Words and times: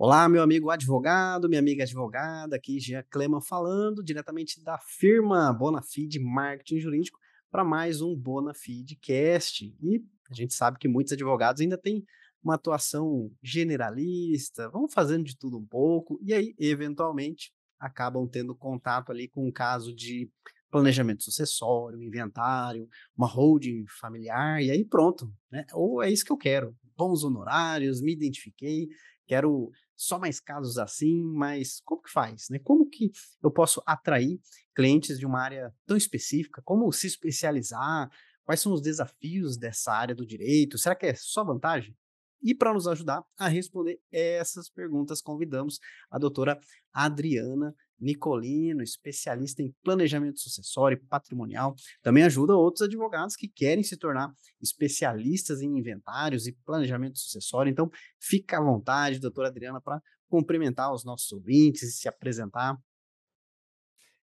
Olá, 0.00 0.28
meu 0.28 0.42
amigo 0.42 0.70
advogado, 0.70 1.48
minha 1.48 1.58
amiga 1.58 1.82
advogada, 1.82 2.54
aqui 2.54 2.78
Jean 2.78 3.02
Cleman 3.10 3.40
falando 3.40 4.00
diretamente 4.00 4.62
da 4.62 4.78
firma 4.78 5.52
Bonafide 5.52 6.20
Marketing 6.20 6.78
Jurídico 6.78 7.18
para 7.50 7.64
mais 7.64 8.00
um 8.00 8.14
Bonafide 8.14 8.94
Cast. 8.94 9.64
E 9.82 10.00
a 10.30 10.34
gente 10.34 10.54
sabe 10.54 10.78
que 10.78 10.86
muitos 10.86 11.14
advogados 11.14 11.60
ainda 11.60 11.76
têm 11.76 12.04
uma 12.40 12.54
atuação 12.54 13.28
generalista, 13.42 14.70
vão 14.70 14.88
fazendo 14.88 15.24
de 15.24 15.36
tudo 15.36 15.58
um 15.58 15.66
pouco 15.66 16.16
e 16.22 16.32
aí, 16.32 16.54
eventualmente, 16.60 17.52
acabam 17.76 18.24
tendo 18.28 18.54
contato 18.54 19.10
ali 19.10 19.26
com 19.26 19.48
um 19.48 19.52
caso 19.52 19.92
de 19.92 20.30
planejamento 20.70 21.24
sucessório, 21.24 22.00
inventário, 22.00 22.88
uma 23.16 23.26
holding 23.26 23.84
familiar, 23.98 24.62
e 24.62 24.70
aí 24.70 24.84
pronto, 24.84 25.28
né? 25.50 25.66
Ou 25.72 26.00
é 26.00 26.08
isso 26.08 26.24
que 26.24 26.30
eu 26.30 26.36
quero, 26.36 26.76
bons 26.96 27.24
honorários, 27.24 28.00
me 28.00 28.12
identifiquei, 28.12 28.86
quero 29.28 29.70
só 29.94 30.18
mais 30.18 30.40
casos 30.40 30.78
assim, 30.78 31.22
mas 31.22 31.80
como 31.84 32.02
que 32.02 32.10
faz, 32.10 32.48
né? 32.48 32.58
Como 32.60 32.88
que 32.88 33.12
eu 33.42 33.50
posso 33.50 33.82
atrair 33.86 34.40
clientes 34.74 35.18
de 35.18 35.26
uma 35.26 35.40
área 35.40 35.72
tão 35.86 35.96
específica? 35.96 36.62
Como 36.64 36.90
se 36.90 37.06
especializar? 37.06 38.10
Quais 38.44 38.60
são 38.60 38.72
os 38.72 38.80
desafios 38.80 39.58
dessa 39.58 39.92
área 39.92 40.14
do 40.14 40.26
direito? 40.26 40.78
Será 40.78 40.94
que 40.94 41.06
é 41.06 41.14
só 41.14 41.44
vantagem? 41.44 41.94
E 42.42 42.54
para 42.54 42.72
nos 42.72 42.86
ajudar 42.86 43.22
a 43.36 43.48
responder 43.48 44.00
essas 44.10 44.70
perguntas, 44.70 45.20
convidamos 45.20 45.78
a 46.10 46.18
doutora 46.18 46.58
Adriana 46.92 47.74
Nicolino, 48.00 48.82
especialista 48.82 49.62
em 49.62 49.74
planejamento 49.82 50.38
sucessório 50.40 50.96
e 50.96 51.06
patrimonial. 51.08 51.74
Também 52.02 52.24
ajuda 52.24 52.56
outros 52.56 52.82
advogados 52.82 53.36
que 53.36 53.48
querem 53.48 53.82
se 53.82 53.96
tornar 53.96 54.32
especialistas 54.60 55.60
em 55.60 55.78
inventários 55.78 56.46
e 56.46 56.56
planejamento 56.64 57.18
sucessório. 57.18 57.70
Então, 57.70 57.90
fica 58.20 58.58
à 58.58 58.62
vontade, 58.62 59.20
doutora 59.20 59.48
Adriana, 59.48 59.80
para 59.80 60.00
cumprimentar 60.28 60.92
os 60.92 61.04
nossos 61.04 61.30
ouvintes 61.32 61.82
e 61.82 61.92
se 61.92 62.08
apresentar. 62.08 62.76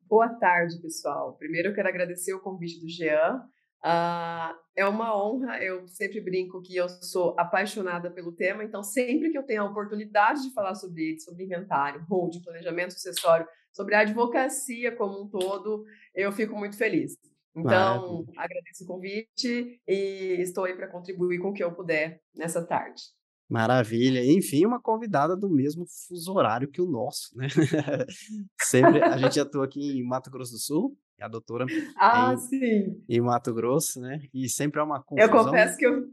Boa 0.03 0.29
tarde, 0.39 0.81
pessoal. 0.81 1.37
Primeiro, 1.37 1.69
eu 1.69 1.75
quero 1.75 1.89
agradecer 1.89 2.33
o 2.33 2.41
convite 2.41 2.81
do 2.81 2.89
Jean 2.89 3.43
Uh, 3.85 4.55
é 4.77 4.87
uma 4.87 5.17
honra, 5.17 5.63
eu 5.63 5.87
sempre 5.87 6.21
brinco 6.21 6.61
que 6.61 6.75
eu 6.75 6.89
sou 6.89 7.35
apaixonada 7.39 8.11
pelo 8.11 8.33
tema, 8.33 8.65
então 8.65 8.83
sempre 8.83 9.31
que 9.31 9.39
eu 9.39 9.45
tenho 9.45 9.63
a 9.63 9.67
oportunidade 9.67 10.43
de 10.43 10.53
falar 10.53 10.75
sobre 10.75 11.11
ele, 11.11 11.21
sobre 11.21 11.45
inventário, 11.45 12.05
holding, 12.09 12.43
planejamento 12.43 12.93
sucessório, 12.93 13.47
sobre 13.73 13.95
a 13.95 14.01
advocacia 14.01 14.95
como 14.95 15.23
um 15.23 15.29
todo, 15.29 15.85
eu 16.15 16.33
fico 16.33 16.57
muito 16.57 16.77
feliz. 16.77 17.17
Então, 17.57 18.25
Maravilha. 18.25 18.33
agradeço 18.37 18.85
o 18.85 18.87
convite 18.87 19.81
e 19.87 20.37
estou 20.41 20.65
aí 20.65 20.75
para 20.75 20.89
contribuir 20.89 21.39
com 21.39 21.49
o 21.49 21.53
que 21.53 21.63
eu 21.63 21.73
puder 21.73 22.21
nessa 22.35 22.65
tarde. 22.65 23.03
Maravilha. 23.49 24.25
Enfim, 24.25 24.67
uma 24.67 24.81
convidada 24.81 25.35
do 25.35 25.49
mesmo 25.49 25.87
fuso 25.87 26.35
horário 26.35 26.69
que 26.69 26.83
o 26.83 26.87
nosso, 26.87 27.31
né? 27.35 27.49
Sempre 28.61 29.03
a 29.03 29.17
gente 29.17 29.41
atua 29.41 29.65
aqui 29.65 29.99
em 29.99 30.07
Mato 30.07 30.31
Grosso 30.31 30.53
do 30.53 30.59
Sul, 30.59 30.97
a 31.25 31.29
doutora 31.29 31.67
ah, 31.97 32.33
em, 32.35 32.39
sim. 32.39 33.05
em 33.09 33.21
Mato 33.21 33.53
Grosso, 33.53 34.01
né? 34.01 34.21
E 34.33 34.49
sempre 34.49 34.81
é 34.81 34.83
uma 34.83 35.03
confusão. 35.03 35.25
Eu 35.25 35.45
confesso 35.45 35.77
que 35.77 35.87
eu, 35.87 36.09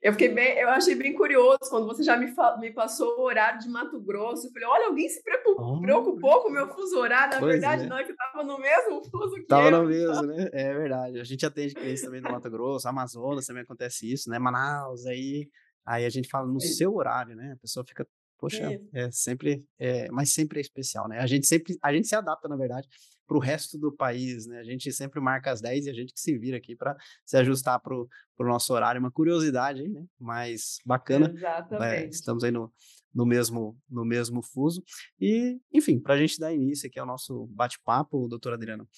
eu 0.00 0.12
fiquei 0.12 0.28
bem, 0.28 0.58
eu 0.58 0.68
achei 0.68 0.94
bem 0.94 1.14
curioso 1.14 1.58
quando 1.70 1.86
você 1.86 2.02
já 2.02 2.16
me, 2.16 2.32
me 2.60 2.72
passou 2.72 3.18
o 3.18 3.22
horário 3.22 3.58
de 3.60 3.68
Mato 3.68 4.00
Grosso. 4.00 4.46
Eu 4.46 4.52
falei, 4.52 4.68
olha, 4.68 4.86
alguém 4.86 5.08
se 5.08 5.22
preocupou, 5.22 5.76
oh. 5.76 5.80
preocupou 5.80 6.42
com 6.42 6.48
o 6.48 6.52
meu 6.52 6.68
fuso 6.68 6.98
horário. 6.98 7.40
Na 7.40 7.46
verdade, 7.46 7.84
é. 7.84 7.86
não, 7.86 7.98
é 7.98 8.04
que 8.04 8.12
estava 8.12 8.44
no 8.44 8.58
mesmo 8.58 9.02
fuso 9.10 9.34
que 9.34 9.46
Tava 9.46 9.68
eu. 9.68 9.82
no 9.82 9.88
mesmo, 9.88 10.22
né? 10.22 10.48
É 10.52 10.74
verdade. 10.74 11.20
A 11.20 11.24
gente 11.24 11.44
atende 11.44 11.74
clientes 11.74 12.02
também 12.02 12.20
do 12.20 12.30
Mato 12.30 12.50
Grosso, 12.50 12.88
Amazonas 12.88 13.46
também 13.46 13.62
acontece 13.62 14.10
isso, 14.10 14.30
né? 14.30 14.38
Manaus, 14.38 15.06
aí, 15.06 15.48
aí 15.84 16.04
a 16.04 16.10
gente 16.10 16.28
fala 16.28 16.46
no 16.46 16.60
seu 16.60 16.94
horário, 16.94 17.34
né? 17.34 17.52
A 17.56 17.60
pessoa 17.60 17.84
fica 17.86 18.06
Poxa, 18.38 18.80
é 18.94 19.10
sempre, 19.10 19.66
é, 19.80 20.08
mas 20.12 20.32
sempre 20.32 20.58
é 20.58 20.60
especial, 20.60 21.08
né? 21.08 21.18
A 21.18 21.26
gente 21.26 21.44
sempre, 21.44 21.76
a 21.82 21.92
gente 21.92 22.06
se 22.06 22.14
adapta, 22.14 22.46
na 22.46 22.54
verdade, 22.54 22.88
para 23.28 23.36
o 23.36 23.40
resto 23.40 23.78
do 23.78 23.92
país, 23.92 24.46
né? 24.46 24.58
A 24.58 24.64
gente 24.64 24.90
sempre 24.90 25.20
marca 25.20 25.52
as 25.52 25.60
10 25.60 25.84
e 25.84 25.90
a 25.90 25.92
gente 25.92 26.14
que 26.14 26.20
se 26.20 26.36
vira 26.38 26.56
aqui 26.56 26.74
para 26.74 26.96
se 27.26 27.36
ajustar 27.36 27.78
para 27.78 27.94
o 27.94 28.08
nosso 28.40 28.72
horário. 28.72 28.98
Uma 28.98 29.10
curiosidade 29.10 29.86
né? 29.86 30.02
Mas 30.18 30.78
bacana. 30.84 31.30
Exatamente. 31.32 31.94
É, 31.94 32.08
estamos 32.08 32.42
aí 32.42 32.50
no, 32.50 32.72
no, 33.14 33.26
mesmo, 33.26 33.78
no 33.88 34.04
mesmo 34.04 34.42
fuso. 34.42 34.82
E, 35.20 35.60
enfim, 35.72 36.00
para 36.00 36.14
a 36.14 36.18
gente 36.18 36.40
dar 36.40 36.52
início 36.52 36.88
aqui 36.88 36.98
ao 36.98 37.06
nosso 37.06 37.46
bate-papo, 37.48 38.26
doutora 38.26 38.56
Adriana, 38.56 38.88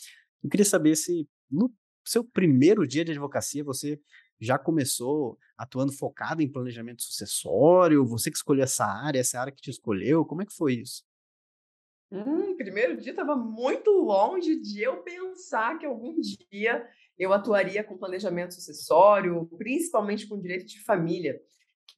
eu 0.43 0.49
queria 0.49 0.65
saber 0.65 0.95
se 0.95 1.29
no 1.51 1.71
seu 2.05 2.23
primeiro 2.23 2.87
dia 2.87 3.05
de 3.05 3.11
advocacia 3.11 3.65
você 3.65 4.01
já 4.41 4.59
começou 4.59 5.39
atuando 5.59 5.93
focado 5.93 6.41
em 6.41 6.51
planejamento 6.51 7.03
sucessório? 7.03 8.07
Você 8.07 8.31
que 8.31 8.37
escolheu 8.37 8.63
essa 8.63 8.87
área, 8.87 9.19
essa 9.19 9.41
área 9.41 9.53
que 9.53 9.61
te 9.61 9.71
escolheu? 9.71 10.25
Como 10.25 10.41
é 10.41 10.47
que 10.47 10.55
foi 10.55 10.75
isso? 10.75 11.03
Hum, 12.13 12.57
primeiro 12.57 12.97
dia 12.97 13.13
estava 13.13 13.37
muito 13.37 13.91
longe 13.91 14.57
de 14.61 14.83
eu 14.83 15.03
pensar 15.03 15.79
que 15.79 15.87
algum 15.87 16.21
dia 16.21 16.89
eu 17.17 17.33
atuaria 17.33 17.85
com 17.85 17.97
planejamento 17.97 18.55
sucessório, 18.55 19.47
principalmente 19.57 20.27
com 20.27 20.41
direito 20.41 20.67
de 20.67 20.83
família. 20.83 21.41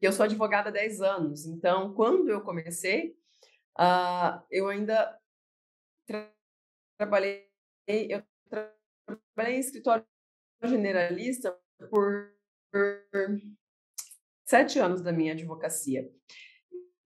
Eu 0.01 0.13
sou 0.13 0.25
advogada 0.25 0.69
há 0.69 0.73
10 0.73 1.01
anos, 1.01 1.47
então 1.47 1.95
quando 1.95 2.29
eu 2.29 2.43
comecei, 2.43 3.17
uh, 3.79 4.43
eu 4.51 4.69
ainda 4.69 5.19
tra 6.07 6.31
trabalhei, 6.99 7.49
eu 7.89 8.23
tra 8.51 8.75
trabalhei 9.07 9.57
em 9.57 9.61
escritório 9.61 10.05
generalista 10.63 11.59
por, 11.89 12.35
por 12.71 13.41
sete 14.45 14.79
anos 14.79 15.01
da 15.01 15.13
minha 15.13 15.33
advocacia. 15.33 16.11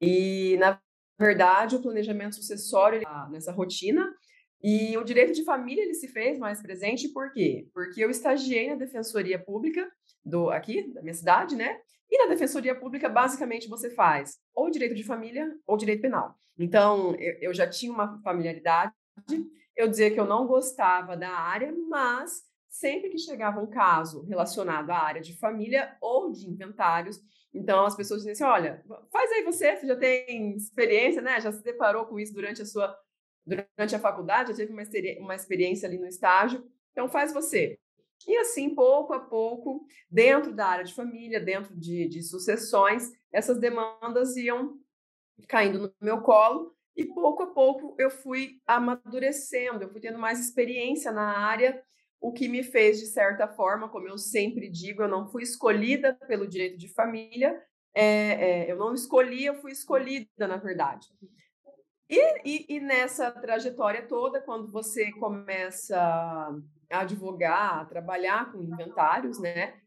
E, 0.00 0.56
na 0.58 0.80
verdade, 1.18 1.76
o 1.76 1.82
planejamento 1.82 2.36
sucessório 2.36 3.02
tá 3.02 3.28
nessa 3.30 3.52
rotina 3.52 4.12
e 4.62 4.96
o 4.96 5.04
direito 5.04 5.32
de 5.32 5.44
família 5.44 5.82
ele 5.82 5.94
se 5.94 6.08
fez 6.08 6.38
mais 6.38 6.60
presente 6.60 7.08
por 7.08 7.32
quê? 7.32 7.68
Porque 7.72 8.02
eu 8.02 8.10
estagiei 8.10 8.68
na 8.68 8.74
Defensoria 8.74 9.38
Pública 9.38 9.88
do 10.24 10.50
aqui 10.50 10.92
da 10.92 11.02
minha 11.02 11.14
cidade, 11.14 11.54
né? 11.54 11.78
E 12.10 12.18
na 12.18 12.28
Defensoria 12.28 12.74
Pública, 12.74 13.08
basicamente, 13.08 13.68
você 13.68 13.90
faz 13.90 14.38
ou 14.54 14.70
direito 14.70 14.94
de 14.94 15.02
família 15.02 15.52
ou 15.66 15.76
direito 15.76 16.02
penal. 16.02 16.36
Então, 16.58 17.14
eu, 17.16 17.34
eu 17.40 17.54
já 17.54 17.68
tinha 17.68 17.92
uma 17.92 18.20
familiaridade. 18.22 18.92
Eu 19.76 19.88
dizia 19.88 20.10
que 20.10 20.18
eu 20.18 20.24
não 20.24 20.46
gostava 20.46 21.16
da 21.16 21.30
área, 21.30 21.72
mas 21.88 22.42
sempre 22.68 23.10
que 23.10 23.18
chegava 23.18 23.60
um 23.60 23.66
caso 23.66 24.24
relacionado 24.24 24.90
à 24.90 24.98
área 24.98 25.20
de 25.20 25.36
família 25.36 25.96
ou 26.00 26.30
de 26.32 26.48
inventários, 26.48 27.20
então 27.56 27.84
as 27.84 27.96
pessoas 27.96 28.22
diziam 28.22 28.32
assim: 28.32 28.44
olha, 28.44 28.84
faz 29.10 29.32
aí 29.32 29.42
você, 29.42 29.76
você 29.76 29.86
já 29.86 29.96
tem 29.96 30.56
experiência, 30.56 31.22
né? 31.22 31.40
Já 31.40 31.52
se 31.52 31.62
deparou 31.62 32.06
com 32.06 32.18
isso 32.18 32.34
durante 32.34 32.62
a 32.62 32.66
sua 32.66 32.96
durante 33.46 33.94
a 33.94 33.98
faculdade, 34.00 34.50
já 34.50 34.56
teve 34.56 34.72
uma, 34.72 34.82
uma 35.20 35.34
experiência 35.34 35.88
ali 35.88 35.98
no 35.98 36.06
estágio, 36.06 36.68
então 36.90 37.08
faz 37.08 37.32
você. 37.32 37.78
E 38.26 38.36
assim, 38.38 38.74
pouco 38.74 39.12
a 39.12 39.20
pouco, 39.20 39.86
dentro 40.10 40.52
da 40.52 40.66
área 40.66 40.84
de 40.84 40.92
família, 40.92 41.38
dentro 41.38 41.76
de, 41.76 42.08
de 42.08 42.22
sucessões, 42.22 43.12
essas 43.32 43.60
demandas 43.60 44.36
iam 44.36 44.80
caindo 45.46 45.78
no 45.78 45.94
meu 46.00 46.22
colo 46.22 46.74
e 46.96 47.04
pouco 47.04 47.42
a 47.44 47.46
pouco 47.48 47.94
eu 47.98 48.10
fui 48.10 48.60
amadurecendo, 48.66 49.84
eu 49.84 49.90
fui 49.90 50.00
tendo 50.00 50.18
mais 50.18 50.40
experiência 50.40 51.12
na 51.12 51.38
área 51.38 51.80
o 52.20 52.32
que 52.32 52.48
me 52.48 52.62
fez, 52.62 52.98
de 52.98 53.06
certa 53.06 53.46
forma, 53.46 53.88
como 53.88 54.08
eu 54.08 54.18
sempre 54.18 54.68
digo, 54.68 55.02
eu 55.02 55.08
não 55.08 55.26
fui 55.28 55.42
escolhida 55.42 56.14
pelo 56.26 56.46
direito 56.46 56.78
de 56.78 56.92
família, 56.92 57.60
é, 57.94 58.64
é, 58.64 58.70
eu 58.70 58.76
não 58.76 58.92
escolhi, 58.94 59.44
eu 59.44 59.54
fui 59.54 59.72
escolhida, 59.72 60.46
na 60.46 60.56
verdade. 60.56 61.06
E, 62.08 62.40
e, 62.44 62.76
e, 62.76 62.80
nessa 62.80 63.30
trajetória 63.32 64.06
toda, 64.06 64.40
quando 64.40 64.70
você 64.70 65.10
começa 65.12 65.98
a 65.98 67.00
advogar, 67.00 67.80
a 67.80 67.84
trabalhar 67.84 68.52
com 68.52 68.62
inventários, 68.62 69.40
né? 69.40 69.80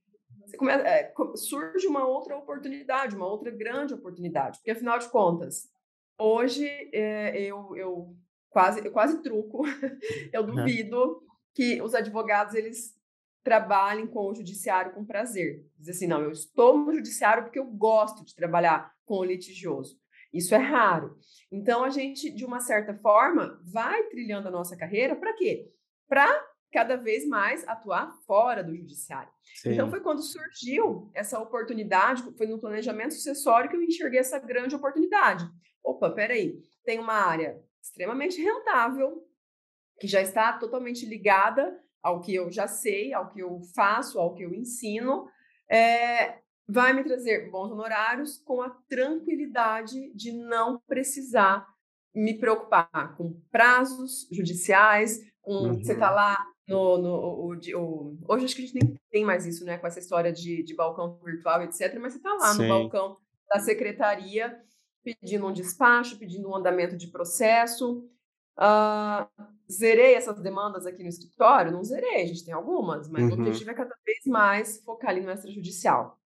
Começa, 0.58 0.84
é, 0.86 1.14
surge 1.36 1.88
uma 1.88 2.06
outra 2.06 2.36
oportunidade, 2.36 3.16
uma 3.16 3.28
outra 3.28 3.52
grande 3.52 3.94
oportunidade, 3.94 4.58
porque 4.58 4.72
afinal 4.72 4.98
de 4.98 5.08
contas, 5.10 5.70
hoje 6.18 6.68
é, 6.92 7.40
eu, 7.40 7.78
eu 7.78 8.16
quase 8.50 8.86
eu 8.86 8.92
quase 8.92 9.22
truco, 9.22 9.64
eu 10.34 10.44
duvido 10.44 11.22
que 11.54 11.81
os 11.81 11.94
advogados 11.94 12.54
eles 12.54 12.98
trabalhem 13.44 14.06
com 14.07 14.28
o 14.28 14.36
judiciário 14.36 14.94
com 14.94 15.06
prazer. 15.06 15.66
Diz 15.78 15.90
assim, 15.90 16.07
não, 16.07 16.22
eu 16.22 16.31
estou 16.31 16.78
no 16.78 16.94
judiciário 16.94 17.44
porque 17.44 17.60
eu 17.60 17.66
gosto 17.66 18.24
de 18.25 18.36
trabalhar 18.36 18.94
com 19.06 19.16
o 19.16 19.24
litigioso. 19.24 20.00
Isso 20.31 20.54
é 20.54 20.60
raro. 20.60 21.18
Então 21.51 21.84
a 21.84 21.90
gente, 21.90 22.30
de 22.30 22.46
uma 22.46 22.60
certa 22.60 22.94
forma, 22.94 23.60
vai 23.63 24.04
trilhando 24.04 24.48
a 24.48 24.51
nossa 24.51 24.78
carreira 24.78 25.16
para 25.16 25.34
quê? 25.34 25.68
Para 26.07 26.28
cada 26.72 26.96
vez 26.96 27.28
mais 27.28 27.68
atuar 27.68 28.12
fora 28.28 28.63
do 28.63 28.75
judiciário. 28.75 29.31
Então, 29.31 29.56
Sim. 29.56 29.72
Então 29.72 29.90
foi 29.90 30.01
quando 30.01 30.22
surgiu 30.22 31.10
essa 31.16 31.40
oportunidade, 31.40 32.24
foi 32.38 32.46
no 32.46 32.60
planejamento 32.60 33.16
sucessório 33.16 33.69
que 33.69 33.75
eu 33.75 33.81
enxerguei 33.81 34.19
essa 34.19 34.38
grande 34.38 34.75
oportunidade. 34.75 35.50
Opa, 35.84 36.12
peraí, 36.12 36.60
tem 36.84 37.00
uma 37.00 37.13
área 37.13 37.60
extremamente 37.81 38.40
rentável, 38.42 39.28
que 40.00 40.07
já 40.07 40.22
está 40.22 40.54
totalmente 40.54 41.06
ligada 41.06 41.78
ao 42.01 42.22
que 42.22 42.34
eu 42.34 42.51
já 42.51 42.68
sei, 42.68 43.13
ao 43.13 43.30
que 43.30 43.40
eu 43.42 43.62
faço, 43.75 44.19
ao 44.19 44.34
que 44.34 44.44
eu 44.44 44.54
ensino, 44.54 45.28
é, 45.69 46.40
vai 46.68 46.94
me 46.94 47.04
trazer 47.04 47.50
bons 47.50 47.72
honorários 47.72 48.38
com 48.38 48.62
a 48.62 48.69
tranquilidade 48.88 50.12
de 50.13 50.31
não 50.31 50.80
precisar 50.88 51.68
me 52.16 52.38
preocupar 52.40 53.16
com 53.18 53.40
prazos 53.51 54.28
judiciais, 54.31 55.19
com 55.42 55.54
uhum. 55.54 55.74
você 55.84 55.96
tá 55.96 56.10
lá 56.10 56.38
no, 56.68 56.98
no 56.98 57.50
hoje 58.28 58.46
acho 58.46 58.56
que 58.56 58.62
a 58.62 58.66
gente 58.66 58.84
nem 58.84 59.00
tem 59.12 59.25
mais 59.25 59.46
isso, 59.46 59.66
né, 59.66 59.78
com 59.78 59.88
essa 59.88 60.00
história 60.00 60.31
de, 60.31 60.63
de 60.63 60.75
balcão 60.75 61.19
virtual, 61.24 61.63
etc. 61.63 61.98
Mas 62.00 62.13
você 62.13 62.19
tá 62.19 62.34
lá 62.34 62.54
Sim. 62.54 62.63
no 62.63 62.68
balcão 62.68 63.18
da 63.50 63.60
secretaria 63.60 64.56
pedindo 65.04 65.48
um 65.48 65.54
despacho, 65.54 66.19
pedindo 66.19 66.48
um 66.48 66.56
andamento 66.56 66.96
de 66.96 67.07
processo. 67.07 68.07
Uh, 68.57 69.59
zerei 69.71 70.16
essas 70.16 70.42
demandas 70.42 70.86
aqui 70.86 71.04
no 71.04 71.10
escritório? 71.10 71.71
Não 71.71 71.83
zerei, 71.83 72.24
a 72.24 72.25
gente 72.25 72.44
tem 72.44 72.54
algumas, 72.54 73.07
mas 73.10 73.24
uhum. 73.25 73.31
o 73.31 73.33
objetivo 73.33 73.71
é 73.71 73.74
cada 73.74 73.95
vez 74.06 74.19
mais 74.25 74.81
focar 74.83 75.12
ali 75.12 75.21
no 75.21 75.31
extrajudicial. 75.31 76.19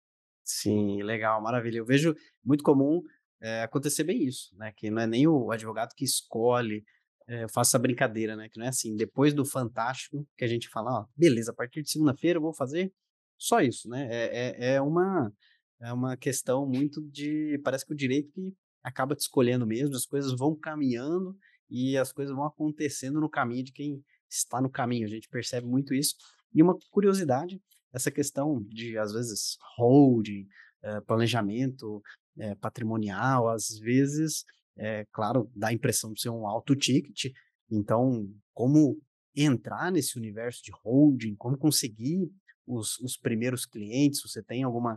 Sim, 0.45 1.03
legal, 1.03 1.41
maravilha. 1.41 1.79
Eu 1.79 1.85
vejo 1.85 2.15
muito 2.45 2.65
comum 2.65 3.03
é, 3.41 3.63
acontecer 3.63 4.05
bem 4.05 4.25
isso, 4.25 4.55
né? 4.57 4.73
Que 4.77 4.91
não 4.91 5.03
é 5.03 5.07
nem 5.07 5.27
o 5.27 5.51
advogado 5.51 5.95
que 5.95 6.05
escolhe, 6.05 6.85
é, 7.27 7.47
faço 7.49 7.71
essa 7.71 7.79
brincadeira, 7.79 8.37
né? 8.37 8.49
Que 8.49 8.59
não 8.59 8.67
é 8.67 8.69
assim, 8.69 8.97
depois 8.97 9.33
do 9.33 9.45
Fantástico, 9.45 10.27
que 10.37 10.45
a 10.45 10.49
gente 10.49 10.69
fala, 10.69 11.01
ó, 11.01 11.07
beleza, 11.17 11.53
a 11.53 11.55
partir 11.55 11.83
de 11.83 11.91
segunda-feira 11.91 12.39
eu 12.39 12.43
vou 12.43 12.53
fazer 12.53 12.93
só 13.39 13.61
isso, 13.61 13.89
né? 13.89 14.09
É, 14.11 14.27
é, 14.27 14.75
é, 14.75 14.81
uma, 14.83 15.33
é 15.81 15.93
uma 15.93 16.17
questão 16.17 16.67
muito 16.67 17.01
de. 17.09 17.59
Parece 17.65 17.87
que 17.87 17.93
o 17.93 17.97
direito 17.97 18.31
que 18.33 18.55
acaba 18.83 19.15
te 19.15 19.21
escolhendo 19.21 19.67
mesmo, 19.67 19.95
as 19.95 20.07
coisas 20.07 20.33
vão 20.33 20.55
caminhando 20.55 21.37
e 21.71 21.97
as 21.97 22.13
coisas 22.13 22.35
vão 22.35 22.45
acontecendo 22.45 23.21
no 23.21 23.29
caminho 23.29 23.65
de 23.65 23.73
quem 23.73 24.03
está 24.29 24.61
no 24.61 24.71
caminho. 24.71 25.07
A 25.07 25.11
gente 25.11 25.29
percebe 25.29 25.67
muito 25.67 25.95
isso. 25.95 26.17
E 26.53 26.63
uma 26.63 26.77
curiosidade, 26.91 27.61
essa 27.93 28.11
questão 28.11 28.63
de, 28.65 28.99
às 28.99 29.13
vezes, 29.13 29.57
holding, 29.77 30.47
eh, 30.83 31.01
planejamento 31.03 32.03
eh, 32.39 32.55
patrimonial, 32.57 33.49
às 33.49 33.79
vezes, 33.79 34.45
é 34.77 35.07
claro, 35.13 35.51
dá 35.55 35.69
a 35.69 35.73
impressão 35.73 36.13
de 36.13 36.21
ser 36.21 36.31
um 36.31 36.47
alto 36.47 36.75
ticket. 36.75 37.33
Então, 37.71 38.29
como 38.53 39.01
entrar 39.35 39.93
nesse 39.93 40.19
universo 40.19 40.63
de 40.65 40.73
holding, 40.83 41.37
como 41.37 41.57
conseguir 41.57 42.31
os, 42.67 42.99
os 43.01 43.17
primeiros 43.17 43.67
clientes? 43.67 44.21
Você 44.23 44.43
tem 44.43 44.63
alguma, 44.63 44.95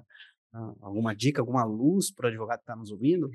uh, 0.53 0.77
alguma 0.81 1.15
dica, 1.15 1.41
alguma 1.41 1.63
luz 1.63 2.11
para 2.11 2.25
o 2.25 2.29
advogado 2.29 2.59
que 2.59 2.63
está 2.63 2.75
nos 2.75 2.91
ouvindo? 2.91 3.29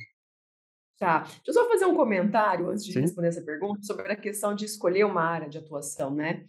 Tá. 0.98 1.20
Deixa 1.20 1.42
eu 1.46 1.54
só 1.54 1.68
fazer 1.68 1.86
um 1.86 1.94
comentário 1.94 2.68
antes 2.68 2.84
de 2.84 2.92
Sim. 2.92 3.00
responder 3.02 3.28
essa 3.28 3.42
pergunta 3.42 3.82
sobre 3.82 4.10
a 4.10 4.16
questão 4.16 4.54
de 4.54 4.64
escolher 4.64 5.04
uma 5.04 5.22
área 5.22 5.48
de 5.48 5.56
atuação, 5.56 6.12
né? 6.12 6.44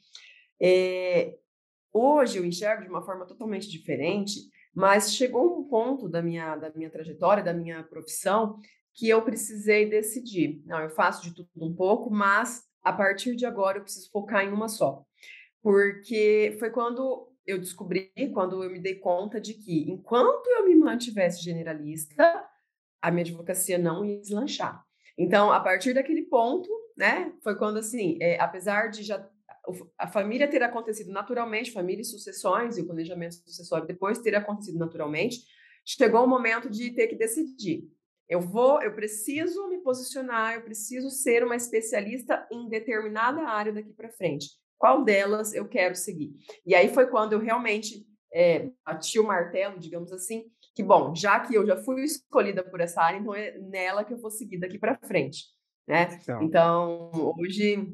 É, 0.59 1.37
hoje 1.93 2.39
eu 2.39 2.45
enxergo 2.45 2.83
de 2.83 2.89
uma 2.89 3.03
forma 3.03 3.27
totalmente 3.27 3.69
diferente, 3.69 4.39
mas 4.73 5.13
chegou 5.13 5.59
um 5.59 5.67
ponto 5.67 6.09
da 6.09 6.21
minha, 6.21 6.55
da 6.55 6.71
minha 6.71 6.89
trajetória, 6.89 7.43
da 7.43 7.53
minha 7.53 7.83
profissão, 7.83 8.57
que 8.95 9.07
eu 9.07 9.21
precisei 9.21 9.87
decidir. 9.87 10.63
Não, 10.65 10.79
eu 10.79 10.89
faço 10.89 11.23
de 11.23 11.33
tudo 11.35 11.49
um 11.61 11.75
pouco, 11.75 12.09
mas 12.09 12.63
a 12.83 12.91
partir 12.91 13.35
de 13.35 13.45
agora 13.45 13.77
eu 13.77 13.83
preciso 13.83 14.09
focar 14.09 14.43
em 14.43 14.51
uma 14.51 14.67
só. 14.67 15.05
Porque 15.61 16.55
foi 16.57 16.71
quando 16.71 17.27
eu 17.45 17.59
descobri, 17.59 18.11
quando 18.33 18.63
eu 18.63 18.69
me 18.69 18.79
dei 18.79 18.95
conta 18.95 19.39
de 19.39 19.53
que, 19.53 19.89
enquanto 19.91 20.47
eu 20.47 20.65
me 20.65 20.75
mantivesse 20.75 21.43
generalista, 21.43 22.48
a 23.01 23.11
minha 23.11 23.23
advocacia 23.23 23.77
não 23.77 24.05
ia 24.05 24.19
deslanchar. 24.19 24.83
Então, 25.17 25.51
a 25.51 25.59
partir 25.59 25.93
daquele 25.93 26.23
ponto, 26.23 26.69
né, 26.95 27.33
foi 27.43 27.55
quando, 27.55 27.77
assim, 27.77 28.17
é, 28.21 28.39
apesar 28.39 28.87
de 28.87 29.03
já 29.03 29.27
a 29.97 30.07
família 30.07 30.47
ter 30.47 30.63
acontecido 30.63 31.11
naturalmente, 31.11 31.71
família 31.71 32.01
e 32.01 32.05
sucessões, 32.05 32.77
e 32.77 32.81
o 32.81 32.85
planejamento 32.85 33.35
sucessório 33.35 33.85
depois 33.85 34.19
ter 34.19 34.35
acontecido 34.35 34.79
naturalmente, 34.79 35.43
chegou 35.85 36.23
o 36.23 36.27
momento 36.27 36.69
de 36.69 36.91
ter 36.91 37.07
que 37.07 37.15
decidir. 37.15 37.87
Eu 38.27 38.41
vou, 38.41 38.81
eu 38.81 38.93
preciso 38.93 39.67
me 39.69 39.79
posicionar, 39.79 40.55
eu 40.55 40.61
preciso 40.61 41.09
ser 41.09 41.43
uma 41.43 41.55
especialista 41.55 42.47
em 42.51 42.69
determinada 42.69 43.41
área 43.41 43.73
daqui 43.73 43.91
para 43.93 44.11
frente. 44.11 44.51
Qual 44.77 45.03
delas 45.03 45.53
eu 45.53 45.67
quero 45.67 45.95
seguir? 45.95 46.33
E 46.65 46.73
aí 46.73 46.93
foi 46.93 47.07
quando 47.07 47.33
eu 47.33 47.39
realmente 47.39 48.05
é, 48.33 48.69
bati 48.85 49.19
o 49.19 49.23
martelo, 49.23 49.79
digamos 49.79 50.11
assim, 50.11 50.45
que 50.79 50.83
bom, 50.83 51.13
já 51.13 51.41
que 51.41 51.53
eu 51.53 51.67
já 51.67 51.75
fui 51.75 52.01
escolhida 52.05 52.63
por 52.63 52.79
essa 52.79 53.01
área, 53.01 53.17
então 53.17 53.35
é 53.35 53.57
nela 53.57 54.01
que 54.05 54.13
eu 54.13 54.17
vou 54.17 54.31
seguir 54.31 54.59
daqui 54.59 54.79
para 54.79 54.97
frente, 55.05 55.43
né? 55.85 56.17
Então. 56.21 56.41
então, 56.41 57.11
hoje 57.37 57.93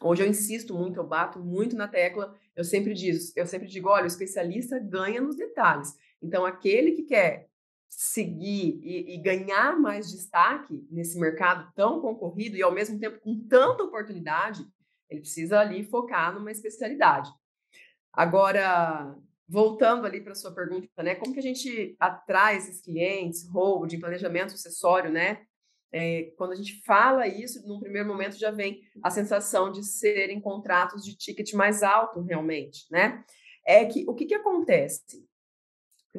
hoje 0.00 0.22
eu 0.22 0.28
insisto 0.28 0.72
muito, 0.72 1.00
eu 1.00 1.04
bato 1.04 1.40
muito 1.40 1.74
na 1.74 1.88
tecla, 1.88 2.32
eu 2.54 2.62
sempre 2.62 2.94
digo, 2.94 3.18
eu 3.34 3.44
sempre 3.44 3.66
digo, 3.66 3.88
olha, 3.88 4.04
o 4.04 4.06
especialista 4.06 4.78
ganha 4.78 5.20
nos 5.20 5.36
detalhes. 5.36 5.96
Então, 6.22 6.46
aquele 6.46 6.92
que 6.92 7.02
quer 7.02 7.48
seguir 7.88 8.78
e, 8.84 9.14
e, 9.14 9.18
ganhar 9.18 9.76
mais 9.76 10.08
destaque 10.08 10.86
nesse 10.92 11.18
mercado 11.18 11.72
tão 11.74 12.00
concorrido 12.00 12.56
e 12.56 12.62
ao 12.62 12.72
mesmo 12.72 13.00
tempo 13.00 13.18
com 13.18 13.36
tanta 13.48 13.82
oportunidade, 13.82 14.64
ele 15.10 15.22
precisa 15.22 15.58
ali 15.58 15.82
focar 15.82 16.32
numa 16.32 16.52
especialidade. 16.52 17.28
Agora, 18.12 19.12
voltando 19.48 20.06
ali 20.06 20.20
para 20.20 20.32
a 20.32 20.36
sua 20.36 20.54
pergunta, 20.54 20.88
né? 21.02 21.14
Como 21.14 21.32
que 21.32 21.40
a 21.40 21.42
gente 21.42 21.96
atrai 21.98 22.56
esses 22.56 22.80
clientes, 22.80 23.48
roubo 23.48 23.86
de 23.86 23.98
planejamento 23.98 24.52
sucessório, 24.52 25.10
né? 25.10 25.44
É, 25.94 26.32
quando 26.36 26.52
a 26.52 26.56
gente 26.56 26.82
fala 26.84 27.26
isso, 27.26 27.66
num 27.66 27.78
primeiro 27.78 28.08
momento 28.08 28.38
já 28.38 28.50
vem 28.50 28.80
a 29.02 29.10
sensação 29.10 29.70
de 29.70 29.84
serem 29.84 30.40
contratos 30.40 31.04
de 31.04 31.14
ticket 31.14 31.52
mais 31.52 31.82
alto, 31.82 32.22
realmente, 32.22 32.86
né? 32.90 33.22
É 33.66 33.84
que 33.84 34.04
o 34.08 34.14
que, 34.14 34.24
que 34.24 34.34
acontece? 34.34 35.26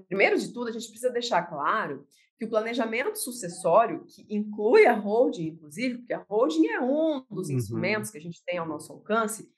Primeiro 0.08 0.38
de 0.38 0.54
tudo, 0.54 0.70
a 0.70 0.72
gente 0.72 0.88
precisa 0.88 1.12
deixar 1.12 1.44
claro 1.44 2.08
que 2.38 2.46
o 2.46 2.50
planejamento 2.50 3.16
sucessório, 3.18 4.06
que 4.06 4.25
inclui 4.30 4.86
a 4.86 4.94
holding, 4.94 5.50
inclusive, 5.50 5.98
porque 6.00 6.14
a 6.14 6.25
holding 6.28 6.68
é 6.68 6.81
um 6.81 7.24
dos 7.30 7.50
uhum. 7.50 7.56
instrumentos 7.56 8.12
que 8.12 8.18
a 8.18 8.22
gente 8.22 8.44
tem 8.44 8.58
ao 8.58 8.68
nosso 8.68 8.92
alcance, 8.92 9.50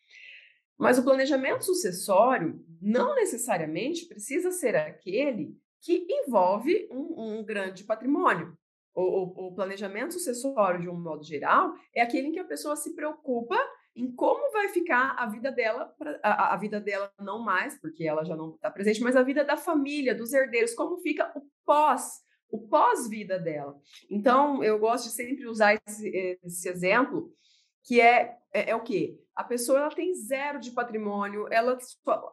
mas 0.77 0.98
o 0.98 1.04
planejamento 1.04 1.63
sucessório 1.63 2.63
não 2.81 3.16
necessariamente 3.16 4.06
precisa 4.06 4.51
ser 4.51 4.75
aquele 4.75 5.57
que 5.81 6.06
envolve 6.10 6.88
um, 6.92 7.39
um 7.39 7.45
grande 7.45 7.83
patrimônio. 7.83 8.57
O, 8.94 9.01
o, 9.01 9.48
o, 9.48 9.56
planejamento 9.56 10.13
sucessório, 10.13 10.81
de 10.81 10.89
um 10.89 11.00
modo 11.00 11.24
geral, 11.24 11.74
é 11.94 12.01
aquele 12.01 12.27
em 12.27 12.31
que 12.31 12.39
a 12.39 12.45
pessoa 12.45 12.77
se 12.77 12.95
preocupa 12.95 13.57
em 13.95 14.10
como 14.12 14.51
vai 14.51 14.69
ficar 14.69 15.16
a 15.18 15.25
vida 15.25 15.51
dela, 15.51 15.94
a, 16.24 16.54
a 16.54 16.57
vida 16.57 16.80
dela 16.80 17.12
não 17.19 17.39
mais, 17.39 17.80
porque 17.80 18.06
ela 18.06 18.24
já 18.24 18.36
não 18.36 18.56
está 18.56 18.71
presente, 18.71 19.01
mas 19.01 19.16
a 19.16 19.24
vida 19.24 19.44
da 19.44 19.57
família, 19.57 20.16
dos 20.16 20.33
herdeiros, 20.33 20.74
como 20.74 20.98
fica 20.98 21.31
o 21.36 21.42
pós, 21.66 22.21
o 22.50 22.68
pós-vida 22.68 23.38
dela. 23.38 23.78
Então, 24.10 24.63
eu 24.63 24.80
gosto 24.80 25.06
de 25.06 25.12
sempre 25.12 25.45
usar 25.45 25.80
esse, 25.88 26.39
esse 26.44 26.69
exemplo, 26.69 27.31
que 27.85 28.01
é, 28.01 28.37
é, 28.54 28.71
é 28.71 28.75
o 28.75 28.81
quê? 28.81 29.19
A 29.35 29.44
pessoa 29.44 29.80
ela 29.80 29.89
tem 29.89 30.13
zero 30.15 30.59
de 30.59 30.71
patrimônio, 30.71 31.47
ela 31.51 31.77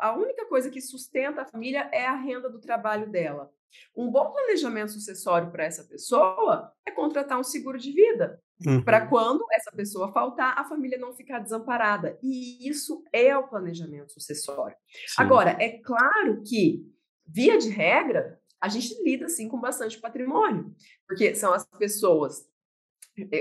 a 0.01 0.17
única 0.17 0.47
coisa 0.47 0.71
que 0.71 0.81
sustenta 0.81 1.43
a 1.43 1.47
família 1.47 1.89
é 1.93 2.07
a 2.07 2.17
renda 2.17 2.49
do 2.49 2.61
trabalho 2.61 3.11
dela. 3.11 3.51
Um 3.97 4.11
bom 4.11 4.31
planejamento 4.31 4.93
sucessório 4.93 5.51
para 5.51 5.65
essa 5.65 5.85
pessoa 5.85 6.73
é 6.87 6.91
contratar 6.91 7.39
um 7.39 7.45
seguro 7.45 7.79
de 7.79 7.91
vida, 7.91 8.41
uhum. 8.67 8.83
para 8.83 9.07
quando 9.07 9.45
essa 9.53 9.73
pessoa 9.73 10.13
faltar, 10.13 10.59
a 10.59 10.65
família 10.65 10.99
não 10.99 11.15
ficar 11.15 11.39
desamparada. 11.39 12.19
E 12.23 12.69
isso 12.69 13.03
é 13.13 13.37
o 13.37 13.49
planejamento 13.49 14.13
sucessório. 14.13 14.77
Sim. 15.07 15.23
Agora, 15.23 15.57
é 15.59 15.79
claro 15.79 16.43
que, 16.47 16.87
via 17.27 17.59
de 17.59 17.71
regra, 17.71 18.39
a 18.61 18.69
gente 18.69 19.03
lida 19.03 19.29
sim 19.29 19.49
com 19.49 19.61
bastante 19.61 19.99
patrimônio, 19.99 20.73
porque 21.09 21.35
são 21.35 21.53
as 21.53 21.67
pessoas. 21.79 22.47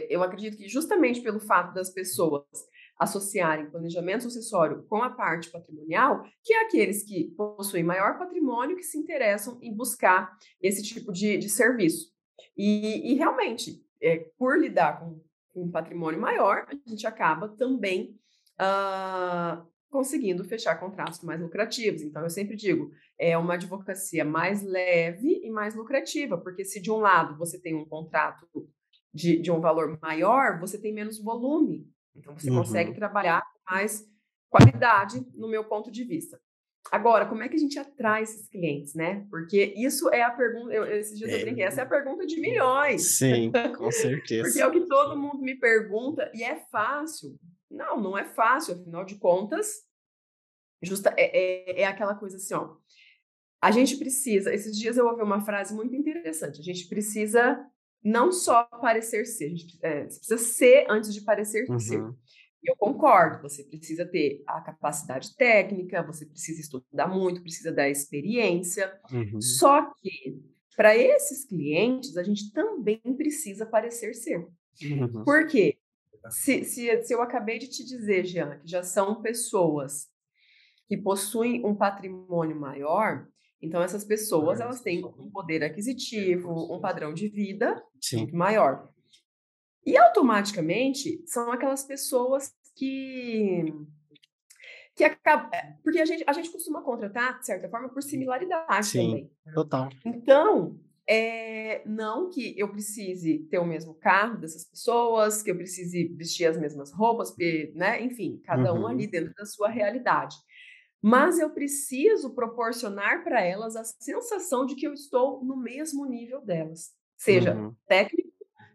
Eu 0.09 0.21
acredito 0.21 0.57
que 0.57 0.67
justamente 0.67 1.21
pelo 1.21 1.39
fato 1.39 1.73
das 1.73 1.89
pessoas 1.89 2.43
associarem 2.99 3.69
planejamento 3.71 4.23
sucessório 4.23 4.83
com 4.83 5.01
a 5.01 5.09
parte 5.09 5.49
patrimonial, 5.49 6.23
que 6.43 6.53
é 6.53 6.65
aqueles 6.65 7.03
que 7.03 7.33
possuem 7.35 7.83
maior 7.83 8.19
patrimônio 8.19 8.77
que 8.77 8.83
se 8.83 8.97
interessam 8.97 9.57
em 9.61 9.73
buscar 9.73 10.37
esse 10.61 10.83
tipo 10.83 11.11
de, 11.11 11.37
de 11.37 11.49
serviço. 11.49 12.11
E, 12.55 13.11
e 13.11 13.15
realmente, 13.15 13.83
é, 14.01 14.29
por 14.37 14.59
lidar 14.59 14.99
com, 14.99 15.19
um 15.53 15.69
patrimônio 15.69 16.19
maior, 16.19 16.65
a 16.69 16.89
gente 16.89 17.05
acaba 17.05 17.49
também 17.49 18.17
uh, 18.59 19.65
conseguindo 19.89 20.45
fechar 20.45 20.79
contratos 20.79 21.21
mais 21.23 21.41
lucrativos. 21.41 22.01
Então, 22.01 22.21
eu 22.21 22.29
sempre 22.29 22.55
digo, 22.55 22.91
é 23.19 23.37
uma 23.37 23.55
advocacia 23.55 24.23
mais 24.23 24.63
leve 24.63 25.41
e 25.43 25.49
mais 25.49 25.75
lucrativa, 25.75 26.37
porque 26.37 26.63
se 26.63 26.79
de 26.79 26.89
um 26.89 26.97
lado 26.97 27.37
você 27.37 27.59
tem 27.59 27.75
um 27.75 27.85
contrato 27.85 28.47
de, 29.13 29.37
de 29.41 29.51
um 29.51 29.59
valor 29.59 29.99
maior, 30.01 30.59
você 30.59 30.79
tem 30.79 30.93
menos 30.93 31.21
volume 31.21 31.91
então, 32.15 32.37
você 32.37 32.49
uhum. 32.49 32.57
consegue 32.57 32.93
trabalhar 32.93 33.41
com 33.41 33.73
mais 33.73 34.07
qualidade, 34.49 35.25
no 35.33 35.47
meu 35.47 35.63
ponto 35.63 35.91
de 35.91 36.03
vista. 36.03 36.39
Agora, 36.91 37.27
como 37.27 37.43
é 37.43 37.47
que 37.47 37.55
a 37.55 37.59
gente 37.59 37.77
atrai 37.77 38.23
esses 38.23 38.47
clientes, 38.47 38.95
né? 38.95 39.25
Porque 39.29 39.73
isso 39.77 40.09
é 40.09 40.23
a 40.23 40.31
pergunta, 40.31 40.73
eu, 40.73 40.85
esses 40.85 41.17
dias 41.17 41.31
é. 41.31 41.35
eu 41.37 41.41
brinquei, 41.41 41.63
essa 41.63 41.81
é 41.81 41.83
a 41.83 41.89
pergunta 41.89 42.25
de 42.25 42.39
milhões. 42.39 43.17
Sim, 43.17 43.51
com 43.77 43.91
certeza. 43.91 44.43
Porque 44.43 44.61
é 44.61 44.67
o 44.67 44.71
que 44.71 44.87
todo 44.87 45.17
mundo 45.17 45.41
me 45.41 45.55
pergunta, 45.55 46.29
e 46.33 46.43
é 46.43 46.55
fácil. 46.71 47.39
Não, 47.69 48.01
não 48.01 48.17
é 48.17 48.25
fácil, 48.25 48.73
afinal 48.73 49.05
de 49.05 49.15
contas, 49.15 49.85
justa, 50.81 51.13
é, 51.15 51.79
é, 51.79 51.81
é 51.81 51.85
aquela 51.85 52.15
coisa 52.15 52.35
assim, 52.37 52.55
ó. 52.55 52.75
a 53.61 53.71
gente 53.71 53.95
precisa, 53.95 54.53
esses 54.53 54.75
dias 54.77 54.97
eu 54.97 55.05
ouvi 55.05 55.21
uma 55.21 55.39
frase 55.39 55.73
muito 55.73 55.95
interessante, 55.95 56.59
a 56.59 56.63
gente 56.63 56.89
precisa 56.89 57.63
não 58.03 58.31
só 58.31 58.63
parecer 58.63 59.25
ser, 59.25 59.45
a 59.45 59.49
gente 59.49 59.79
é, 59.81 60.03
precisa 60.05 60.37
ser 60.37 60.85
antes 60.89 61.13
de 61.13 61.21
parecer 61.21 61.69
uhum. 61.69 61.79
ser. 61.79 62.01
Eu 62.63 62.75
concordo, 62.75 63.41
você 63.41 63.63
precisa 63.63 64.05
ter 64.05 64.43
a 64.45 64.61
capacidade 64.61 65.35
técnica, 65.35 66.03
você 66.03 66.25
precisa 66.25 66.61
estudar 66.61 67.07
muito, 67.07 67.41
precisa 67.41 67.71
da 67.71 67.89
experiência. 67.89 68.99
Uhum. 69.11 69.41
Só 69.41 69.91
que, 69.95 70.39
para 70.75 70.95
esses 70.95 71.43
clientes, 71.45 72.17
a 72.17 72.23
gente 72.23 72.51
também 72.51 73.01
precisa 73.17 73.65
parecer 73.65 74.13
ser. 74.13 74.47
Uhum. 74.83 75.23
Por 75.23 75.47
quê? 75.47 75.77
Se, 76.29 76.63
se, 76.63 77.03
se 77.03 77.13
eu 77.13 77.21
acabei 77.21 77.57
de 77.57 77.67
te 77.67 77.83
dizer, 77.83 78.25
Jean, 78.25 78.59
que 78.59 78.67
já 78.67 78.83
são 78.83 79.23
pessoas 79.23 80.07
que 80.87 80.95
possuem 80.95 81.65
um 81.65 81.73
patrimônio 81.73 82.59
maior, 82.59 83.27
então 83.61 83.81
essas 83.81 84.03
pessoas 84.03 84.59
elas 84.59 84.81
têm 84.81 85.05
um 85.05 85.29
poder 85.29 85.63
aquisitivo, 85.63 86.73
um 86.73 86.79
padrão 86.79 87.13
de 87.13 87.27
vida 87.27 87.81
Sim. 88.01 88.17
muito 88.17 88.35
maior. 88.35 88.89
E 89.85 89.97
automaticamente 89.97 91.23
são 91.25 91.51
aquelas 91.51 91.83
pessoas 91.83 92.53
que 92.75 93.73
que 94.95 95.05
acaba, 95.05 95.49
é, 95.55 95.77
porque 95.83 95.99
a 95.99 96.05
gente, 96.05 96.23
a 96.27 96.33
gente 96.33 96.51
costuma 96.51 96.81
contratar, 96.81 97.39
de 97.39 97.45
certa 97.45 97.69
forma, 97.69 97.89
por 97.89 98.03
similaridade 98.03 98.85
Sim, 98.85 99.07
também. 99.07 99.31
Total. 99.53 99.89
Então, 100.05 100.77
é, 101.07 101.81
não 101.85 102.29
que 102.29 102.53
eu 102.57 102.69
precise 102.69 103.39
ter 103.49 103.57
o 103.57 103.65
mesmo 103.65 103.93
carro 103.95 104.37
dessas 104.37 104.65
pessoas, 104.65 105.41
que 105.41 105.49
eu 105.49 105.55
precise 105.55 106.07
vestir 106.09 106.45
as 106.45 106.57
mesmas 106.57 106.91
roupas, 106.91 107.35
né? 107.73 108.03
Enfim, 108.03 108.39
cada 108.43 108.73
uhum. 108.73 108.81
um 108.81 108.87
ali 108.87 109.07
dentro 109.07 109.33
da 109.33 109.45
sua 109.45 109.69
realidade. 109.69 110.35
Mas 111.01 111.39
eu 111.39 111.49
preciso 111.49 112.35
proporcionar 112.35 113.23
para 113.23 113.41
elas 113.41 113.75
a 113.75 113.83
sensação 113.83 114.65
de 114.65 114.75
que 114.75 114.85
eu 114.85 114.93
estou 114.93 115.43
no 115.43 115.57
mesmo 115.57 116.05
nível 116.05 116.41
delas, 116.41 116.91
seja 117.17 117.55
uhum. 117.55 117.75
técnico 117.87 118.31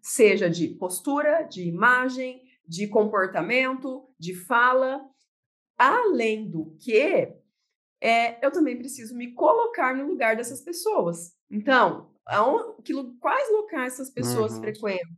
seja 0.06 0.48
de 0.48 0.68
postura, 0.68 1.42
de 1.42 1.64
imagem, 1.64 2.40
de 2.66 2.86
comportamento, 2.86 4.08
de 4.16 4.36
fala. 4.36 5.04
Além 5.76 6.48
do 6.48 6.76
que, 6.80 7.34
é, 8.00 8.44
eu 8.44 8.52
também 8.52 8.78
preciso 8.78 9.16
me 9.16 9.32
colocar 9.32 9.94
no 9.94 10.06
lugar 10.06 10.36
dessas 10.36 10.60
pessoas. 10.60 11.34
Então, 11.50 12.14
aonde, 12.24 12.82
que, 12.82 12.94
quais 13.18 13.50
locais 13.50 13.94
essas 13.94 14.10
pessoas 14.10 14.52
uhum. 14.52 14.60
frequentam? 14.60 15.16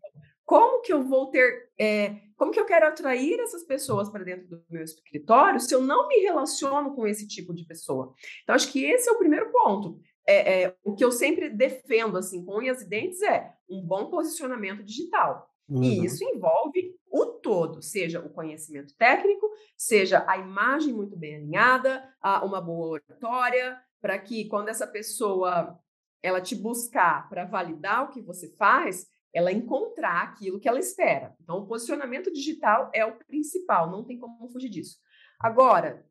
Como 0.49 0.81
que 0.81 0.90
eu 0.90 1.02
vou 1.02 1.31
ter, 1.31 1.71
é, 1.78 2.17
como 2.35 2.50
que 2.50 2.59
eu 2.59 2.64
quero 2.64 2.87
atrair 2.87 3.38
essas 3.38 3.64
pessoas 3.64 4.09
para 4.09 4.25
dentro 4.25 4.49
do 4.49 4.64
meu 4.71 4.83
escritório 4.83 5.61
se 5.61 5.75
eu 5.75 5.83
não 5.83 6.09
me 6.09 6.21
relaciono 6.21 6.95
com 6.95 7.07
esse 7.07 7.28
tipo 7.28 7.52
de 7.55 7.67
pessoa? 7.67 8.14
Então, 8.43 8.55
acho 8.55 8.73
que 8.73 8.83
esse 8.83 9.11
é 9.11 9.12
o 9.12 9.19
primeiro 9.19 9.52
ponto 9.52 10.00
é, 10.28 10.64
é, 10.64 10.76
o 10.85 10.95
que 10.95 11.02
eu 11.02 11.11
sempre 11.11 11.49
defendo, 11.49 12.19
assim, 12.19 12.45
com 12.45 12.59
unhas 12.59 12.83
e 12.83 12.88
dentes, 12.88 13.23
é 13.23 13.50
um 13.69 13.81
bom 13.81 14.11
posicionamento 14.11 14.85
digital. 14.85 15.50
Uhum. 15.67 15.83
E 15.83 16.05
isso 16.05 16.23
envolve 16.23 16.95
o 17.11 17.25
todo, 17.25 17.81
seja 17.81 18.21
o 18.21 18.28
conhecimento 18.28 18.95
técnico, 18.97 19.50
seja 19.75 20.25
a 20.28 20.37
imagem 20.37 20.93
muito 20.93 21.17
bem 21.17 21.37
alinhada, 21.37 22.07
a 22.21 22.45
uma 22.45 22.61
boa 22.61 23.00
oratória, 23.00 23.81
para 24.02 24.19
que 24.19 24.47
quando 24.49 24.69
essa 24.69 24.87
pessoa 24.87 25.78
ela 26.23 26.43
te 26.43 26.55
buscar 26.55 27.26
para 27.31 27.47
validar 27.47 28.05
o 28.05 28.09
que 28.09 28.21
você 28.21 28.55
faz, 28.57 29.07
ela 29.35 29.52
encontrar 29.52 30.23
aquilo 30.23 30.58
que 30.58 30.68
ela 30.68 30.78
espera. 30.78 31.35
Então, 31.42 31.58
o 31.58 31.66
posicionamento 31.66 32.32
digital 32.32 32.90
é 32.94 33.04
o 33.04 33.16
principal, 33.18 33.90
não 33.90 34.04
tem 34.04 34.18
como 34.18 34.49
fugir 34.50 34.68
disso. 34.68 34.99
Agora, 35.40 36.04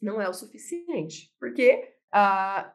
não 0.00 0.20
é 0.20 0.28
o 0.28 0.34
suficiente, 0.34 1.32
porque 1.40 1.94
uh, 2.14 2.70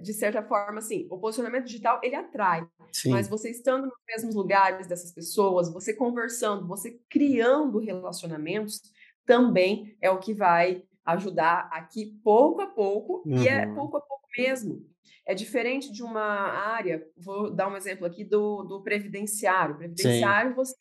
de 0.00 0.12
certa 0.12 0.42
forma, 0.42 0.78
assim, 0.78 1.06
o 1.10 1.18
posicionamento 1.18 1.66
digital, 1.66 2.00
ele 2.02 2.14
atrai. 2.14 2.66
Sim. 2.92 3.10
Mas 3.10 3.28
você 3.28 3.50
estando 3.50 3.84
nos 3.84 3.98
mesmos 4.08 4.34
lugares 4.34 4.86
dessas 4.86 5.12
pessoas, 5.12 5.72
você 5.72 5.94
conversando, 5.94 6.66
você 6.66 7.00
criando 7.08 7.78
relacionamentos, 7.78 8.80
também 9.24 9.96
é 10.00 10.10
o 10.10 10.18
que 10.18 10.32
vai 10.32 10.82
ajudar 11.04 11.68
aqui 11.72 12.18
pouco 12.22 12.60
a 12.62 12.66
pouco, 12.66 13.22
uhum. 13.26 13.42
e 13.42 13.48
é 13.48 13.66
uhum. 13.66 13.74
pouco 13.74 13.96
a 13.96 14.00
pouco 14.00 14.26
mesmo. 14.36 14.84
É 15.26 15.34
diferente 15.34 15.92
de 15.92 16.02
uma 16.02 16.22
área, 16.22 17.06
vou 17.16 17.50
dar 17.50 17.68
um 17.68 17.76
exemplo 17.76 18.06
aqui 18.06 18.24
do, 18.24 18.62
do 18.62 18.82
previdenciário. 18.82 19.76
Previdenciário, 19.76 20.50
Sim. 20.50 20.56
você 20.56 20.76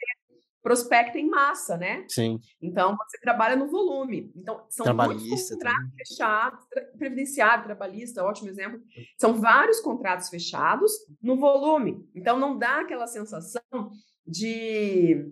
prospecta 0.65 1.19
em 1.19 1.29
massa, 1.29 1.77
né? 1.77 2.03
Sim. 2.07 2.39
Então, 2.59 2.97
você 2.97 3.19
trabalha 3.19 3.55
no 3.55 3.67
volume. 3.67 4.31
Então, 4.35 4.65
são 4.67 4.83
muitos 4.95 5.23
contratos 5.29 5.49
também. 5.59 6.05
fechados, 6.07 6.65
previdenciário, 6.97 7.65
trabalhista, 7.65 8.23
ótimo 8.23 8.49
exemplo. 8.49 8.81
São 9.15 9.35
vários 9.35 9.79
contratos 9.79 10.27
fechados 10.27 10.91
no 11.21 11.35
volume. 11.35 12.09
Então, 12.15 12.39
não 12.39 12.57
dá 12.57 12.79
aquela 12.79 13.05
sensação 13.05 13.61
de, 14.25 15.31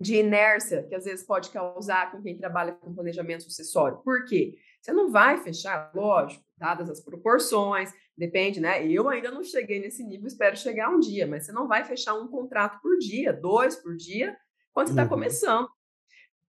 de 0.00 0.16
inércia 0.16 0.82
que 0.82 0.96
às 0.96 1.04
vezes 1.04 1.24
pode 1.24 1.50
causar 1.50 2.10
com 2.10 2.20
quem 2.20 2.36
trabalha 2.36 2.72
com 2.72 2.92
planejamento 2.92 3.44
sucessório. 3.44 3.98
Por 3.98 4.24
quê? 4.24 4.58
Você 4.82 4.92
não 4.92 5.12
vai 5.12 5.38
fechar, 5.38 5.92
lógico, 5.94 6.44
dadas 6.56 6.90
as 6.90 7.00
proporções, 7.00 7.92
depende, 8.16 8.60
né? 8.60 8.86
Eu 8.86 9.08
ainda 9.08 9.30
não 9.30 9.42
cheguei 9.42 9.80
nesse 9.80 10.02
nível, 10.02 10.26
espero 10.26 10.56
chegar 10.56 10.90
um 10.90 10.98
dia, 10.98 11.26
mas 11.26 11.44
você 11.44 11.52
não 11.52 11.68
vai 11.68 11.84
fechar 11.84 12.14
um 12.14 12.28
contrato 12.28 12.80
por 12.80 12.96
dia, 12.98 13.32
dois 13.32 13.76
por 13.76 13.96
dia, 13.96 14.36
quando 14.72 14.88
você 14.88 14.92
está 14.92 15.02
uhum. 15.02 15.08
começando. 15.08 15.68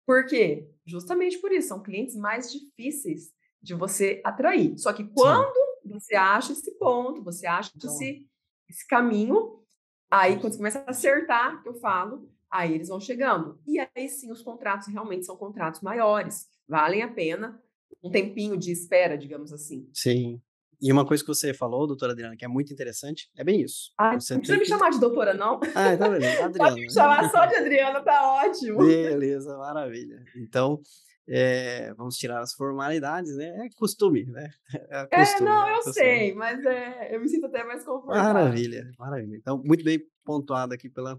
Por 0.07 0.27
quê? 0.27 0.71
Justamente 0.87 1.39
por 1.39 1.51
isso, 1.53 1.69
são 1.69 1.83
clientes 1.83 2.15
mais 2.15 2.53
difíceis 2.53 3.33
de 3.61 3.75
você 3.75 4.21
atrair. 4.25 4.79
Só 4.79 4.93
que 4.93 5.05
quando 5.05 5.55
Sim. 5.83 5.93
você 5.93 6.15
acha 6.15 6.53
esse 6.53 6.79
ponto, 6.79 7.25
você 7.25 7.47
acha 7.47 7.73
então. 7.75 7.91
esse, 7.91 8.27
esse 8.69 8.87
caminho, 8.87 9.63
aí 10.11 10.39
quando 10.39 10.53
você 10.53 10.59
começa 10.59 10.79
a 10.81 10.91
acertar, 10.91 11.63
que 11.63 11.69
eu 11.69 11.75
falo, 11.75 12.31
aí 12.49 12.75
eles 12.75 12.89
vão 12.89 13.01
chegando. 13.01 13.61
E 13.67 13.81
aí 13.81 14.09
sim, 14.09 14.31
os 14.31 14.43
contratos 14.43 14.87
realmente 14.87 15.27
são 15.27 15.37
contratos 15.37 15.81
maiores, 15.81 16.47
valem 16.69 17.03
a 17.03 17.13
pena 17.13 17.61
um 18.03 18.11
tempinho 18.11 18.57
de 18.57 18.71
espera, 18.71 19.19
digamos 19.19 19.53
assim. 19.53 19.89
Sim. 19.93 20.41
E 20.81 20.93
uma 20.93 21.07
coisa 21.07 21.23
que 21.23 21.29
você 21.29 21.55
falou, 21.55 21.87
doutora 21.87 22.13
Adriana, 22.13 22.37
que 22.37 22.45
é 22.45 22.49
muito 22.49 22.73
interessante, 22.73 23.31
é 23.37 23.43
bem 23.43 23.63
isso. 23.63 23.93
Ah, 23.97 24.19
você 24.19 24.35
não 24.35 24.41
precisa 24.41 24.59
me 24.59 24.67
chamar 24.67 24.91
de 24.91 25.01
doutora, 25.01 25.33
não. 25.33 25.59
Ah, 25.75 25.97
tá 25.97 26.09
beleza. 26.09 26.45
Adriana. 26.45 26.71
Pode 26.71 26.81
me 26.81 26.93
chamar 26.93 27.31
só 27.31 27.47
de 27.47 27.57
Adriana, 27.57 28.03
tá 28.03 28.43
ótimo. 28.45 28.79
Beleza, 28.79 29.57
maravilha. 29.57 30.23
Então, 30.37 30.81
é, 31.29 31.93
vamos 31.95 32.17
tirar 32.17 32.41
as 32.41 32.53
formalidades, 32.53 33.35
né? 33.37 33.67
É 33.67 33.69
costume, 33.77 34.27
né? 34.27 34.51
É, 34.91 35.07
costume, 35.07 35.49
é 35.49 35.53
não, 35.53 35.69
eu 35.69 35.83
sei, 35.93 36.35
mas 36.35 36.65
é, 36.65 37.17
eu 37.17 37.21
me 37.21 37.29
sinto 37.29 37.47
até 37.47 37.65
mais 37.65 37.85
confortável. 37.85 38.35
Maravilha, 38.35 38.91
maravilha. 38.99 39.37
Então, 39.37 39.63
muito 39.65 39.83
bem 39.83 40.01
pontuado 40.25 40.75
aqui 40.75 40.89
pela 40.89 41.19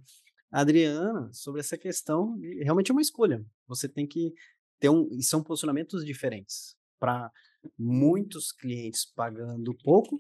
Adriana 0.52 1.30
sobre 1.34 1.60
essa 1.60 1.78
questão. 1.78 2.38
Realmente 2.62 2.92
é 2.92 2.94
uma 2.94 3.02
escolha. 3.02 3.44
Você 3.68 3.90
tem 3.90 4.08
que 4.08 4.34
ter 4.80 4.90
um. 4.90 5.10
E 5.12 5.24
são 5.24 5.44
posicionamentos 5.44 6.06
diferentes. 6.06 6.77
Para 7.00 7.32
muitos 7.77 8.51
clientes 8.51 9.06
pagando 9.06 9.75
pouco, 9.84 10.20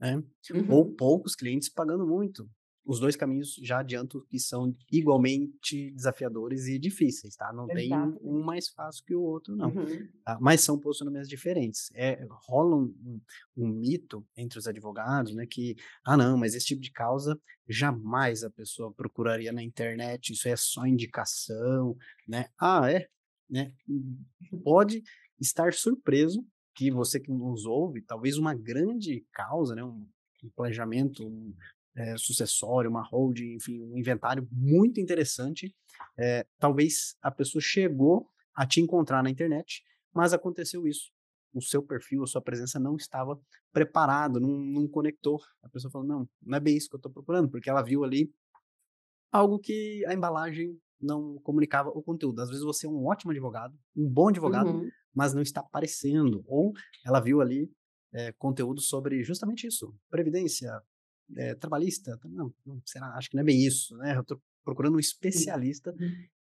né? 0.00 0.16
Uhum. 0.52 0.70
Ou 0.70 0.94
poucos 0.94 1.34
clientes 1.34 1.68
pagando 1.68 2.06
muito. 2.06 2.48
Os 2.86 3.00
dois 3.00 3.16
caminhos 3.16 3.54
já 3.62 3.78
adianto 3.78 4.26
que 4.28 4.38
são 4.38 4.76
igualmente 4.92 5.90
desafiadores 5.92 6.66
e 6.66 6.78
difíceis, 6.78 7.34
tá? 7.34 7.50
Não 7.50 7.66
tem 7.66 7.90
um 8.20 8.42
mais 8.42 8.68
fácil 8.68 9.02
que 9.06 9.14
o 9.14 9.22
outro, 9.22 9.56
não. 9.56 9.70
Uhum. 9.70 10.06
Tá? 10.22 10.36
Mas 10.38 10.60
são 10.60 10.78
posicionamentos 10.78 11.28
diferentes. 11.28 11.90
É, 11.94 12.26
rola 12.46 12.76
um, 12.76 12.94
um, 13.06 13.20
um, 13.56 13.68
mito 13.68 14.26
entre 14.36 14.58
os 14.58 14.66
advogados, 14.66 15.34
né? 15.34 15.46
Que, 15.46 15.76
ah, 16.04 16.14
não, 16.14 16.36
mas 16.36 16.54
esse 16.54 16.66
tipo 16.66 16.82
de 16.82 16.90
causa 16.90 17.40
jamais 17.66 18.44
a 18.44 18.50
pessoa 18.50 18.92
procuraria 18.92 19.50
na 19.50 19.62
internet, 19.62 20.34
isso 20.34 20.46
é 20.46 20.54
só 20.54 20.86
indicação, 20.86 21.96
né? 22.28 22.50
Ah, 22.60 22.90
é? 22.92 23.08
Né? 23.48 23.72
Pode 24.62 25.02
estar 25.40 25.72
surpreso 25.72 26.44
que 26.74 26.90
você 26.90 27.20
que 27.20 27.30
nos 27.30 27.64
ouve, 27.64 28.02
talvez 28.02 28.36
uma 28.36 28.54
grande 28.54 29.24
causa, 29.32 29.74
né, 29.74 29.84
um, 29.84 30.06
planejamento 30.54 31.26
um, 31.26 31.54
é, 31.96 32.16
sucessório, 32.16 32.90
uma 32.90 33.02
holding, 33.02 33.54
enfim, 33.54 33.80
um 33.80 33.96
inventário 33.96 34.46
muito 34.50 35.00
interessante. 35.00 35.74
É, 36.18 36.44
talvez 36.58 37.16
a 37.22 37.30
pessoa 37.30 37.62
chegou 37.62 38.28
a 38.54 38.66
te 38.66 38.80
encontrar 38.80 39.22
na 39.22 39.30
internet, 39.30 39.82
mas 40.12 40.32
aconteceu 40.32 40.86
isso. 40.86 41.10
O 41.52 41.62
seu 41.62 41.82
perfil, 41.82 42.24
a 42.24 42.26
sua 42.26 42.42
presença 42.42 42.80
não 42.80 42.96
estava 42.96 43.40
preparado, 43.72 44.40
não, 44.40 44.50
não 44.50 44.88
conectou. 44.88 45.38
A 45.62 45.68
pessoa 45.68 45.90
falou: 45.90 46.06
não, 46.06 46.28
não 46.42 46.56
é 46.56 46.60
bem 46.60 46.76
isso 46.76 46.88
que 46.88 46.96
eu 46.96 46.98
estou 46.98 47.12
procurando, 47.12 47.48
porque 47.48 47.70
ela 47.70 47.80
viu 47.80 48.02
ali 48.02 48.28
algo 49.30 49.60
que 49.60 50.04
a 50.06 50.12
embalagem 50.12 50.76
não 51.00 51.38
comunicava 51.44 51.90
o 51.90 52.02
conteúdo. 52.02 52.40
Às 52.40 52.48
vezes 52.48 52.64
você 52.64 52.86
é 52.88 52.90
um 52.90 53.06
ótimo 53.06 53.30
advogado, 53.30 53.78
um 53.96 54.08
bom 54.08 54.28
advogado, 54.28 54.68
uhum 54.68 54.90
mas 55.14 55.34
não 55.34 55.42
está 55.42 55.60
aparecendo. 55.60 56.42
Ou 56.46 56.72
ela 57.04 57.20
viu 57.20 57.40
ali 57.40 57.70
é, 58.12 58.32
conteúdo 58.32 58.80
sobre 58.80 59.22
justamente 59.22 59.66
isso, 59.66 59.94
previdência 60.10 60.70
é, 61.36 61.54
trabalhista. 61.54 62.18
Não, 62.24 62.52
não, 62.64 62.80
será? 62.84 63.08
Acho 63.16 63.30
que 63.30 63.36
não 63.36 63.42
é 63.42 63.46
bem 63.46 63.64
isso, 63.64 63.96
né? 63.96 64.16
Eu 64.16 64.20
estou 64.22 64.40
procurando 64.64 64.96
um 64.96 65.00
especialista 65.00 65.94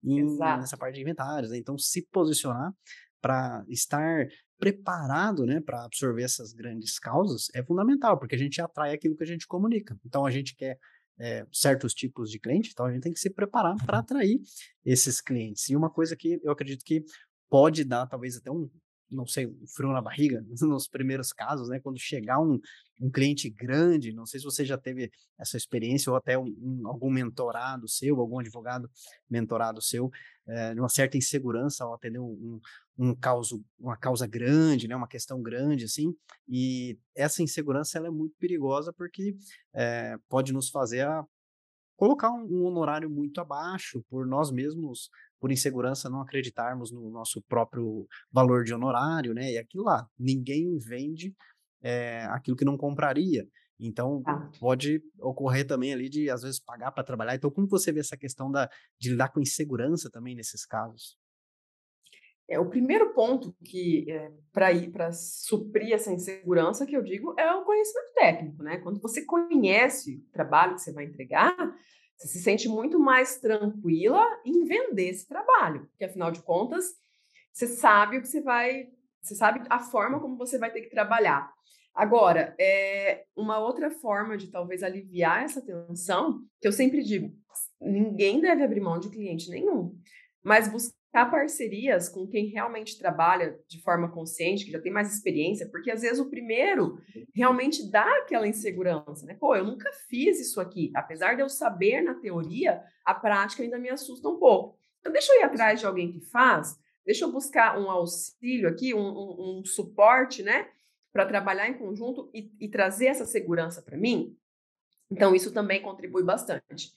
em, 0.03 0.37
nessa 0.37 0.77
parte 0.77 0.95
de 0.95 1.01
inventários. 1.01 1.51
Né? 1.51 1.57
Então, 1.57 1.77
se 1.77 2.01
posicionar 2.11 2.73
para 3.21 3.63
estar 3.69 4.27
preparado, 4.59 5.45
né, 5.45 5.61
para 5.61 5.85
absorver 5.85 6.23
essas 6.23 6.53
grandes 6.53 6.99
causas 6.99 7.47
é 7.53 7.63
fundamental, 7.63 8.19
porque 8.19 8.35
a 8.35 8.37
gente 8.37 8.61
atrai 8.61 8.93
aquilo 8.93 9.15
que 9.15 9.23
a 9.23 9.27
gente 9.27 9.47
comunica. 9.47 9.97
Então 10.05 10.25
a 10.25 10.31
gente 10.31 10.55
quer 10.55 10.77
é, 11.19 11.45
certos 11.51 11.93
tipos 11.93 12.29
de 12.29 12.39
cliente, 12.39 12.69
então 12.71 12.85
a 12.85 12.91
gente 12.91 13.03
tem 13.03 13.13
que 13.13 13.19
se 13.19 13.29
preparar 13.29 13.75
para 13.85 13.99
atrair 13.99 14.41
esses 14.85 15.21
clientes. 15.21 15.69
E 15.69 15.75
uma 15.75 15.89
coisa 15.89 16.15
que 16.15 16.39
eu 16.43 16.51
acredito 16.51 16.83
que 16.83 17.03
pode 17.53 17.83
dar 17.83 18.07
talvez 18.07 18.35
até 18.35 18.49
um, 18.49 18.67
não 19.11 19.27
sei, 19.27 19.45
um 19.45 19.67
frio 19.67 19.91
na 19.91 20.01
barriga 20.01 20.43
nos 20.59 20.87
primeiros 20.87 21.31
casos, 21.31 21.69
né? 21.69 21.79
Quando 21.79 21.99
chegar 21.99 22.39
um, 22.39 22.59
um 22.99 23.11
cliente 23.11 23.47
grande, 23.47 24.11
não 24.11 24.25
sei 24.25 24.39
se 24.39 24.43
você 24.43 24.65
já 24.65 24.75
teve 24.75 25.11
essa 25.37 25.55
experiência 25.55 26.09
ou 26.09 26.17
até 26.17 26.35
um, 26.35 26.47
um, 26.47 26.87
algum 26.87 27.11
mentorado 27.11 27.87
seu, 27.87 28.19
algum 28.19 28.39
advogado 28.39 28.89
mentorado 29.29 29.83
seu, 29.83 30.09
é, 30.47 30.71
uma 30.71 30.89
certa 30.89 31.15
insegurança 31.15 31.83
ao 31.83 31.93
atender 31.93 32.17
um, 32.17 32.59
um, 32.97 33.13
causo, 33.13 33.63
uma 33.79 33.95
causa 33.95 34.25
grande, 34.25 34.87
né? 34.87 34.95
Uma 34.95 35.07
questão 35.07 35.39
grande, 35.39 35.85
assim, 35.85 36.11
e 36.49 36.97
essa 37.15 37.43
insegurança 37.43 37.99
ela 37.99 38.07
é 38.07 38.11
muito 38.11 38.33
perigosa 38.39 38.91
porque 38.91 39.35
é, 39.75 40.17
pode 40.27 40.51
nos 40.51 40.71
fazer 40.71 41.05
a 41.05 41.23
colocar 41.95 42.31
um, 42.31 42.47
um 42.49 42.65
honorário 42.65 43.11
muito 43.11 43.39
abaixo 43.39 44.03
por 44.09 44.25
nós 44.25 44.49
mesmos 44.49 45.11
por 45.43 45.51
insegurança 45.51 46.09
não 46.09 46.21
acreditarmos 46.21 46.89
no 46.89 47.09
nosso 47.09 47.41
próprio 47.41 48.07
valor 48.31 48.63
de 48.63 48.73
honorário, 48.73 49.33
né? 49.33 49.51
E 49.51 49.57
aquilo 49.57 49.83
lá, 49.83 50.07
ninguém 50.17 50.77
vende 50.77 51.35
é, 51.81 52.23
aquilo 52.29 52.55
que 52.55 52.63
não 52.63 52.77
compraria. 52.77 53.45
Então, 53.77 54.23
pode 54.57 55.03
ocorrer 55.19 55.67
também 55.67 55.91
ali 55.91 56.07
de, 56.07 56.29
às 56.29 56.43
vezes, 56.43 56.61
pagar 56.61 56.93
para 56.93 57.03
trabalhar. 57.03 57.35
Então, 57.35 57.51
como 57.51 57.67
você 57.67 57.91
vê 57.91 57.99
essa 57.99 58.15
questão 58.15 58.49
da, 58.49 58.69
de 58.97 59.09
lidar 59.09 59.33
com 59.33 59.41
insegurança 59.41 60.09
também 60.09 60.33
nesses 60.33 60.65
casos? 60.65 61.17
É, 62.49 62.57
o 62.57 62.69
primeiro 62.69 63.13
ponto 63.13 63.53
que 63.65 64.09
é, 64.09 64.31
para 64.53 64.71
ir 64.71 64.91
para 64.91 65.11
suprir 65.11 65.91
essa 65.91 66.13
insegurança 66.13 66.85
que 66.85 66.95
eu 66.95 67.03
digo 67.03 67.37
é 67.37 67.51
o 67.51 67.65
conhecimento 67.65 68.13
técnico, 68.13 68.63
né? 68.63 68.77
Quando 68.77 69.01
você 69.01 69.25
conhece 69.25 70.23
o 70.25 70.31
trabalho 70.31 70.75
que 70.75 70.81
você 70.83 70.93
vai 70.93 71.03
entregar, 71.03 71.53
você 72.23 72.27
se 72.27 72.41
sente 72.41 72.69
muito 72.69 72.97
mais 72.97 73.37
tranquila 73.39 74.25
em 74.45 74.63
vender 74.63 75.09
esse 75.09 75.27
trabalho, 75.27 75.87
porque 75.87 76.05
afinal 76.05 76.31
de 76.31 76.41
contas, 76.41 76.85
você 77.51 77.67
sabe 77.67 78.17
o 78.17 78.21
que 78.21 78.27
você 78.27 78.41
vai, 78.41 78.87
você 79.21 79.35
sabe 79.35 79.61
a 79.69 79.79
forma 79.79 80.21
como 80.21 80.37
você 80.37 80.57
vai 80.57 80.71
ter 80.71 80.81
que 80.81 80.89
trabalhar. 80.89 81.51
Agora, 81.93 82.55
é 82.57 83.25
uma 83.35 83.59
outra 83.59 83.91
forma 83.91 84.37
de 84.37 84.47
talvez 84.49 84.81
aliviar 84.83 85.43
essa 85.43 85.61
tensão, 85.61 86.41
que 86.61 86.67
eu 86.67 86.71
sempre 86.71 87.03
digo, 87.03 87.31
ninguém 87.79 88.39
deve 88.39 88.63
abrir 88.63 88.79
mão 88.79 88.97
de 88.99 89.09
cliente 89.09 89.49
nenhum, 89.49 89.93
mas 90.41 90.69
buscar 90.69 91.02
buscar 91.13 91.29
parcerias 91.29 92.09
com 92.09 92.25
quem 92.25 92.47
realmente 92.47 92.97
trabalha 92.97 93.59
de 93.67 93.79
forma 93.83 94.09
consciente, 94.09 94.65
que 94.65 94.71
já 94.71 94.81
tem 94.81 94.91
mais 94.91 95.13
experiência, 95.13 95.69
porque 95.69 95.91
às 95.91 96.01
vezes 96.01 96.19
o 96.19 96.27
primeiro 96.27 96.97
realmente 97.35 97.87
dá 97.91 98.17
aquela 98.17 98.47
insegurança, 98.47 99.23
né? 99.27 99.37
Pô, 99.39 99.55
eu 99.55 99.63
nunca 99.63 99.91
fiz 100.09 100.39
isso 100.39 100.59
aqui. 100.59 100.91
Apesar 100.95 101.35
de 101.35 101.41
eu 101.43 101.49
saber 101.49 102.01
na 102.01 102.15
teoria, 102.15 102.81
a 103.05 103.13
prática 103.13 103.61
ainda 103.61 103.77
me 103.77 103.89
assusta 103.89 104.27
um 104.27 104.39
pouco. 104.39 104.79
Então, 104.99 105.13
deixa 105.13 105.31
eu 105.33 105.41
ir 105.41 105.43
atrás 105.43 105.79
de 105.79 105.85
alguém 105.85 106.11
que 106.11 106.19
faz, 106.19 106.79
deixa 107.05 107.25
eu 107.25 107.31
buscar 107.31 107.79
um 107.79 107.91
auxílio 107.91 108.67
aqui, 108.67 108.95
um, 108.95 109.07
um, 109.07 109.59
um 109.59 109.65
suporte, 109.65 110.41
né? 110.41 110.67
Para 111.11 111.27
trabalhar 111.27 111.69
em 111.69 111.77
conjunto 111.77 112.31
e, 112.33 112.51
e 112.59 112.67
trazer 112.67 113.05
essa 113.05 113.25
segurança 113.25 113.83
para 113.83 113.97
mim. 113.97 114.35
Então, 115.11 115.35
isso 115.35 115.53
também 115.53 115.79
contribui 115.79 116.23
bastante. 116.23 116.91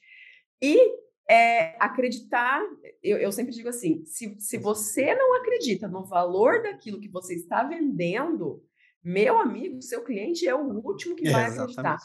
E 0.62 1.05
é 1.28 1.76
acreditar, 1.80 2.62
eu, 3.02 3.18
eu, 3.18 3.32
sempre 3.32 3.52
digo 3.52 3.68
assim, 3.68 4.04
se, 4.04 4.36
se 4.38 4.58
você 4.58 5.14
não 5.14 5.36
acredita 5.36 5.88
no 5.88 6.04
valor 6.04 6.62
daquilo 6.62 7.00
que 7.00 7.08
você 7.08 7.34
está 7.34 7.64
vendendo, 7.64 8.62
meu 9.02 9.38
amigo, 9.38 9.82
seu 9.82 10.04
cliente 10.04 10.46
é 10.46 10.54
o 10.54 10.68
último 10.84 11.16
que 11.16 11.30
vai 11.30 11.46
acreditar. 11.46 11.96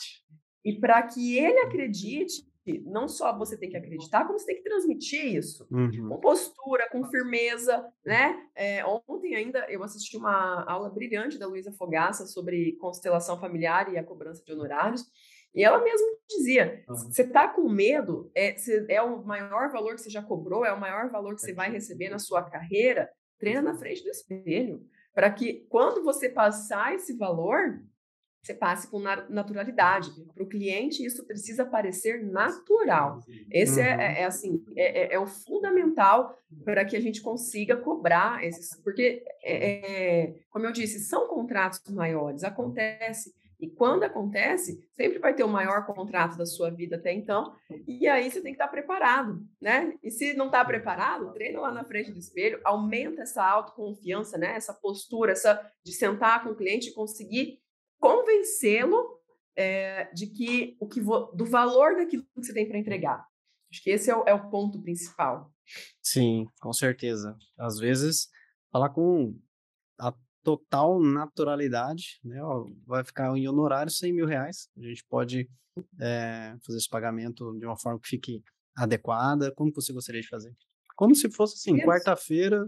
E 0.64 0.80
para 0.80 1.02
que 1.04 1.38
ele 1.38 1.60
acredite, 1.60 2.44
não 2.86 3.08
só 3.08 3.36
você 3.36 3.58
tem 3.58 3.70
que 3.70 3.78
acreditar, 3.78 4.26
como 4.26 4.38
você 4.38 4.46
tem 4.46 4.58
que 4.58 4.70
transmitir 4.70 5.36
isso 5.36 5.68
uhum. 5.72 6.10
com 6.10 6.20
postura, 6.20 6.88
com 6.92 7.04
firmeza, 7.06 7.84
né? 8.06 8.40
É, 8.56 8.86
ontem 8.86 9.36
ainda 9.36 9.66
eu 9.70 9.84
assisti 9.84 10.16
uma 10.16 10.64
aula 10.64 10.90
brilhante 10.90 11.40
da 11.40 11.48
Luísa 11.48 11.72
Fogaça 11.72 12.28
sobre 12.28 12.74
constelação 12.74 13.40
familiar 13.40 13.92
e 13.92 13.98
a 13.98 14.04
cobrança 14.04 14.44
de 14.44 14.54
honorários. 14.54 15.04
E 15.54 15.64
ela 15.64 15.82
mesma 15.84 16.08
dizia: 16.30 16.84
você 16.88 17.24
está 17.24 17.48
com 17.48 17.70
medo, 17.70 18.32
é, 18.36 18.56
é 18.90 19.02
o 19.02 19.24
maior 19.24 19.72
valor 19.72 19.96
que 19.96 20.02
você 20.02 20.10
já 20.10 20.22
cobrou, 20.22 20.66
é 20.66 20.74
o 20.74 20.80
maior 20.80 21.10
valor 21.10 21.36
que 21.36 21.42
você 21.42 21.54
vai 21.54 21.72
receber 21.72 22.10
na 22.10 22.20
sua 22.20 22.44
carreira. 22.44 23.10
Treina 23.38 23.62
na 23.62 23.76
frente 23.76 24.04
do 24.04 24.10
espelho, 24.10 24.86
para 25.14 25.32
que 25.32 25.66
quando 25.68 26.04
você 26.04 26.30
passar 26.30 26.94
esse 26.94 27.18
valor, 27.18 27.82
você 28.44 28.54
passe 28.54 28.88
com 28.88 29.00
naturalidade. 29.00 30.10
Para 30.34 30.44
o 30.44 30.48
cliente, 30.48 31.06
isso 31.06 31.26
precisa 31.26 31.64
parecer 31.64 32.24
natural. 32.24 33.20
Esse 33.52 33.80
é, 33.80 33.96
uhum. 33.96 34.02
é, 34.02 34.22
é, 34.22 34.26
assim, 34.26 34.64
é, 34.76 35.02
é, 35.02 35.14
é, 35.14 35.20
o 35.20 35.28
fundamental 35.28 36.36
para 36.64 36.84
que 36.84 36.96
a 36.96 37.00
gente 37.00 37.22
consiga 37.22 37.78
cobrar 37.78 38.44
esses. 38.44 38.76
Porque, 38.82 39.24
é, 39.44 40.24
é, 40.24 40.36
como 40.50 40.66
eu 40.66 40.72
disse, 40.72 41.00
são 41.00 41.28
contratos 41.28 41.82
maiores. 41.92 42.44
Acontece 42.44 43.32
e 43.62 43.70
quando 43.70 44.04
acontece, 44.04 44.84
sempre 44.96 45.20
vai 45.20 45.36
ter 45.36 45.44
o 45.44 45.48
maior 45.48 45.86
contrato 45.86 46.36
da 46.36 46.48
sua 46.48 46.72
vida 46.72 46.96
até 46.96 47.14
então, 47.14 47.56
e 47.88 48.08
aí 48.08 48.30
você 48.30 48.42
tem 48.42 48.54
que 48.54 48.56
estar 48.56 48.68
preparado, 48.68 49.40
né? 49.62 49.94
E 50.02 50.10
se 50.10 50.34
não 50.34 50.48
está 50.48 50.66
preparado, 50.66 51.32
treina 51.32 51.62
lá 51.62 51.72
na 51.72 51.86
frente 51.86 52.12
do 52.12 52.18
espelho, 52.18 52.60
aumenta 52.64 53.22
essa 53.22 53.46
autoconfiança, 53.46 54.36
né? 54.36 54.56
Essa 54.56 54.74
postura, 54.74 55.34
essa 55.34 55.62
de 55.86 55.94
sentar 55.94 56.44
com 56.44 56.50
o 56.50 56.56
cliente 56.56 56.90
e 56.90 56.94
conseguir 56.94 57.60
convencê-lo 58.00 59.22
é, 59.56 60.06
de 60.12 60.26
que 60.26 60.76
o 60.80 60.88
que 60.88 61.00
do 61.00 61.46
valor 61.46 61.96
daquilo 61.96 62.24
que 62.24 62.44
você 62.44 62.54
tem 62.54 62.68
para 62.68 62.80
entregar. 62.80 63.24
Acho 63.72 63.84
que 63.84 63.92
esse 63.92 64.10
é 64.10 64.16
o, 64.16 64.24
é 64.28 64.34
o 64.34 64.50
ponto 64.50 64.82
principal. 64.82 65.52
Sim, 66.02 66.48
com 66.60 66.74
certeza. 66.74 67.38
Às 67.58 67.78
vezes, 67.78 68.28
falar 68.72 68.90
com 68.90 69.40
total 70.44 71.00
naturalidade, 71.00 72.20
né? 72.24 72.40
Vai 72.86 73.04
ficar 73.04 73.36
em 73.38 73.48
honorário 73.48 73.92
100 73.92 74.14
mil 74.14 74.26
reais. 74.26 74.70
A 74.78 74.82
gente 74.82 75.06
pode 75.06 75.50
é, 76.00 76.56
fazer 76.66 76.78
esse 76.78 76.90
pagamento 76.90 77.58
de 77.58 77.66
uma 77.66 77.78
forma 77.78 78.00
que 78.00 78.08
fique 78.08 78.44
adequada. 78.76 79.52
Como 79.56 79.72
você 79.74 79.94
gostaria 79.94 80.22
de 80.22 80.28
fazer? 80.28 80.54
Como 80.96 81.16
se 81.16 81.30
fosse 81.32 81.56
assim, 81.56 81.80
quarta-feira. 81.86 82.68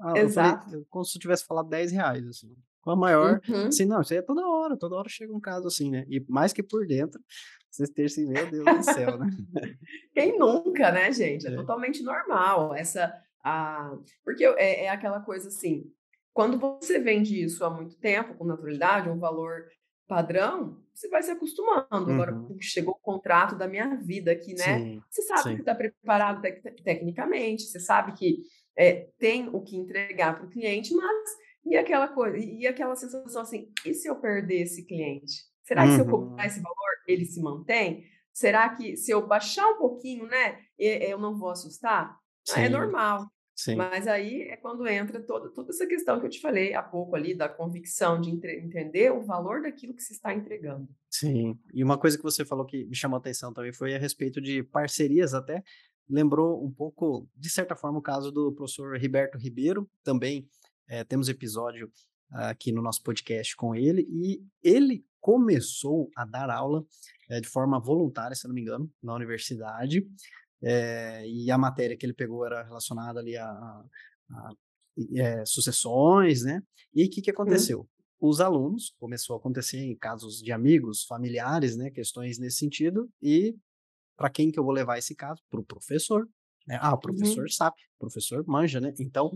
Ah, 0.00 0.16
Exato. 0.16 0.64
Falei, 0.64 0.86
como 0.88 1.04
se 1.04 1.16
eu 1.16 1.20
tivesse 1.20 1.44
falado 1.44 1.68
10 1.68 1.92
reais, 1.92 2.26
assim. 2.26 2.54
Com 2.80 2.90
a 2.92 2.96
maior. 2.96 3.40
Uhum. 3.48 3.66
Assim, 3.66 3.84
não, 3.84 4.00
isso 4.00 4.12
aí 4.12 4.20
é 4.20 4.22
toda 4.22 4.46
hora, 4.46 4.76
toda 4.76 4.96
hora 4.96 5.08
chega 5.08 5.34
um 5.34 5.40
caso 5.40 5.66
assim, 5.66 5.90
né? 5.90 6.04
E 6.08 6.24
mais 6.28 6.52
que 6.52 6.62
por 6.62 6.86
dentro, 6.86 7.20
vocês 7.70 7.90
terem 7.90 8.06
assim, 8.06 8.26
meu 8.28 8.48
Deus 8.48 8.64
do 8.64 8.82
céu, 8.82 9.18
né? 9.18 9.26
Quem 10.14 10.38
nunca, 10.38 10.92
né, 10.92 11.12
gente? 11.12 11.46
É, 11.46 11.52
é. 11.52 11.56
totalmente 11.56 12.02
normal. 12.02 12.74
Essa. 12.74 13.12
A... 13.44 13.92
Porque 14.24 14.44
é, 14.44 14.84
é 14.84 14.88
aquela 14.88 15.20
coisa 15.20 15.48
assim, 15.48 15.84
quando 16.38 16.56
você 16.56 17.00
vende 17.00 17.42
isso 17.42 17.64
há 17.64 17.68
muito 17.68 17.96
tempo, 17.96 18.32
com 18.34 18.44
naturalidade, 18.44 19.08
um 19.08 19.18
valor 19.18 19.66
padrão, 20.06 20.80
você 20.94 21.08
vai 21.08 21.20
se 21.20 21.32
acostumando. 21.32 21.88
Uhum. 21.92 22.14
Agora, 22.14 22.46
chegou 22.60 22.94
o 22.94 23.02
contrato 23.02 23.56
da 23.56 23.66
minha 23.66 23.96
vida 23.96 24.30
aqui, 24.30 24.54
né? 24.54 24.78
Sim, 24.78 25.02
você 25.10 25.22
sabe 25.22 25.42
sim. 25.42 25.54
que 25.56 25.62
está 25.62 25.74
preparado 25.74 26.40
tec 26.40 26.62
tecnicamente, 26.84 27.64
você 27.64 27.80
sabe 27.80 28.12
que 28.12 28.44
é, 28.76 29.08
tem 29.18 29.48
o 29.48 29.60
que 29.60 29.76
entregar 29.76 30.36
para 30.36 30.46
o 30.46 30.48
cliente, 30.48 30.94
mas 30.94 31.28
e 31.66 31.76
aquela 31.76 32.06
coisa, 32.06 32.38
e 32.38 32.68
aquela 32.68 32.94
sensação 32.94 33.42
assim, 33.42 33.72
e 33.84 33.92
se 33.92 34.06
eu 34.06 34.14
perder 34.14 34.62
esse 34.62 34.86
cliente? 34.86 35.42
Será 35.64 35.82
que 35.82 35.88
uhum. 35.88 35.94
se 35.96 36.00
eu 36.02 36.08
cobrar 36.08 36.42
uhum. 36.44 36.48
esse 36.48 36.62
valor, 36.62 36.92
ele 37.08 37.24
se 37.24 37.42
mantém? 37.42 38.04
Será 38.32 38.68
que 38.76 38.96
se 38.96 39.10
eu 39.10 39.26
baixar 39.26 39.68
um 39.70 39.78
pouquinho, 39.78 40.24
né, 40.28 40.60
eu 40.78 41.18
não 41.18 41.36
vou 41.36 41.50
assustar? 41.50 42.16
É 42.48 42.52
sim. 42.52 42.60
É 42.60 42.68
normal. 42.68 43.28
Sim. 43.58 43.74
Mas 43.74 44.06
aí 44.06 44.42
é 44.42 44.56
quando 44.56 44.86
entra 44.86 45.20
toda, 45.20 45.48
toda 45.48 45.70
essa 45.70 45.84
questão 45.84 46.20
que 46.20 46.26
eu 46.26 46.30
te 46.30 46.40
falei 46.40 46.74
há 46.74 46.82
pouco 46.82 47.16
ali, 47.16 47.34
da 47.34 47.48
convicção 47.48 48.20
de 48.20 48.30
entre, 48.30 48.60
entender 48.60 49.10
o 49.10 49.20
valor 49.20 49.62
daquilo 49.62 49.94
que 49.94 50.02
se 50.02 50.12
está 50.12 50.32
entregando. 50.32 50.88
Sim, 51.10 51.58
e 51.74 51.82
uma 51.82 51.98
coisa 51.98 52.16
que 52.16 52.22
você 52.22 52.44
falou 52.44 52.64
que 52.64 52.84
me 52.84 52.94
chamou 52.94 53.16
a 53.16 53.18
atenção 53.18 53.52
também 53.52 53.72
foi 53.72 53.96
a 53.96 53.98
respeito 53.98 54.40
de 54.40 54.62
parcerias 54.62 55.34
até, 55.34 55.64
lembrou 56.08 56.64
um 56.64 56.70
pouco, 56.70 57.28
de 57.36 57.50
certa 57.50 57.74
forma, 57.74 57.98
o 57.98 58.02
caso 58.02 58.30
do 58.30 58.52
professor 58.52 58.96
Riberto 58.96 59.36
Ribeiro, 59.36 59.90
também 60.04 60.48
é, 60.88 61.02
temos 61.02 61.28
episódio 61.28 61.90
aqui 62.30 62.70
no 62.70 62.80
nosso 62.80 63.02
podcast 63.02 63.56
com 63.56 63.74
ele, 63.74 64.06
e 64.08 64.40
ele 64.62 65.04
começou 65.20 66.08
a 66.14 66.24
dar 66.24 66.48
aula 66.48 66.84
é, 67.28 67.40
de 67.40 67.48
forma 67.48 67.80
voluntária, 67.80 68.36
se 68.36 68.46
não 68.46 68.54
me 68.54 68.60
engano, 68.60 68.88
na 69.02 69.16
universidade, 69.16 70.06
é, 70.62 71.26
e 71.26 71.50
a 71.50 71.58
matéria 71.58 71.96
que 71.96 72.04
ele 72.04 72.14
pegou 72.14 72.44
era 72.44 72.62
relacionada 72.62 73.20
ali 73.20 73.36
a, 73.36 73.46
a, 73.46 73.84
a 74.30 74.52
é, 75.14 75.44
sucessões, 75.44 76.42
né? 76.42 76.62
E 76.94 77.04
o 77.04 77.10
que, 77.10 77.22
que 77.22 77.30
uhum. 77.30 77.34
aconteceu? 77.34 77.80
Uhum. 77.80 78.30
Os 78.30 78.40
alunos, 78.40 78.94
começou 78.98 79.36
a 79.36 79.38
acontecer 79.38 79.78
em 79.78 79.96
casos 79.96 80.42
de 80.42 80.50
amigos, 80.50 81.04
familiares, 81.04 81.76
né? 81.76 81.90
Questões 81.90 82.38
nesse 82.38 82.58
sentido, 82.58 83.08
e 83.22 83.54
para 84.16 84.28
quem 84.28 84.50
que 84.50 84.58
eu 84.58 84.64
vou 84.64 84.72
levar 84.72 84.98
esse 84.98 85.14
caso? 85.14 85.40
Para 85.48 85.60
o 85.60 85.64
professor. 85.64 86.28
Né? 86.66 86.78
Ah, 86.82 86.94
o 86.94 86.98
professor 86.98 87.42
uhum. 87.42 87.48
sabe, 87.48 87.76
o 87.96 88.00
professor 88.00 88.44
manja, 88.46 88.80
né? 88.80 88.92
Então, 88.98 89.30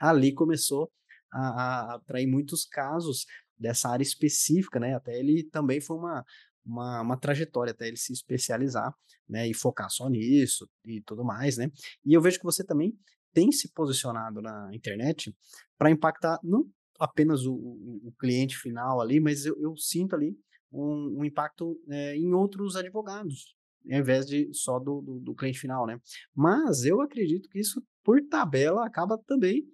ali 0.00 0.32
começou 0.32 0.90
a, 1.32 1.40
a 1.40 1.94
atrair 1.96 2.26
muitos 2.26 2.64
casos 2.64 3.26
dessa 3.58 3.88
área 3.88 4.04
específica, 4.04 4.78
né? 4.78 4.94
Até 4.94 5.18
ele 5.18 5.42
também 5.42 5.80
foi 5.80 5.96
uma, 5.96 6.24
uma, 6.68 7.00
uma 7.00 7.16
trajetória 7.16 7.72
até 7.72 7.88
ele 7.88 7.96
se 7.96 8.12
especializar, 8.12 8.94
né? 9.28 9.48
E 9.48 9.54
focar 9.54 9.90
só 9.90 10.08
nisso 10.08 10.68
e 10.84 11.00
tudo 11.00 11.24
mais, 11.24 11.56
né? 11.56 11.70
E 12.04 12.12
eu 12.12 12.20
vejo 12.20 12.38
que 12.38 12.44
você 12.44 12.64
também 12.64 12.96
tem 13.32 13.50
se 13.52 13.72
posicionado 13.72 14.40
na 14.40 14.70
internet 14.72 15.34
para 15.76 15.90
impactar 15.90 16.38
não 16.42 16.66
apenas 16.98 17.46
o, 17.46 17.54
o, 17.54 18.12
cliente 18.18 18.56
final 18.58 19.00
ali, 19.00 19.20
mas 19.20 19.46
eu, 19.46 19.56
eu 19.60 19.76
sinto 19.76 20.16
ali 20.16 20.36
um, 20.72 21.20
um 21.20 21.24
impacto 21.24 21.80
é, 21.88 22.16
em 22.16 22.32
outros 22.34 22.74
advogados, 22.74 23.54
ao 23.88 23.98
invés 23.98 24.26
de 24.26 24.52
só 24.52 24.80
do, 24.80 25.00
do, 25.00 25.20
do, 25.20 25.34
cliente 25.34 25.60
final, 25.60 25.86
né? 25.86 26.00
Mas 26.34 26.84
eu 26.84 27.00
acredito 27.00 27.48
que 27.48 27.60
isso, 27.60 27.80
por 28.02 28.20
tabela, 28.28 28.84
acaba 28.84 29.16
também 29.26 29.64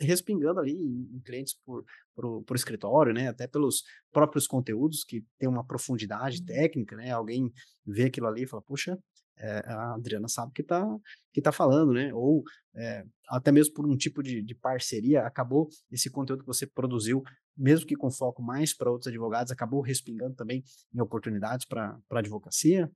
respingando 0.00 0.60
ali 0.60 0.72
em, 0.72 1.20
clientes 1.24 1.54
por, 1.64 1.84
por, 2.14 2.42
por, 2.42 2.56
escritório, 2.56 3.12
né? 3.12 3.28
Até 3.28 3.46
pelos 3.46 3.82
próprios 4.10 4.46
conteúdos 4.46 5.04
que 5.04 5.24
tem 5.38 5.48
uma 5.48 5.64
profundidade 5.64 6.38
uhum. 6.40 6.46
técnica, 6.46 6.96
né? 6.96 7.10
Alguém 7.10 7.52
vê 7.86 8.04
aquilo 8.04 8.26
ali 8.26 8.42
e 8.42 8.46
fala, 8.46 8.62
puxa, 8.62 8.98
é, 9.38 9.62
a 9.66 9.94
Adriana 9.94 10.28
sabe 10.28 10.52
que 10.52 10.62
está 10.62 10.86
que 11.32 11.40
tá 11.40 11.50
falando, 11.50 11.92
né? 11.92 12.12
Ou 12.14 12.42
é, 12.76 13.04
até 13.28 13.50
mesmo 13.50 13.74
por 13.74 13.86
um 13.86 13.96
tipo 13.96 14.22
de, 14.22 14.42
de, 14.42 14.54
parceria, 14.54 15.22
acabou 15.22 15.68
esse 15.90 16.10
conteúdo 16.10 16.40
que 16.40 16.46
você 16.46 16.66
produziu, 16.66 17.22
mesmo 17.56 17.86
que 17.86 17.96
com 17.96 18.10
foco 18.10 18.42
mais 18.42 18.76
para 18.76 18.90
outros 18.90 19.08
advogados, 19.08 19.50
acabou 19.50 19.80
respingando 19.80 20.34
também 20.34 20.62
em 20.94 21.00
oportunidades 21.00 21.66
para 21.66 21.98
advocacia? 22.10 22.90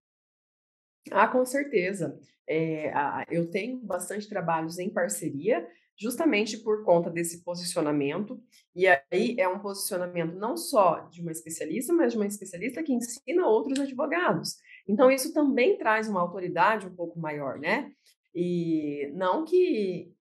Ah, 1.10 1.28
com 1.28 1.44
certeza. 1.44 2.18
É, 2.48 2.92
eu 3.30 3.50
tenho 3.50 3.78
bastante 3.84 4.28
trabalhos 4.28 4.78
em 4.78 4.90
parceria, 4.90 5.66
justamente 5.98 6.58
por 6.58 6.84
conta 6.84 7.10
desse 7.10 7.42
posicionamento. 7.42 8.40
E 8.74 8.86
aí 8.86 9.36
é 9.38 9.48
um 9.48 9.58
posicionamento 9.58 10.34
não 10.34 10.56
só 10.56 11.08
de 11.10 11.22
uma 11.22 11.32
especialista, 11.32 11.92
mas 11.92 12.12
de 12.12 12.18
uma 12.18 12.26
especialista 12.26 12.82
que 12.82 12.92
ensina 12.92 13.46
outros 13.46 13.80
advogados. 13.80 14.56
Então, 14.86 15.10
isso 15.10 15.32
também 15.32 15.76
traz 15.78 16.08
uma 16.08 16.20
autoridade 16.20 16.86
um 16.86 16.94
pouco 16.94 17.18
maior, 17.18 17.58
né? 17.58 17.90
E 18.34 19.10
não 19.14 19.44
que 19.44 20.12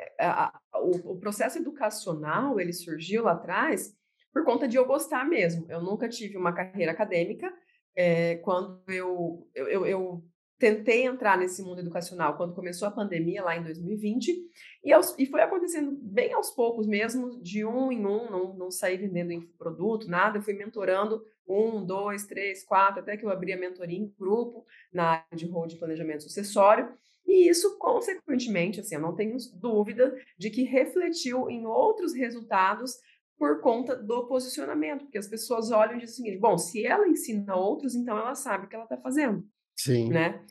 eh, 0.00 0.24
a, 0.24 0.46
a, 0.72 0.80
o, 0.80 1.12
o, 1.12 1.18
processo 1.18 1.58
educacional 1.58 2.60
ele 2.60 2.72
surgiu 2.72 3.24
lá 3.24 3.32
atrás 3.32 3.94
por 4.32 4.44
conta 4.44 4.68
de 4.68 4.76
eu 4.76 4.86
gostar 4.86 5.28
mesmo. 5.28 5.66
Eu 5.68 5.82
nunca 5.82 6.08
tive 6.08 6.36
uma 6.36 6.52
carreira 6.52 6.92
acadêmica. 6.92 7.52
É, 7.94 8.36
quando 8.36 8.82
eu, 8.88 9.48
eu, 9.54 9.86
eu 9.86 10.24
tentei 10.58 11.04
entrar 11.04 11.36
nesse 11.36 11.62
mundo 11.62 11.80
educacional 11.80 12.36
quando 12.36 12.54
começou 12.54 12.88
a 12.88 12.90
pandemia 12.90 13.42
lá 13.42 13.56
em 13.56 13.62
2020 13.62 14.34
e, 14.84 14.92
aos, 14.92 15.14
e 15.18 15.26
foi 15.26 15.42
acontecendo 15.42 15.92
bem 16.00 16.32
aos 16.32 16.50
poucos 16.50 16.86
mesmo, 16.86 17.40
de 17.42 17.64
um 17.64 17.92
em 17.92 18.06
um, 18.06 18.30
não, 18.30 18.54
não 18.54 18.70
saí 18.70 18.96
vendendo 18.96 19.46
produto, 19.58 20.08
nada, 20.08 20.40
fui 20.40 20.54
mentorando 20.54 21.22
um, 21.46 21.84
dois, 21.84 22.26
três, 22.26 22.64
quatro, 22.64 23.00
até 23.00 23.16
que 23.16 23.24
eu 23.24 23.30
abri 23.30 23.52
a 23.52 23.58
mentoria 23.58 23.98
em 23.98 24.12
grupo 24.18 24.64
na 24.92 25.04
área 25.04 25.36
de 25.36 25.46
rol 25.46 25.66
de 25.66 25.76
planejamento 25.76 26.22
sucessório 26.22 26.88
e 27.26 27.48
isso, 27.48 27.76
consequentemente, 27.78 28.80
assim, 28.80 28.94
eu 28.94 29.00
não 29.00 29.14
tenho 29.14 29.36
dúvida 29.54 30.16
de 30.38 30.48
que 30.48 30.62
refletiu 30.62 31.50
em 31.50 31.66
outros 31.66 32.14
resultados 32.14 32.94
por 33.36 33.60
conta 33.60 33.96
do 33.96 34.26
posicionamento, 34.26 35.02
porque 35.02 35.18
as 35.18 35.28
pessoas 35.28 35.70
olham 35.70 35.96
e 35.96 36.00
dizem 36.00 36.12
o 36.12 36.16
seguinte, 36.16 36.40
bom, 36.40 36.56
se 36.56 36.86
ela 36.86 37.06
ensina 37.08 37.54
outros, 37.56 37.94
então 37.94 38.16
ela 38.16 38.34
sabe 38.34 38.64
o 38.64 38.68
que 38.68 38.74
ela 38.74 38.84
está 38.84 38.96
fazendo. 38.96 39.44
Sim. 39.76 40.08
Né? 40.08 40.42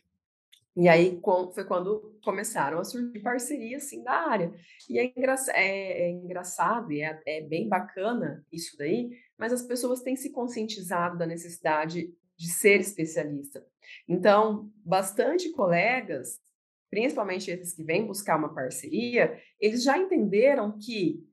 E 0.76 0.90
aí 0.90 1.22
foi 1.54 1.64
quando 1.64 2.20
começaram 2.22 2.80
a 2.80 2.84
surgir 2.84 3.20
parcerias 3.20 3.86
assim, 3.86 4.04
da 4.04 4.12
área. 4.12 4.54
E 4.90 5.00
é, 5.00 5.06
engra 5.06 5.36
é, 5.54 6.02
é 6.04 6.12
engraçado 6.12 6.92
e 6.92 7.02
é, 7.02 7.22
é, 7.26 7.42
bem 7.42 7.70
bacana 7.70 8.46
isso 8.52 8.78
daí, 8.78 9.10
mas 9.38 9.54
as 9.54 9.62
pessoas 9.62 10.02
têm 10.02 10.18
se 10.18 10.32
conscientizado 10.32 11.18
da 11.18 11.26
necessidade 11.26 12.14
de 12.38 12.50
ser 12.50 12.82
especialista. 12.82 13.66
Então, 14.08 14.70
bastante 14.84 15.50
colegas, 15.52 16.42
principalmente 16.90 17.50
esses 17.50 17.74
que 17.74 17.84
vêm 17.84 18.06
buscar 18.06 18.38
uma 18.38 18.54
parceria, 18.54 19.42
eles 19.60 19.82
já 19.82 19.98
entenderam 19.98 20.78
que 20.78 21.24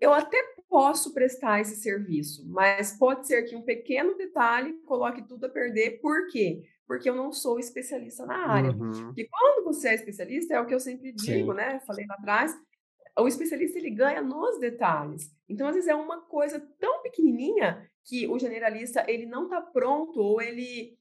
eu 0.00 0.14
até 0.14 0.38
posso 0.68 1.14
prestar 1.14 1.60
esse 1.60 1.76
serviço, 1.76 2.46
mas 2.48 2.96
pode 2.98 3.26
ser 3.26 3.42
que 3.44 3.56
um 3.56 3.62
pequeno 3.62 4.16
detalhe 4.16 4.74
coloque 4.84 5.26
tudo 5.26 5.46
a 5.46 5.48
perder. 5.48 6.00
Por 6.00 6.28
quê? 6.28 6.62
porque 6.88 7.08
eu 7.08 7.14
não 7.14 7.30
sou 7.30 7.60
especialista 7.60 8.24
na 8.24 8.50
área. 8.50 8.70
Uhum. 8.70 9.12
E 9.14 9.28
quando 9.28 9.62
você 9.62 9.90
é 9.90 9.94
especialista, 9.94 10.54
é 10.54 10.60
o 10.60 10.64
que 10.64 10.74
eu 10.74 10.80
sempre 10.80 11.12
digo, 11.12 11.50
Sim. 11.50 11.56
né? 11.56 11.80
Falei 11.80 12.06
lá 12.06 12.14
atrás, 12.14 12.58
o 13.16 13.28
especialista 13.28 13.78
ele 13.78 13.90
ganha 13.90 14.22
nos 14.22 14.58
detalhes. 14.58 15.30
Então, 15.46 15.68
às 15.68 15.74
vezes 15.74 15.88
é 15.88 15.94
uma 15.94 16.22
coisa 16.22 16.58
tão 16.80 17.02
pequenininha 17.02 17.86
que 18.06 18.26
o 18.26 18.38
generalista 18.38 19.04
ele 19.06 19.26
não 19.26 19.44
está 19.44 19.60
pronto 19.60 20.18
ou 20.18 20.40
ele 20.40 20.96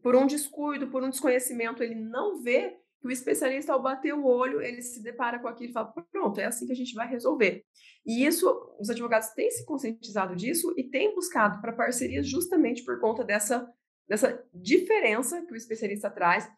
por 0.00 0.14
um 0.14 0.26
descuido, 0.26 0.88
por 0.88 1.02
um 1.02 1.10
desconhecimento, 1.10 1.82
ele 1.82 1.96
não 1.96 2.40
vê 2.40 2.78
que 3.02 3.08
o 3.08 3.10
especialista 3.10 3.72
ao 3.72 3.82
bater 3.82 4.14
o 4.14 4.24
olho, 4.24 4.62
ele 4.62 4.80
se 4.80 5.02
depara 5.02 5.40
com 5.40 5.48
aquilo 5.48 5.70
e 5.70 5.72
fala: 5.72 5.92
"Pronto, 6.10 6.38
é 6.38 6.44
assim 6.44 6.66
que 6.66 6.72
a 6.72 6.76
gente 6.76 6.94
vai 6.94 7.08
resolver". 7.08 7.64
E 8.06 8.24
isso 8.24 8.48
os 8.78 8.88
advogados 8.88 9.30
têm 9.30 9.50
se 9.50 9.66
conscientizado 9.66 10.36
disso 10.36 10.72
e 10.76 10.88
têm 10.88 11.14
buscado 11.14 11.60
para 11.60 11.72
parcerias 11.72 12.28
justamente 12.28 12.84
por 12.84 13.00
conta 13.00 13.24
dessa 13.24 13.68
dessa 14.08 14.44
diferença 14.54 15.44
que 15.44 15.52
o 15.52 15.56
especialista 15.56 16.10
traz, 16.10 16.48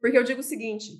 porque 0.00 0.18
eu 0.18 0.24
digo 0.24 0.40
o 0.40 0.44
seguinte: 0.44 0.90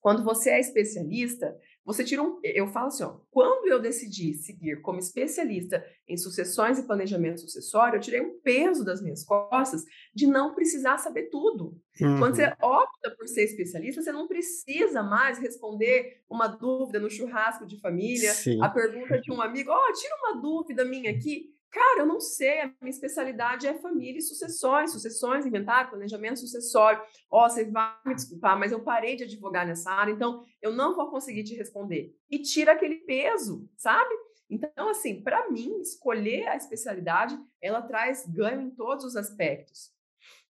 quando 0.00 0.24
você 0.24 0.50
é 0.50 0.60
especialista, 0.60 1.56
você 1.84 2.04
tira 2.04 2.22
um. 2.22 2.38
Eu 2.42 2.66
falo 2.68 2.88
assim, 2.88 3.02
ó, 3.02 3.16
quando 3.30 3.66
eu 3.68 3.80
decidi 3.80 4.34
seguir 4.34 4.80
como 4.80 4.98
especialista 4.98 5.84
em 6.06 6.16
sucessões 6.16 6.78
e 6.78 6.86
planejamento 6.86 7.40
sucessório, 7.40 7.96
eu 7.96 8.00
tirei 8.00 8.20
um 8.20 8.38
peso 8.40 8.84
das 8.84 9.02
minhas 9.02 9.24
costas 9.24 9.84
de 10.14 10.26
não 10.26 10.54
precisar 10.54 10.98
saber 10.98 11.30
tudo. 11.30 11.80
Uhum. 12.00 12.18
Quando 12.18 12.36
você 12.36 12.46
uhum. 12.46 12.68
opta 12.68 13.10
por 13.16 13.26
ser 13.26 13.44
especialista, 13.44 14.02
você 14.02 14.12
não 14.12 14.28
precisa 14.28 15.02
mais 15.02 15.38
responder 15.38 16.22
uma 16.28 16.46
dúvida 16.46 17.00
no 17.00 17.10
churrasco 17.10 17.66
de 17.66 17.80
família, 17.80 18.32
Sim. 18.34 18.62
a 18.62 18.68
pergunta 18.68 19.20
de 19.20 19.32
um 19.32 19.40
amigo, 19.40 19.70
ó, 19.70 19.76
oh, 19.76 19.92
tira 19.92 20.14
uma 20.22 20.40
dúvida 20.40 20.84
minha 20.84 21.10
aqui. 21.10 21.54
Cara, 21.70 22.00
eu 22.00 22.06
não 22.06 22.20
sei, 22.20 22.62
a 22.62 22.74
minha 22.80 22.90
especialidade 22.90 23.66
é 23.66 23.78
família 23.78 24.18
e 24.18 24.22
sucessões, 24.22 24.90
sucessões, 24.90 25.46
inventário, 25.46 25.90
planejamento 25.90 26.40
sucessório. 26.40 27.00
Ó, 27.30 27.44
oh, 27.44 27.48
você 27.48 27.64
vai 27.64 27.94
me 28.04 28.14
desculpar, 28.14 28.58
mas 28.58 28.72
eu 28.72 28.80
parei 28.80 29.14
de 29.14 29.22
advogar 29.22 29.64
nessa 29.64 29.90
área, 29.90 30.10
então 30.10 30.44
eu 30.60 30.72
não 30.72 30.96
vou 30.96 31.08
conseguir 31.10 31.44
te 31.44 31.54
responder. 31.54 32.12
E 32.28 32.40
tira 32.40 32.72
aquele 32.72 32.96
peso, 32.96 33.68
sabe? 33.76 34.12
Então, 34.50 34.88
assim, 34.88 35.22
para 35.22 35.48
mim, 35.48 35.80
escolher 35.80 36.48
a 36.48 36.56
especialidade, 36.56 37.38
ela 37.62 37.80
traz 37.82 38.26
ganho 38.26 38.62
em 38.62 38.70
todos 38.70 39.04
os 39.04 39.14
aspectos. 39.14 39.92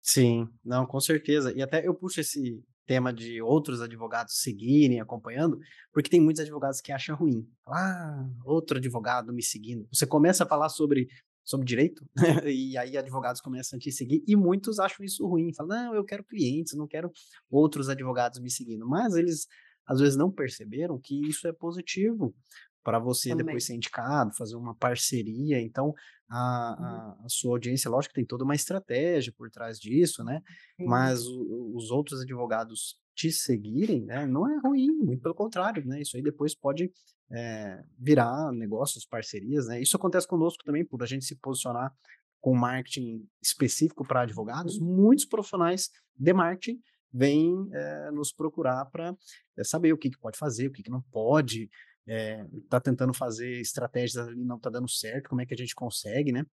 Sim, 0.00 0.48
não, 0.64 0.86
com 0.86 0.98
certeza. 0.98 1.52
E 1.52 1.62
até 1.62 1.86
eu 1.86 1.94
puxo 1.94 2.20
esse, 2.20 2.64
tema 2.90 3.12
de 3.12 3.40
outros 3.40 3.80
advogados 3.80 4.40
seguirem, 4.40 5.00
acompanhando, 5.00 5.60
porque 5.92 6.10
tem 6.10 6.20
muitos 6.20 6.42
advogados 6.42 6.80
que 6.80 6.90
acham 6.90 7.14
ruim. 7.14 7.48
Ah, 7.64 8.28
outro 8.44 8.78
advogado 8.78 9.32
me 9.32 9.44
seguindo. 9.44 9.86
Você 9.92 10.04
começa 10.04 10.42
a 10.42 10.46
falar 10.46 10.68
sobre, 10.68 11.06
sobre 11.44 11.64
direito, 11.64 12.04
e 12.52 12.76
aí 12.76 12.96
advogados 12.96 13.40
começam 13.40 13.76
a 13.76 13.80
te 13.80 13.92
seguir, 13.92 14.24
e 14.26 14.34
muitos 14.34 14.80
acham 14.80 15.06
isso 15.06 15.24
ruim. 15.24 15.54
Falam, 15.54 15.84
não, 15.84 15.94
eu 15.94 16.04
quero 16.04 16.24
clientes, 16.24 16.74
não 16.76 16.88
quero 16.88 17.12
outros 17.48 17.88
advogados 17.88 18.40
me 18.40 18.50
seguindo. 18.50 18.84
Mas 18.88 19.14
eles, 19.14 19.46
às 19.86 20.00
vezes, 20.00 20.16
não 20.16 20.28
perceberam 20.28 20.98
que 20.98 21.28
isso 21.28 21.46
é 21.46 21.52
positivo 21.52 22.34
para 22.82 22.98
você 22.98 23.28
Também. 23.28 23.46
depois 23.46 23.66
ser 23.66 23.76
indicado, 23.76 24.34
fazer 24.34 24.56
uma 24.56 24.74
parceria. 24.74 25.60
Então, 25.60 25.94
a, 26.30 26.76
uhum. 26.78 26.86
a, 26.86 27.18
a, 27.24 27.28
sua 27.28 27.52
audiência, 27.52 27.90
lógico 27.90 28.14
que 28.14 28.20
tem 28.20 28.24
toda 28.24 28.44
uma 28.44 28.54
estratégia 28.54 29.32
por 29.36 29.50
trás 29.50 29.78
disso, 29.78 30.22
né? 30.22 30.40
Mas 30.78 31.26
o, 31.26 31.72
os 31.74 31.90
outros 31.90 32.20
advogados 32.20 32.98
te 33.14 33.30
seguirem, 33.30 34.04
né, 34.04 34.24
não 34.26 34.48
é 34.48 34.58
ruim, 34.60 34.90
muito 34.92 35.22
pelo 35.22 35.34
contrário, 35.34 35.84
né? 35.84 36.00
Isso 36.00 36.16
aí 36.16 36.22
depois 36.22 36.54
pode 36.54 36.90
é, 37.30 37.82
virar 37.98 38.52
negócios, 38.52 39.04
parcerias, 39.04 39.66
né? 39.66 39.80
Isso 39.80 39.96
acontece 39.96 40.26
conosco 40.26 40.64
também, 40.64 40.84
por 40.84 41.02
a 41.02 41.06
gente 41.06 41.24
se 41.24 41.36
posicionar 41.36 41.92
com 42.40 42.54
marketing 42.54 43.26
específico 43.42 44.06
para 44.06 44.22
advogados, 44.22 44.78
muitos 44.78 45.26
profissionais 45.26 45.90
de 46.16 46.32
marketing 46.32 46.80
vêm 47.12 47.68
é, 47.72 48.10
nos 48.12 48.32
procurar 48.32 48.86
para 48.86 49.14
é, 49.58 49.64
saber 49.64 49.92
o 49.92 49.98
que, 49.98 50.10
que 50.10 50.18
pode 50.18 50.38
fazer, 50.38 50.68
o 50.68 50.72
que, 50.72 50.82
que 50.82 50.90
não 50.90 51.02
pode, 51.02 51.68
está 52.10 52.78
eh, 52.78 52.80
tentando 52.80 53.14
fazer 53.14 53.60
estratégias 53.60 54.26
ali 54.26 54.44
não 54.44 54.56
está 54.56 54.68
dando 54.68 54.88
certo, 54.88 55.28
como 55.28 55.40
é 55.40 55.46
que 55.46 55.54
a 55.54 55.56
gente 55.56 55.74
consegue, 55.74 56.32
né? 56.32 56.44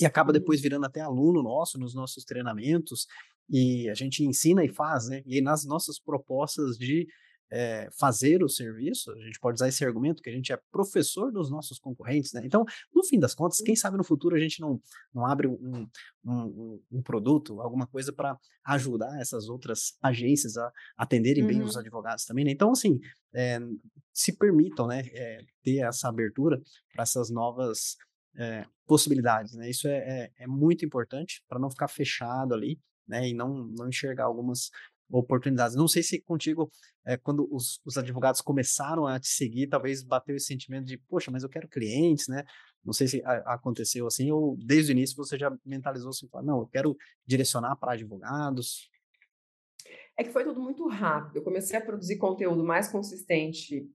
E 0.00 0.04
acaba 0.04 0.32
depois 0.32 0.60
virando 0.60 0.86
até 0.86 1.00
aluno 1.00 1.42
nosso 1.42 1.78
nos 1.78 1.94
nossos 1.94 2.24
treinamentos, 2.24 3.06
e 3.48 3.88
a 3.88 3.94
gente 3.94 4.24
ensina 4.24 4.64
e 4.64 4.68
faz, 4.68 5.08
né? 5.08 5.22
E 5.26 5.40
nas 5.40 5.64
nossas 5.64 5.98
propostas 5.98 6.76
de 6.76 7.06
é, 7.52 7.86
fazer 8.00 8.42
o 8.42 8.48
serviço, 8.48 9.12
a 9.12 9.24
gente 9.26 9.38
pode 9.38 9.56
usar 9.56 9.68
esse 9.68 9.84
argumento 9.84 10.22
que 10.22 10.30
a 10.30 10.32
gente 10.32 10.50
é 10.52 10.58
professor 10.70 11.30
dos 11.30 11.50
nossos 11.50 11.78
concorrentes, 11.78 12.32
né? 12.32 12.40
Então, 12.44 12.64
no 12.94 13.04
fim 13.04 13.18
das 13.18 13.34
contas, 13.34 13.58
quem 13.58 13.76
sabe 13.76 13.98
no 13.98 14.04
futuro 14.04 14.34
a 14.34 14.38
gente 14.38 14.58
não, 14.58 14.80
não 15.14 15.26
abre 15.26 15.46
um, 15.46 15.86
um, 16.24 16.80
um 16.90 17.02
produto, 17.02 17.60
alguma 17.60 17.86
coisa 17.86 18.10
para 18.10 18.38
ajudar 18.64 19.20
essas 19.20 19.50
outras 19.50 19.98
agências 20.02 20.56
a 20.56 20.72
atenderem 20.96 21.42
uhum. 21.42 21.48
bem 21.50 21.62
os 21.62 21.74
uhum. 21.74 21.80
advogados 21.80 22.24
também, 22.24 22.42
né? 22.42 22.50
Então, 22.50 22.72
assim, 22.72 22.98
é, 23.34 23.60
se 24.14 24.34
permitam, 24.36 24.86
né, 24.86 25.02
é, 25.12 25.44
ter 25.62 25.78
essa 25.78 26.08
abertura 26.08 26.58
para 26.94 27.02
essas 27.02 27.28
novas 27.28 27.96
é, 28.34 28.64
possibilidades, 28.86 29.54
né? 29.54 29.68
Isso 29.68 29.86
é, 29.86 29.98
é, 29.98 30.30
é 30.38 30.46
muito 30.46 30.86
importante 30.86 31.44
para 31.46 31.58
não 31.58 31.70
ficar 31.70 31.88
fechado 31.88 32.54
ali, 32.54 32.80
né? 33.06 33.28
E 33.28 33.34
não, 33.34 33.66
não 33.76 33.88
enxergar 33.88 34.24
algumas 34.24 34.70
oportunidades. 35.12 35.76
Não 35.76 35.86
sei 35.86 36.02
se 36.02 36.20
contigo, 36.20 36.70
é, 37.04 37.16
quando 37.16 37.46
os, 37.52 37.80
os, 37.84 37.98
advogados 37.98 38.40
começaram 38.40 39.06
a 39.06 39.20
te 39.20 39.28
seguir, 39.28 39.66
talvez 39.66 40.02
bateu 40.02 40.34
esse 40.34 40.46
sentimento 40.46 40.86
de, 40.86 40.96
poxa, 40.96 41.30
mas 41.30 41.42
eu 41.42 41.48
quero 41.48 41.68
clientes, 41.68 42.26
né? 42.28 42.44
Não 42.84 42.92
sei 42.92 43.06
se 43.06 43.22
a, 43.24 43.54
aconteceu 43.54 44.06
assim, 44.06 44.30
ou 44.32 44.56
desde 44.56 44.90
o 44.90 44.94
início 44.94 45.16
você 45.16 45.38
já 45.38 45.54
mentalizou 45.64 46.10
assim, 46.10 46.28
não, 46.42 46.60
eu 46.60 46.66
quero 46.66 46.96
direcionar 47.26 47.76
para 47.76 47.92
advogados. 47.92 48.90
É 50.16 50.24
que 50.24 50.30
foi 50.30 50.44
tudo 50.44 50.60
muito 50.60 50.86
rápido. 50.88 51.36
Eu 51.36 51.42
comecei 51.42 51.78
a 51.78 51.84
produzir 51.84 52.16
conteúdo 52.16 52.64
mais 52.64 52.88
consistente 52.88 53.88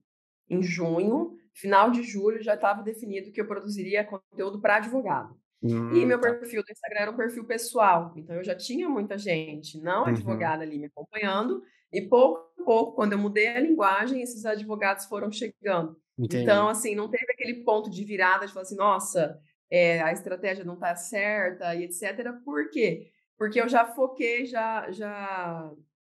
em 0.48 0.62
junho, 0.62 1.36
final 1.52 1.90
de 1.90 2.02
julho 2.02 2.42
já 2.42 2.54
estava 2.54 2.82
definido 2.82 3.30
que 3.32 3.40
eu 3.40 3.46
produziria 3.46 4.04
conteúdo 4.04 4.60
para 4.60 4.76
advogado. 4.76 5.38
Hum, 5.62 5.94
e 5.94 6.06
meu 6.06 6.20
tá. 6.20 6.32
perfil 6.32 6.62
do 6.62 6.70
Instagram 6.70 7.00
era 7.00 7.10
um 7.10 7.16
perfil 7.16 7.44
pessoal, 7.44 8.14
então 8.16 8.36
eu 8.36 8.44
já 8.44 8.54
tinha 8.54 8.88
muita 8.88 9.18
gente, 9.18 9.80
não 9.80 10.02
uhum. 10.02 10.08
advogada 10.08 10.62
ali 10.62 10.78
me 10.78 10.86
acompanhando, 10.86 11.62
e 11.92 12.02
pouco 12.02 12.48
a 12.60 12.64
pouco, 12.64 12.92
quando 12.94 13.12
eu 13.12 13.18
mudei 13.18 13.48
a 13.48 13.60
linguagem, 13.60 14.22
esses 14.22 14.44
advogados 14.44 15.06
foram 15.06 15.32
chegando. 15.32 15.96
Entendi. 16.18 16.42
Então, 16.42 16.68
assim, 16.68 16.94
não 16.94 17.08
teve 17.08 17.32
aquele 17.32 17.64
ponto 17.64 17.88
de 17.88 18.04
virada 18.04 18.46
de 18.46 18.52
falar 18.52 18.62
assim, 18.62 18.76
nossa, 18.76 19.40
é, 19.70 20.00
a 20.02 20.12
estratégia 20.12 20.64
não 20.64 20.74
está 20.74 20.94
certa 20.96 21.74
e 21.74 21.84
etc. 21.84 22.32
Por 22.44 22.70
quê? 22.70 23.10
Porque 23.36 23.60
eu 23.60 23.68
já 23.68 23.86
foquei, 23.86 24.44
já, 24.44 24.90
já, 24.90 25.72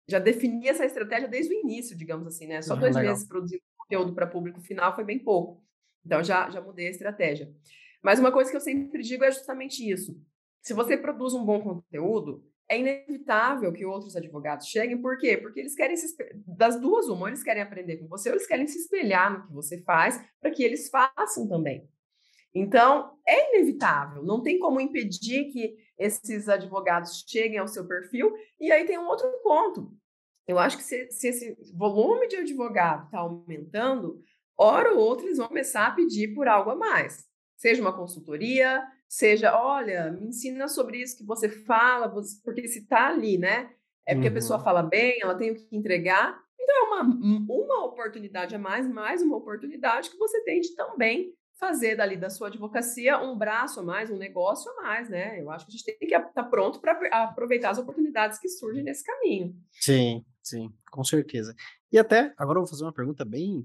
já 0.08 0.18
defini 0.18 0.68
essa 0.68 0.84
estratégia 0.84 1.28
desde 1.28 1.54
o 1.54 1.60
início, 1.60 1.96
digamos 1.96 2.26
assim, 2.26 2.46
né? 2.46 2.60
Só 2.60 2.74
dois 2.74 2.96
meses 2.96 3.26
produzindo 3.26 3.62
conteúdo 3.78 4.14
para 4.14 4.26
público 4.26 4.60
final 4.60 4.94
foi 4.94 5.04
bem 5.04 5.18
pouco. 5.18 5.62
Então, 6.04 6.22
já, 6.22 6.50
já 6.50 6.60
mudei 6.60 6.88
a 6.88 6.90
estratégia. 6.90 7.52
Mas 8.02 8.18
uma 8.18 8.32
coisa 8.32 8.50
que 8.50 8.56
eu 8.56 8.60
sempre 8.60 9.02
digo 9.02 9.24
é 9.24 9.30
justamente 9.30 9.88
isso. 9.88 10.20
Se 10.60 10.74
você 10.74 10.96
produz 10.96 11.34
um 11.34 11.44
bom 11.44 11.60
conteúdo, 11.60 12.44
é 12.68 12.78
inevitável 12.78 13.72
que 13.72 13.84
outros 13.84 14.16
advogados 14.16 14.66
cheguem. 14.66 15.00
Por 15.00 15.18
quê? 15.18 15.36
Porque 15.36 15.60
eles 15.60 15.74
querem 15.74 15.96
se 15.96 16.16
das 16.46 16.80
duas 16.80 17.08
uma, 17.08 17.28
eles 17.28 17.42
querem 17.42 17.62
aprender 17.62 17.98
com 17.98 18.08
você, 18.08 18.30
ou 18.30 18.34
eles 18.34 18.46
querem 18.46 18.66
se 18.66 18.78
espelhar 18.78 19.32
no 19.32 19.46
que 19.46 19.52
você 19.52 19.82
faz 19.82 20.22
para 20.40 20.50
que 20.50 20.62
eles 20.62 20.88
façam 20.88 21.46
também. 21.46 21.88
Então, 22.54 23.16
é 23.26 23.50
inevitável, 23.54 24.22
não 24.22 24.42
tem 24.42 24.58
como 24.58 24.80
impedir 24.80 25.50
que 25.50 25.74
esses 25.98 26.48
advogados 26.48 27.24
cheguem 27.26 27.58
ao 27.58 27.68
seu 27.68 27.86
perfil. 27.86 28.32
E 28.60 28.70
aí 28.70 28.84
tem 28.84 28.98
um 28.98 29.06
outro 29.06 29.28
ponto. 29.42 29.92
Eu 30.46 30.58
acho 30.58 30.76
que 30.76 30.82
se, 30.82 31.10
se 31.10 31.28
esse 31.28 31.56
volume 31.74 32.26
de 32.28 32.36
advogado 32.36 33.04
está 33.04 33.18
aumentando, 33.18 34.20
hora 34.56 34.92
ou 34.92 34.98
outra 34.98 35.26
eles 35.26 35.38
vão 35.38 35.48
começar 35.48 35.86
a 35.86 35.92
pedir 35.92 36.34
por 36.34 36.48
algo 36.48 36.70
a 36.70 36.76
mais. 36.76 37.24
Seja 37.62 37.80
uma 37.80 37.96
consultoria, 37.96 38.82
seja, 39.08 39.56
olha, 39.56 40.10
me 40.10 40.26
ensina 40.26 40.66
sobre 40.66 41.00
isso 41.00 41.16
que 41.16 41.24
você 41.24 41.48
fala, 41.48 42.08
porque 42.08 42.66
se 42.66 42.80
está 42.80 43.06
ali, 43.06 43.38
né? 43.38 43.70
É 44.04 44.14
porque 44.14 44.26
uhum. 44.26 44.32
a 44.32 44.34
pessoa 44.34 44.58
uhum. 44.58 44.64
fala 44.64 44.82
bem, 44.82 45.20
ela 45.22 45.36
tem 45.36 45.52
o 45.52 45.54
que 45.54 45.76
entregar. 45.76 46.42
Então 46.60 46.76
é 46.76 46.82
uma, 46.82 47.02
uma 47.48 47.84
oportunidade 47.84 48.52
a 48.56 48.58
mais, 48.58 48.92
mais 48.92 49.22
uma 49.22 49.36
oportunidade 49.36 50.10
que 50.10 50.18
você 50.18 50.42
tem 50.42 50.60
de 50.60 50.74
também 50.74 51.32
fazer 51.56 51.94
dali 51.94 52.16
da 52.16 52.28
sua 52.28 52.48
advocacia 52.48 53.16
um 53.20 53.38
braço 53.38 53.78
a 53.78 53.82
mais, 53.84 54.10
um 54.10 54.18
negócio 54.18 54.68
a 54.72 54.82
mais, 54.82 55.08
né? 55.08 55.40
Eu 55.40 55.48
acho 55.48 55.64
que 55.64 55.70
a 55.70 55.76
gente 55.76 55.84
tem 55.84 55.96
que 55.96 56.06
estar 56.06 56.20
tá 56.20 56.42
pronto 56.42 56.80
para 56.80 56.98
aproveitar 57.12 57.70
as 57.70 57.78
oportunidades 57.78 58.40
que 58.40 58.48
surgem 58.48 58.82
nesse 58.82 59.04
caminho. 59.04 59.54
Sim, 59.70 60.24
sim, 60.42 60.68
com 60.90 61.04
certeza. 61.04 61.54
E 61.92 61.96
até 61.96 62.34
agora 62.36 62.58
eu 62.58 62.62
vou 62.62 62.70
fazer 62.70 62.82
uma 62.82 62.92
pergunta 62.92 63.24
bem 63.24 63.64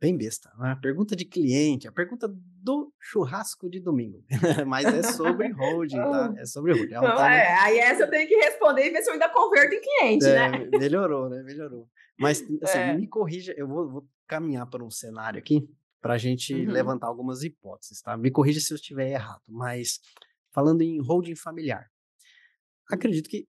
bem 0.00 0.16
besta, 0.16 0.50
né? 0.58 0.78
Pergunta 0.80 1.16
de 1.16 1.24
cliente, 1.24 1.88
a 1.88 1.92
pergunta 1.92 2.28
do 2.28 2.92
churrasco 3.00 3.68
de 3.68 3.80
domingo. 3.80 4.24
Mas 4.66 4.86
é 4.86 5.02
sobre 5.02 5.50
holding, 5.52 5.96
tá? 5.96 6.34
É 6.38 6.46
sobre 6.46 6.72
holding. 6.72 6.96
Um 6.96 7.00
tema... 7.00 7.34
é, 7.34 7.54
aí 7.54 7.78
essa 7.78 8.04
eu 8.04 8.10
tenho 8.10 8.28
que 8.28 8.36
responder 8.36 8.86
e 8.86 8.90
ver 8.90 9.02
se 9.02 9.10
eu 9.10 9.14
ainda 9.14 9.28
converto 9.28 9.74
em 9.74 9.80
cliente, 9.80 10.26
é, 10.26 10.50
né? 10.50 10.78
Melhorou, 10.78 11.28
né? 11.28 11.42
Melhorou. 11.42 11.88
Mas 12.18 12.42
assim, 12.62 12.78
é. 12.78 12.94
me 12.94 13.08
corrija, 13.08 13.52
eu 13.56 13.66
vou, 13.66 13.90
vou 13.90 14.08
caminhar 14.26 14.66
para 14.68 14.84
um 14.84 14.90
cenário 14.90 15.38
aqui 15.38 15.68
para 16.00 16.14
a 16.14 16.18
gente 16.18 16.54
uhum. 16.54 16.70
levantar 16.70 17.08
algumas 17.08 17.42
hipóteses, 17.42 18.00
tá? 18.00 18.16
Me 18.16 18.30
corrija 18.30 18.60
se 18.60 18.72
eu 18.72 18.76
estiver 18.76 19.10
errado, 19.10 19.42
mas 19.48 20.00
falando 20.52 20.82
em 20.82 21.00
holding 21.00 21.34
familiar, 21.34 21.90
acredito 22.88 23.28
que 23.28 23.48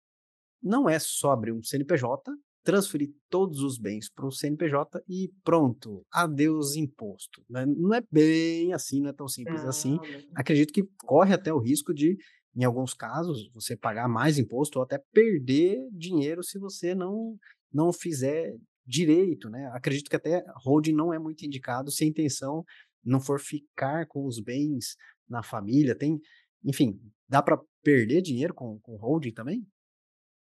não 0.62 0.90
é 0.90 0.98
só 1.00 1.32
abrir 1.32 1.52
um 1.52 1.64
CNPJ, 1.64 2.32
transferir 2.64 3.10
todos 3.30 3.62
os 3.62 3.78
bens 3.78 4.10
para 4.10 4.26
o 4.26 4.32
CNPJ 4.32 5.02
e 5.08 5.32
pronto, 5.44 6.06
adeus 6.12 6.76
imposto. 6.76 7.44
Né? 7.50 7.66
Não 7.66 7.94
é 7.94 8.02
bem 8.12 8.74
assim, 8.74 9.02
não 9.02 9.10
é 9.10 9.14
tão 9.14 9.28
simples 9.28 9.64
assim. 9.64 9.98
Acredito 10.36 10.74
que 10.74 10.84
corre 11.06 11.34
até 11.34 11.54
o 11.54 11.60
risco 11.60 11.94
de, 11.94 12.18
em 12.56 12.64
alguns 12.64 12.94
casos, 12.94 13.50
você 13.54 13.76
pagar 13.76 14.08
mais 14.08 14.38
imposto 14.38 14.80
ou 14.80 14.84
até 14.84 15.00
perder 15.14 15.80
dinheiro 15.92 16.44
se 16.44 16.60
você 16.60 16.94
não 16.94 17.38
não 17.72 17.94
fizer 17.94 18.56
direito, 18.86 19.50
né? 19.50 19.70
Acredito 19.74 20.10
que 20.10 20.16
até 20.16 20.44
holding 20.66 20.94
não 20.94 21.14
é 21.14 21.20
muito 21.20 21.46
indicado 21.46 21.92
se 21.92 22.04
a 22.04 22.08
intenção 22.08 22.64
não 23.04 23.20
for 23.20 23.40
ficar 23.40 24.08
com 24.08 24.26
os 24.26 24.40
bens 24.40 24.96
na 25.30 25.44
família. 25.44 25.96
Tem, 25.96 26.20
enfim, 26.66 27.00
dá 27.28 27.42
para 27.42 27.60
perder 27.84 28.22
dinheiro 28.24 28.54
com, 28.54 28.80
com 28.80 28.96
holding 28.98 29.32
também? 29.32 29.64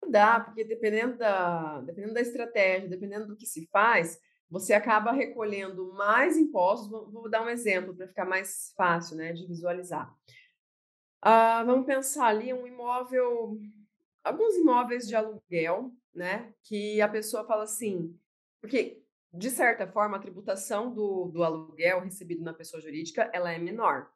Dá, 0.09 0.39
porque 0.39 0.63
dependendo 0.63 1.17
da, 1.17 1.81
dependendo 1.81 2.13
da 2.13 2.21
estratégia, 2.21 2.89
dependendo 2.89 3.27
do 3.27 3.35
que 3.35 3.45
se 3.45 3.67
faz, 3.67 4.19
você 4.49 4.73
acaba 4.73 5.11
recolhendo 5.11 5.93
mais 5.93 6.37
impostos. 6.37 6.89
Vou, 6.89 7.09
vou 7.11 7.29
dar 7.29 7.43
um 7.43 7.49
exemplo 7.49 7.95
para 7.95 8.07
ficar 8.07 8.25
mais 8.25 8.73
fácil 8.75 9.17
né, 9.17 9.33
de 9.33 9.45
visualizar. 9.45 10.13
Uh, 11.25 11.65
vamos 11.65 11.85
pensar 11.85 12.27
ali 12.27 12.53
um 12.53 12.67
imóvel, 12.67 13.59
alguns 14.23 14.55
imóveis 14.55 15.07
de 15.07 15.15
aluguel, 15.15 15.91
né? 16.13 16.53
Que 16.63 17.01
a 17.01 17.07
pessoa 17.07 17.43
fala 17.45 17.63
assim: 17.63 18.15
porque, 18.61 19.03
de 19.33 19.49
certa 19.49 19.87
forma, 19.87 20.17
a 20.17 20.19
tributação 20.21 20.93
do, 20.93 21.25
do 21.25 21.43
aluguel 21.43 22.01
recebido 22.01 22.43
na 22.43 22.53
pessoa 22.53 22.81
jurídica 22.81 23.29
ela 23.33 23.51
é 23.51 23.57
menor, 23.57 24.09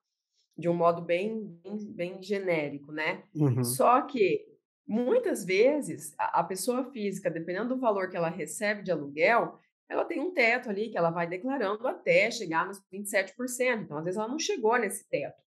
de 0.58 0.70
um 0.70 0.74
modo 0.74 1.02
bem, 1.02 1.60
bem, 1.64 1.78
bem 1.92 2.24
genérico, 2.24 2.92
né? 2.92 3.24
Uhum. 3.36 3.64
Só 3.64 4.02
que, 4.02 4.46
muitas 4.92 5.46
vezes, 5.46 6.14
a, 6.18 6.44
pessoa 6.44 6.92
física, 6.92 7.32
dependendo 7.32 7.70
do 7.70 7.80
valor 7.80 8.10
que 8.10 8.18
ela 8.18 8.28
recebe 8.28 8.84
de 8.84 8.92
aluguel, 8.92 9.58
ela 9.88 10.04
tem 10.04 10.20
um 10.20 10.34
teto 10.34 10.70
ali 10.70 10.90
que 10.90 10.98
ela 10.98 11.10
vai 11.10 11.26
declarando 11.26 11.88
até 11.88 12.30
chegar 12.30 12.68
nos 12.68 12.82
27%. 12.92 13.84
Então, 13.84 13.98
às 13.98 14.04
vezes, 14.04 14.18
ela 14.18 14.28
não 14.28 14.38
chegou 14.38 14.78
nesse 14.78 15.08
teto. 15.08 15.42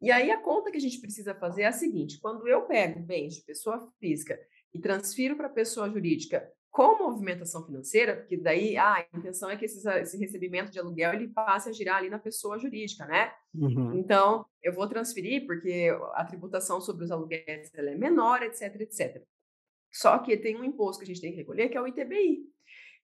E 0.00 0.08
aí, 0.08 0.30
a 0.30 0.40
conta 0.40 0.70
que 0.70 0.76
a 0.76 0.80
gente 0.80 1.00
precisa 1.00 1.34
fazer 1.34 1.62
é 1.62 1.66
a 1.66 1.72
seguinte: 1.72 2.20
quando 2.20 2.46
eu 2.46 2.62
pego 2.62 3.00
bens 3.00 3.34
de 3.34 3.42
pessoa 3.42 3.92
física 3.98 4.38
e 4.72 4.78
transfiro 4.78 5.36
para 5.36 5.48
pessoa 5.48 5.90
jurídica 5.90 6.48
com 6.76 6.98
movimentação 6.98 7.64
financeira, 7.64 8.14
porque 8.14 8.36
daí 8.36 8.76
ah, 8.76 8.96
a 8.96 9.16
intenção 9.16 9.48
é 9.48 9.56
que 9.56 9.64
esses, 9.64 9.82
esse 9.86 10.18
recebimento 10.18 10.70
de 10.70 10.78
aluguel 10.78 11.14
ele 11.14 11.28
passe 11.28 11.70
a 11.70 11.72
girar 11.72 11.96
ali 11.96 12.10
na 12.10 12.18
pessoa 12.18 12.58
jurídica, 12.58 13.06
né? 13.06 13.32
Uhum. 13.54 13.94
Então, 13.94 14.44
eu 14.62 14.74
vou 14.74 14.86
transferir 14.86 15.46
porque 15.46 15.88
a 16.12 16.22
tributação 16.26 16.78
sobre 16.78 17.06
os 17.06 17.10
aluguéis 17.10 17.72
é 17.72 17.94
menor, 17.94 18.42
etc, 18.42 18.78
etc. 18.78 19.24
Só 19.90 20.18
que 20.18 20.36
tem 20.36 20.54
um 20.54 20.64
imposto 20.64 21.02
que 21.02 21.10
a 21.10 21.14
gente 21.14 21.22
tem 21.22 21.30
que 21.30 21.38
recolher, 21.38 21.70
que 21.70 21.78
é 21.78 21.80
o 21.80 21.88
ITBI. 21.88 22.44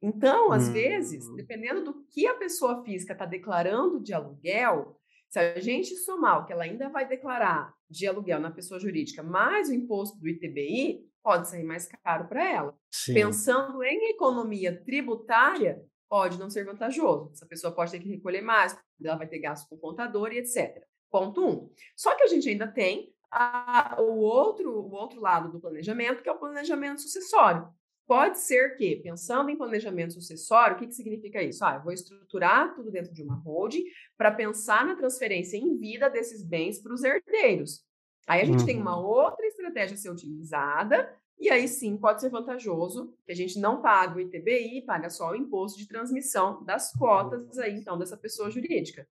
Então, 0.03 0.53
às 0.53 0.67
uhum. 0.67 0.75
vezes, 0.75 1.35
dependendo 1.35 1.83
do 1.83 2.05
que 2.11 2.27
a 2.27 2.35
pessoa 2.35 2.85
física 2.85 3.15
está 3.15 3.25
declarando 3.25 4.03
de 4.03 4.13
aluguel, 4.13 5.01
se 5.33 5.39
a 5.39 5.59
gente 5.59 5.97
somar 5.97 6.43
o 6.43 6.45
que 6.45 6.53
ela 6.53 6.65
ainda 6.65 6.91
vai 6.91 7.09
declarar 7.09 7.73
de 7.89 8.07
aluguel 8.07 8.39
na 8.39 8.51
pessoa 8.51 8.79
jurídica, 8.79 9.23
mais 9.23 9.71
o 9.71 9.75
imposto 9.75 10.21
do 10.21 10.29
ITBI, 10.29 11.09
pode 11.23 11.49
sair 11.49 11.65
mais 11.65 11.89
caro 12.05 12.29
para 12.29 12.47
ela. 12.47 12.77
Sim. 12.93 13.15
Pensando 13.15 13.83
em 13.83 14.11
economia 14.11 14.85
tributária, 14.85 15.83
pode 16.07 16.39
não 16.39 16.51
ser 16.51 16.67
vantajoso. 16.67 17.31
Essa 17.33 17.47
pessoa 17.47 17.75
pode 17.75 17.93
ter 17.93 18.01
que 18.01 18.11
recolher 18.11 18.43
mais, 18.43 18.79
ela 19.03 19.17
vai 19.17 19.27
ter 19.27 19.39
gasto 19.39 19.67
com 19.71 19.79
contador 19.79 20.35
e 20.35 20.39
etc. 20.39 20.85
Ponto 21.11 21.43
um. 21.43 21.71
Só 21.97 22.15
que 22.15 22.25
a 22.25 22.29
gente 22.29 22.51
ainda 22.51 22.67
tem 22.67 23.11
a, 23.31 23.97
o, 24.03 24.19
outro, 24.19 24.71
o 24.71 24.93
outro 24.93 25.19
lado 25.19 25.51
do 25.51 25.59
planejamento, 25.59 26.23
que 26.23 26.29
é 26.29 26.33
o 26.33 26.39
planejamento 26.39 27.01
sucessório. 27.01 27.67
Pode 28.07 28.41
ser 28.41 28.77
que, 28.77 28.97
pensando 28.97 29.49
em 29.49 29.57
planejamento 29.57 30.15
sucessório, 30.15 30.77
o 30.77 30.79
que, 30.79 30.87
que 30.87 30.95
significa 30.95 31.43
isso? 31.43 31.65
Ah, 31.65 31.77
eu 31.77 31.83
vou 31.83 31.93
estruturar 31.93 32.75
tudo 32.75 32.91
dentro 32.91 33.13
de 33.13 33.23
uma 33.23 33.37
holding 33.37 33.85
para 34.19 34.31
pensar 34.31 34.85
na 34.85 34.97
transferência 34.97 35.57
em 35.57 35.77
vida 35.79 36.11
desses 36.11 36.45
bens 36.45 36.81
para 36.81 36.93
os 36.93 37.05
herdeiros. 37.05 37.85
Aí 38.27 38.41
a 38.41 38.45
gente 38.45 38.61
uhum. 38.61 38.67
tem 38.67 38.81
uma 38.81 38.99
uhum. 38.99 39.07
outra 39.07 39.47
estratégia 39.47 39.95
a 39.95 39.99
ser 39.99 40.11
utilizada, 40.11 41.17
e 41.39 41.51
aí 41.51 41.67
sim 41.67 41.97
pode 41.97 42.21
ser 42.21 42.29
vantajoso 42.29 43.13
que 43.25 43.33
a 43.33 43.35
gente 43.35 43.59
não 43.59 43.83
paga 43.83 44.17
o 44.17 44.21
ITBI, 44.21 44.83
paga 44.83 45.11
só 45.11 45.31
o 45.31 45.37
imposto 45.37 45.79
de 45.79 45.89
transmissão 45.89 46.63
das 46.65 46.93
cotas 46.93 47.59
aí, 47.59 47.75
então, 47.75 47.99
dessa 47.99 48.17
pessoa 48.17 48.51
jurídica. 48.51 49.09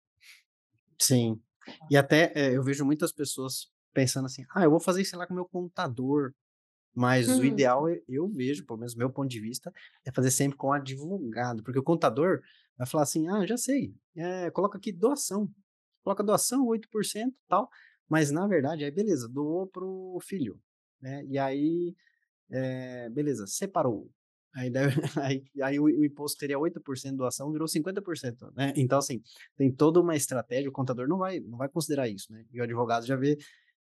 Sim. 1.00 1.40
E 1.90 1.96
até 1.96 2.32
é, 2.34 2.56
eu 2.56 2.62
vejo 2.62 2.84
muitas 2.84 3.12
pessoas 3.12 3.72
pensando 3.94 4.26
assim, 4.26 4.44
ah, 4.54 4.62
eu 4.62 4.70
vou 4.70 4.80
fazer 4.80 5.02
isso 5.02 5.16
lá 5.16 5.26
com 5.26 5.32
o 5.32 5.36
meu 5.36 5.46
contador. 5.46 6.32
Mas 6.98 7.28
o 7.28 7.44
ideal, 7.44 7.84
eu 8.08 8.28
vejo, 8.28 8.66
pelo 8.66 8.80
menos 8.80 8.96
meu 8.96 9.08
ponto 9.08 9.28
de 9.28 9.38
vista, 9.38 9.72
é 10.04 10.10
fazer 10.10 10.32
sempre 10.32 10.58
com 10.58 10.72
advogado, 10.72 11.62
porque 11.62 11.78
o 11.78 11.82
contador 11.82 12.40
vai 12.76 12.88
falar 12.88 13.04
assim: 13.04 13.28
ah, 13.28 13.46
já 13.46 13.56
sei, 13.56 13.94
é, 14.16 14.50
coloca 14.50 14.78
aqui 14.78 14.90
doação, 14.90 15.48
coloca 16.02 16.24
doação, 16.24 16.66
8% 16.66 17.32
tal, 17.48 17.70
mas 18.08 18.32
na 18.32 18.48
verdade, 18.48 18.84
aí 18.84 18.90
beleza, 18.90 19.28
doou 19.28 19.68
pro 19.68 20.18
filho, 20.20 20.60
né? 21.00 21.24
E 21.26 21.38
aí, 21.38 21.94
é, 22.50 23.08
beleza, 23.10 23.46
separou. 23.46 24.10
Aí, 24.52 24.68
deve, 24.68 25.00
aí, 25.22 25.44
aí 25.62 25.78
o, 25.78 25.84
o, 25.84 26.04
imposto 26.04 26.36
teria 26.36 26.58
8% 26.58 27.10
de 27.12 27.16
doação, 27.16 27.52
virou 27.52 27.68
50%, 27.68 28.52
né? 28.56 28.72
Então, 28.74 28.98
assim, 28.98 29.22
tem 29.56 29.70
toda 29.70 30.00
uma 30.00 30.16
estratégia, 30.16 30.68
o 30.68 30.72
contador 30.72 31.06
não 31.06 31.18
vai, 31.18 31.38
não 31.38 31.58
vai 31.58 31.68
considerar 31.68 32.08
isso, 32.08 32.32
né? 32.32 32.44
E 32.52 32.60
o 32.60 32.64
advogado 32.64 33.06
já 33.06 33.14
vê 33.14 33.38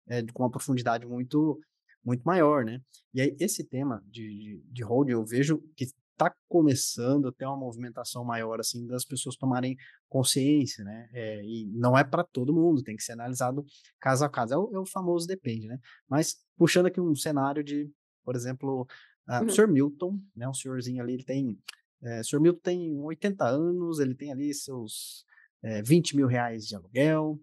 é, 0.09 0.21
com 0.33 0.43
uma 0.43 0.51
profundidade 0.51 1.07
muito 1.07 1.61
muito 2.05 2.23
maior, 2.23 2.65
né? 2.65 2.81
E 3.13 3.21
aí, 3.21 3.37
esse 3.41 3.65
tema 3.65 4.03
de, 4.07 4.29
de, 4.29 4.63
de 4.71 4.83
holding, 4.83 5.13
eu 5.13 5.25
vejo 5.25 5.59
que 5.77 5.87
está 6.15 6.33
começando 6.49 7.29
a 7.29 7.33
ter 7.33 7.45
uma 7.45 7.57
movimentação 7.57 8.25
maior, 8.25 8.61
assim, 8.61 8.87
das 8.87 9.05
pessoas 9.05 9.37
tomarem 9.37 9.77
consciência, 10.09 10.85
né? 10.85 11.09
É, 11.13 11.45
e 11.45 11.67
não 11.73 11.99
é 11.99 12.05
para 12.05 12.23
todo 12.23 12.55
mundo, 12.55 12.83
tem 12.83 12.97
que 12.97 13.03
ser 13.03 13.13
analisado 13.13 13.65
caso 14.01 14.25
a 14.25 14.29
caso. 14.29 14.55
É 14.55 14.57
o, 14.57 14.71
é 14.75 14.79
o, 14.79 14.87
famoso 14.87 15.27
depende, 15.27 15.67
né? 15.67 15.79
Mas, 16.09 16.37
puxando 16.57 16.87
aqui 16.87 17.01
um 17.01 17.17
cenário 17.17 17.63
de, 17.63 17.91
por 18.25 18.37
exemplo, 18.37 18.87
uh, 19.29 19.41
uhum. 19.41 19.47
o 19.47 19.51
Sr. 19.51 19.69
Milton, 19.69 20.21
né? 20.37 20.49
Um 20.49 20.55
senhorzinho 20.55 21.03
ali, 21.03 21.15
ele 21.15 21.25
tem... 21.25 21.59
É, 22.03 22.21
o 22.21 22.25
Sr. 22.25 22.41
Milton 22.41 22.61
tem 22.63 23.01
80 23.01 23.45
anos, 23.45 23.99
ele 23.99 24.15
tem 24.15 24.31
ali 24.31 24.53
seus 24.55 25.25
é, 25.63 25.83
20 25.83 26.17
mil 26.17 26.27
reais 26.27 26.67
de 26.67 26.77
aluguel, 26.77 27.41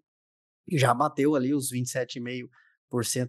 já 0.72 0.94
bateu 0.94 1.36
ali 1.36 1.54
os 1.54 1.72
27,5 1.72 2.48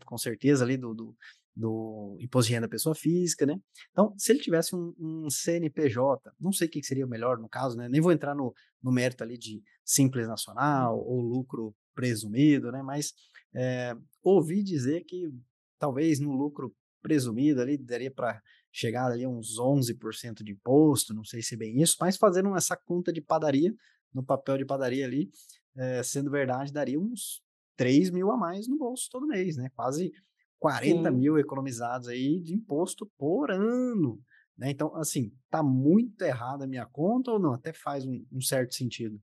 com 0.04 0.18
certeza 0.18 0.64
ali 0.64 0.76
do, 0.76 0.94
do, 0.94 1.16
do, 1.54 2.16
imposto 2.20 2.48
de 2.48 2.54
renda 2.54 2.66
da 2.66 2.70
pessoa 2.70 2.94
física, 2.94 3.46
né? 3.46 3.58
Então, 3.90 4.14
se 4.18 4.32
ele 4.32 4.40
tivesse 4.40 4.74
um, 4.74 4.94
um 4.98 5.30
CNPJ, 5.30 6.32
não 6.40 6.52
sei 6.52 6.68
o 6.68 6.70
que 6.70 6.82
seria 6.82 7.06
melhor 7.06 7.38
no 7.38 7.48
caso, 7.48 7.76
né? 7.76 7.88
Nem 7.88 8.00
vou 8.00 8.12
entrar 8.12 8.34
no, 8.34 8.54
no 8.82 8.92
mérito 8.92 9.22
ali 9.22 9.38
de 9.38 9.62
simples 9.84 10.26
nacional 10.26 10.98
ou 10.98 11.20
lucro 11.20 11.74
presumido, 11.94 12.72
né? 12.72 12.82
Mas 12.82 13.12
é, 13.54 13.94
ouvi 14.22 14.62
dizer 14.62 15.04
que 15.04 15.30
talvez 15.78 16.18
no 16.18 16.32
lucro 16.32 16.74
presumido 17.02 17.60
ali 17.60 17.76
daria 17.76 18.10
para 18.10 18.40
chegar 18.72 19.10
ali 19.10 19.24
a 19.24 19.28
uns 19.28 19.58
11% 19.58 20.42
de 20.42 20.52
imposto, 20.52 21.12
não 21.12 21.24
sei 21.24 21.42
se 21.42 21.54
é 21.54 21.58
bem 21.58 21.82
isso, 21.82 21.96
mas 22.00 22.16
fazendo 22.16 22.56
essa 22.56 22.76
conta 22.76 23.12
de 23.12 23.20
padaria, 23.20 23.74
no 24.14 24.24
papel 24.24 24.58
de 24.58 24.64
padaria 24.64 25.04
ali, 25.04 25.30
é, 25.76 26.02
sendo 26.02 26.30
verdade, 26.30 26.72
daria 26.72 26.98
uns 26.98 27.42
3 27.76 28.10
mil 28.10 28.30
a 28.30 28.36
mais 28.36 28.68
no 28.68 28.76
bolso 28.76 29.08
todo 29.10 29.26
mês, 29.26 29.56
né? 29.56 29.70
Quase 29.74 30.12
40 30.58 31.10
Sim. 31.10 31.16
mil 31.16 31.38
economizados 31.38 32.08
aí 32.08 32.40
de 32.40 32.54
imposto 32.54 33.10
por 33.18 33.50
ano. 33.50 34.20
Né? 34.56 34.70
Então, 34.70 34.94
assim, 34.96 35.32
tá 35.50 35.62
muito 35.62 36.22
errada 36.22 36.64
a 36.64 36.68
minha 36.68 36.86
conta 36.86 37.32
ou 37.32 37.38
não? 37.38 37.52
Até 37.52 37.72
faz 37.72 38.06
um, 38.06 38.24
um 38.32 38.40
certo 38.40 38.74
sentido. 38.74 39.20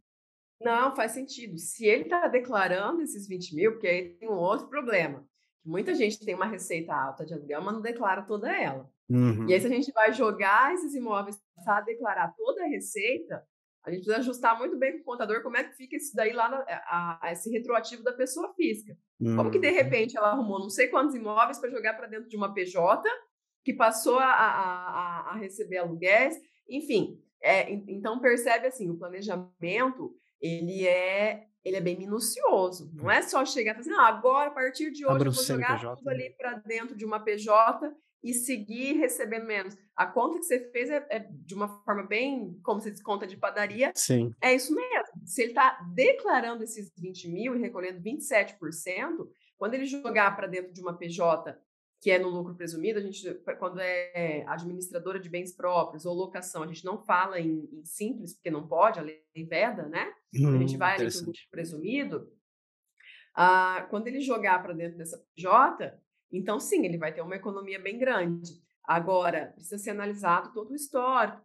Não, 0.61 0.93
faz 0.93 1.13
sentido. 1.13 1.57
Se 1.57 1.85
ele 1.85 2.03
está 2.03 2.27
declarando 2.27 3.01
esses 3.01 3.27
20 3.27 3.55
mil, 3.55 3.71
porque 3.71 3.87
aí 3.87 4.09
tem 4.15 4.29
um 4.29 4.33
outro 4.33 4.67
problema. 4.67 5.25
Muita 5.63 5.93
gente 5.93 6.19
tem 6.19 6.35
uma 6.35 6.47
receita 6.47 6.93
alta 6.93 7.25
de 7.25 7.33
aluguel, 7.33 7.61
mas 7.61 7.73
não 7.73 7.81
declara 7.81 8.23
toda 8.23 8.51
ela. 8.51 8.89
Uhum. 9.09 9.47
E 9.47 9.53
aí, 9.53 9.59
uhum. 9.59 9.61
se 9.61 9.67
a 9.67 9.75
gente 9.75 9.91
vai 9.93 10.11
jogar 10.11 10.73
esses 10.73 10.93
imóveis 10.93 11.39
para 11.63 11.81
declarar 11.81 12.33
toda 12.35 12.63
a 12.63 12.67
receita, 12.67 13.45
a 13.89 13.91
gente 13.91 14.05
precisa 14.05 14.17
ajustar 14.17 14.57
muito 14.57 14.77
bem 14.77 14.93
com 14.93 14.99
o 14.99 15.03
contador 15.03 15.41
como 15.41 15.57
é 15.57 15.63
que 15.63 15.75
fica 15.75 15.95
isso 15.95 16.15
daí 16.15 16.31
lá, 16.31 16.49
na, 16.49 16.57
a, 16.57 17.19
a, 17.21 17.31
esse 17.31 17.49
retroativo 17.49 18.03
da 18.03 18.13
pessoa 18.13 18.53
física. 18.53 18.97
Como 19.35 19.51
que, 19.51 19.59
de 19.59 19.67
uhum. 19.67 19.73
repente, 19.73 20.17
ela 20.17 20.29
arrumou 20.29 20.59
não 20.59 20.69
sei 20.69 20.87
quantos 20.87 21.15
imóveis 21.15 21.59
para 21.59 21.69
jogar 21.69 21.95
para 21.95 22.07
dentro 22.07 22.29
de 22.29 22.37
uma 22.37 22.53
PJ, 22.53 23.03
que 23.63 23.73
passou 23.73 24.17
a, 24.17 24.31
a, 24.31 25.31
a 25.31 25.35
receber 25.35 25.77
aluguéis, 25.77 26.35
enfim. 26.69 27.21
É, 27.41 27.69
então, 27.71 28.19
percebe 28.19 28.67
assim, 28.67 28.89
o 28.89 28.97
planejamento, 28.97 30.15
ele 30.41 30.87
é 30.87 31.45
ele 31.63 31.75
é 31.75 31.81
bem 31.81 31.97
minucioso. 31.97 32.89
Não 32.93 33.11
é 33.11 33.21
só 33.21 33.45
chegar 33.45 33.71
e 33.71 33.73
falar 33.73 33.81
assim, 33.81 33.89
não, 33.89 34.01
agora, 34.01 34.49
a 34.49 34.53
partir 34.53 34.91
de 34.91 35.05
hoje, 35.05 35.25
eu 35.25 35.31
vou 35.31 35.43
jogar 35.43 35.75
PJ, 35.75 35.95
tudo 35.97 36.09
ali 36.09 36.29
para 36.37 36.53
dentro 36.59 36.95
de 36.95 37.05
uma 37.05 37.19
PJ 37.19 37.93
e 38.23 38.33
seguir 38.33 38.93
recebendo 38.93 39.45
menos. 39.45 39.77
A 39.95 40.05
conta 40.05 40.39
que 40.39 40.45
você 40.45 40.69
fez 40.71 40.89
é, 40.89 41.05
é, 41.09 41.19
de 41.19 41.53
uma 41.53 41.67
forma 41.83 42.03
bem, 42.03 42.59
como 42.63 42.81
se 42.81 42.91
desconta 42.91 43.25
de 43.25 43.37
padaria. 43.37 43.91
Sim. 43.95 44.33
É 44.41 44.53
isso 44.53 44.73
mesmo. 44.75 45.25
Se 45.25 45.41
ele 45.41 45.51
está 45.51 45.79
declarando 45.93 46.63
esses 46.63 46.91
20 46.97 47.29
mil 47.29 47.55
e 47.55 47.59
recolhendo 47.59 48.01
27%, 48.01 48.57
quando 49.57 49.73
ele 49.73 49.85
jogar 49.85 50.35
para 50.35 50.47
dentro 50.47 50.73
de 50.73 50.81
uma 50.81 50.97
PJ, 50.97 51.57
que 52.01 52.11
é 52.11 52.17
no 52.17 52.29
lucro 52.29 52.55
presumido, 52.55 52.99
a 52.99 53.01
gente, 53.01 53.33
quando 53.57 53.79
é 53.79 54.45
administradora 54.47 55.19
de 55.19 55.29
bens 55.29 55.53
próprios 55.53 56.05
ou 56.05 56.13
locação, 56.13 56.63
a 56.63 56.67
gente 56.67 56.85
não 56.85 56.97
fala 56.97 57.39
em, 57.39 57.67
em 57.73 57.83
simples, 57.83 58.33
porque 58.33 58.49
não 58.49 58.65
pode, 58.65 58.99
a 58.99 59.01
lei 59.01 59.21
veda, 59.49 59.83
né? 59.87 60.13
Hum, 60.33 60.55
a 60.55 60.57
gente 60.59 60.77
vai 60.77 60.95
ali 60.95 61.11
para 61.11 61.21
o 61.21 61.25
lucro 61.25 61.41
presumido. 61.51 62.31
Ah, 63.35 63.85
quando 63.89 64.07
ele 64.07 64.21
jogar 64.21 64.61
para 64.63 64.73
dentro 64.73 64.97
dessa 64.97 65.17
PJ, 65.35 65.93
então, 66.31 66.59
sim, 66.59 66.85
ele 66.85 66.97
vai 66.97 67.13
ter 67.13 67.21
uma 67.21 67.35
economia 67.35 67.79
bem 67.79 67.97
grande. 67.97 68.51
Agora, 68.83 69.51
precisa 69.53 69.77
ser 69.77 69.91
analisado 69.91 70.51
todo 70.53 70.71
o 70.71 70.75
histórico. 70.75 71.41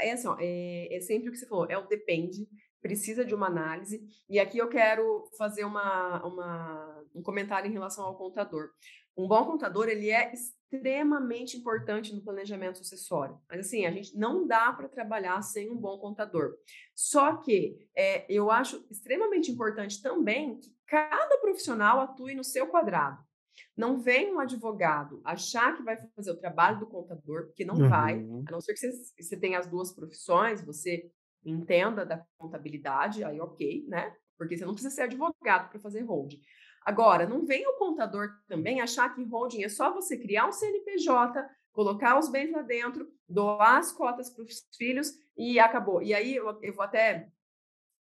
É, 0.00 0.12
assim, 0.12 0.28
é, 0.40 0.96
é 0.96 1.00
sempre 1.00 1.28
o 1.28 1.32
que 1.32 1.38
você 1.38 1.46
falou, 1.46 1.66
é 1.68 1.76
o 1.76 1.86
depende, 1.86 2.48
precisa 2.80 3.24
de 3.24 3.34
uma 3.34 3.46
análise. 3.46 4.00
E 4.28 4.38
aqui 4.38 4.58
eu 4.58 4.68
quero 4.68 5.28
fazer 5.36 5.64
uma, 5.64 6.24
uma, 6.24 7.04
um 7.14 7.22
comentário 7.22 7.68
em 7.68 7.72
relação 7.72 8.04
ao 8.04 8.16
contador. 8.16 8.70
Um 9.16 9.26
bom 9.26 9.44
contador, 9.44 9.88
ele 9.88 10.10
é 10.10 10.32
extremamente 10.32 11.56
importante 11.56 12.14
no 12.14 12.22
planejamento 12.22 12.78
sucessório. 12.78 13.38
Mas, 13.48 13.60
assim, 13.60 13.84
a 13.84 13.90
gente 13.90 14.16
não 14.16 14.46
dá 14.46 14.72
para 14.72 14.88
trabalhar 14.88 15.42
sem 15.42 15.70
um 15.70 15.76
bom 15.76 15.98
contador. 15.98 16.54
Só 16.94 17.36
que 17.36 17.88
é, 17.96 18.24
eu 18.32 18.50
acho 18.50 18.86
extremamente 18.90 19.50
importante 19.50 20.00
também 20.00 20.58
que 20.58 20.70
cada 20.86 21.38
profissional 21.38 22.00
atue 22.00 22.34
no 22.34 22.44
seu 22.44 22.68
quadrado. 22.68 23.27
Não 23.76 24.00
vem 24.00 24.34
um 24.34 24.40
advogado 24.40 25.20
achar 25.24 25.76
que 25.76 25.82
vai 25.82 25.96
fazer 26.14 26.30
o 26.30 26.36
trabalho 26.36 26.80
do 26.80 26.86
contador, 26.86 27.46
porque 27.46 27.64
não 27.64 27.76
uhum. 27.76 27.88
vai, 27.88 28.14
a 28.46 28.50
não 28.50 28.60
ser 28.60 28.74
que 28.74 28.80
você, 28.80 28.92
você 29.18 29.36
tenha 29.36 29.58
as 29.58 29.66
duas 29.66 29.92
profissões, 29.92 30.64
você 30.64 31.10
entenda 31.44 32.04
da 32.04 32.24
contabilidade, 32.36 33.24
aí 33.24 33.40
ok, 33.40 33.84
né? 33.88 34.14
Porque 34.36 34.56
você 34.56 34.64
não 34.64 34.74
precisa 34.74 34.94
ser 34.94 35.02
advogado 35.02 35.70
para 35.70 35.80
fazer 35.80 36.02
holding. 36.02 36.40
Agora, 36.84 37.26
não 37.26 37.44
vem 37.44 37.66
o 37.66 37.76
contador 37.76 38.30
também 38.46 38.80
achar 38.80 39.14
que 39.14 39.22
holding 39.24 39.62
é 39.62 39.68
só 39.68 39.92
você 39.92 40.16
criar 40.16 40.46
um 40.46 40.52
CNPJ, 40.52 41.46
colocar 41.72 42.18
os 42.18 42.28
bens 42.28 42.50
lá 42.50 42.62
dentro, 42.62 43.08
doar 43.28 43.78
as 43.78 43.92
cotas 43.92 44.30
para 44.30 44.44
os 44.44 44.66
filhos 44.76 45.12
e 45.36 45.58
acabou. 45.58 46.02
E 46.02 46.14
aí 46.14 46.34
eu, 46.34 46.58
eu, 46.62 46.72
vou 46.72 46.84
até 46.84 47.30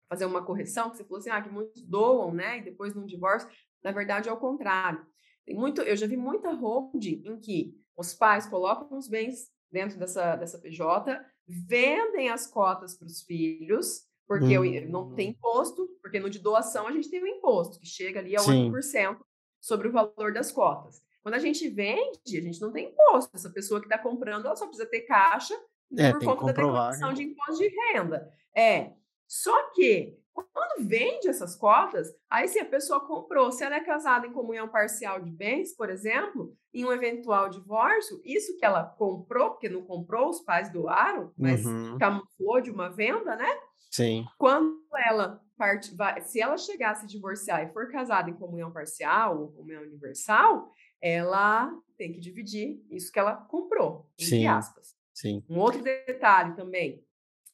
fazer 0.09 0.25
uma 0.25 0.45
correção, 0.45 0.91
que 0.91 0.97
você 0.97 1.05
falou 1.05 1.19
assim, 1.19 1.31
ah, 1.31 1.43
que 1.43 1.51
muitos 1.51 1.83
doam, 1.83 2.33
né? 2.33 2.59
E 2.59 2.63
depois 2.63 2.95
não 2.95 3.05
divórcio. 3.05 3.51
Na 3.83 3.91
verdade, 3.91 4.29
é 4.29 4.33
o 4.33 4.37
contrário. 4.37 5.05
Muito, 5.49 5.81
eu 5.83 5.97
já 5.97 6.07
vi 6.07 6.17
muita 6.17 6.53
holding 6.53 7.23
em 7.25 7.39
que 7.39 7.75
os 7.97 8.15
pais 8.15 8.47
colocam 8.47 8.99
os 8.99 9.09
bens 9.09 9.51
dentro 9.71 9.99
dessa, 9.99 10.37
dessa 10.37 10.59
PJ, 10.59 11.21
vendem 11.47 12.31
as 12.31 12.47
cotas 12.47 12.97
para 12.97 13.07
os 13.07 13.23
filhos, 13.23 14.05
porque 14.27 14.59
hum. 14.59 14.89
não 14.89 15.15
tem 15.15 15.31
imposto, 15.31 15.89
porque 16.03 16.19
no 16.19 16.29
de 16.29 16.39
doação 16.39 16.87
a 16.87 16.93
gente 16.93 17.11
tem 17.11 17.23
o 17.23 17.27
imposto, 17.27 17.79
que 17.79 17.87
chega 17.87 18.21
ali 18.21 18.37
a 18.37 18.41
Sim. 18.41 18.71
8% 18.73 19.19
sobre 19.61 19.89
o 19.89 19.93
valor 19.93 20.33
das 20.33 20.51
cotas. 20.51 21.01
Quando 21.23 21.35
a 21.35 21.39
gente 21.39 21.69
vende, 21.69 22.39
a 22.39 22.41
gente 22.41 22.61
não 22.61 22.71
tem 22.71 22.89
imposto. 22.89 23.35
Essa 23.35 23.51
pessoa 23.51 23.81
que 23.81 23.87
está 23.87 23.99
comprando, 23.99 24.47
ela 24.47 24.55
só 24.55 24.67
precisa 24.67 24.89
ter 24.89 25.01
caixa 25.03 25.55
é, 25.97 26.13
por 26.13 26.25
conta 26.25 26.47
da 26.47 26.53
declaração 26.53 27.09
né? 27.09 27.15
de 27.15 27.23
imposto 27.25 27.59
de 27.59 27.69
renda. 27.69 28.33
É. 28.55 28.93
Só 29.27 29.71
que 29.71 30.19
quando 30.33 30.87
vende 30.87 31.29
essas 31.29 31.57
cotas, 31.57 32.13
aí 32.29 32.47
se 32.47 32.59
a 32.59 32.65
pessoa 32.65 33.01
comprou, 33.01 33.51
se 33.51 33.65
ela 33.65 33.77
é 33.77 33.81
casada 33.81 34.27
em 34.27 34.33
comunhão 34.33 34.69
parcial 34.69 35.21
de 35.21 35.31
bens, 35.31 35.75
por 35.75 35.89
exemplo, 35.89 36.55
em 36.75 36.85
um 36.85 36.93
eventual 36.93 37.49
divórcio, 37.49 38.21
isso 38.25 38.57
que 38.59 38.65
ela 38.65 38.85
comprou, 38.85 39.51
porque 39.51 39.69
não 39.69 39.83
comprou, 39.83 40.29
os 40.29 40.41
pais 40.41 40.71
doaram, 40.71 41.33
mas 41.39 41.65
uhum. 41.65 41.97
camuflou 41.99 42.61
de 42.61 42.71
uma 42.71 42.91
venda, 42.91 43.35
né? 43.35 43.49
Sim. 43.91 44.27
Quando 44.37 44.79
ela 45.07 45.41
parte, 45.57 45.91
se 46.27 46.39
ela 46.39 46.59
chegar 46.59 46.91
a 46.91 46.95
se 46.97 47.07
divorciar 47.07 47.63
e 47.63 47.73
for 47.73 47.91
casada 47.91 48.29
em 48.29 48.35
comunhão 48.35 48.71
parcial 48.71 49.41
ou 49.41 49.53
comunhão 49.53 49.83
universal, 49.83 50.71
ela 51.01 51.73
tem 51.97 52.13
que 52.13 52.21
dividir 52.21 52.85
isso 52.91 53.11
que 53.11 53.19
ela 53.19 53.35
comprou, 53.35 54.07
entre 54.19 54.41
Sim. 54.41 54.47
aspas. 54.47 54.95
Sim. 55.15 55.43
Um 55.49 55.59
outro 55.59 55.83
detalhe 55.83 56.55
também, 56.55 57.03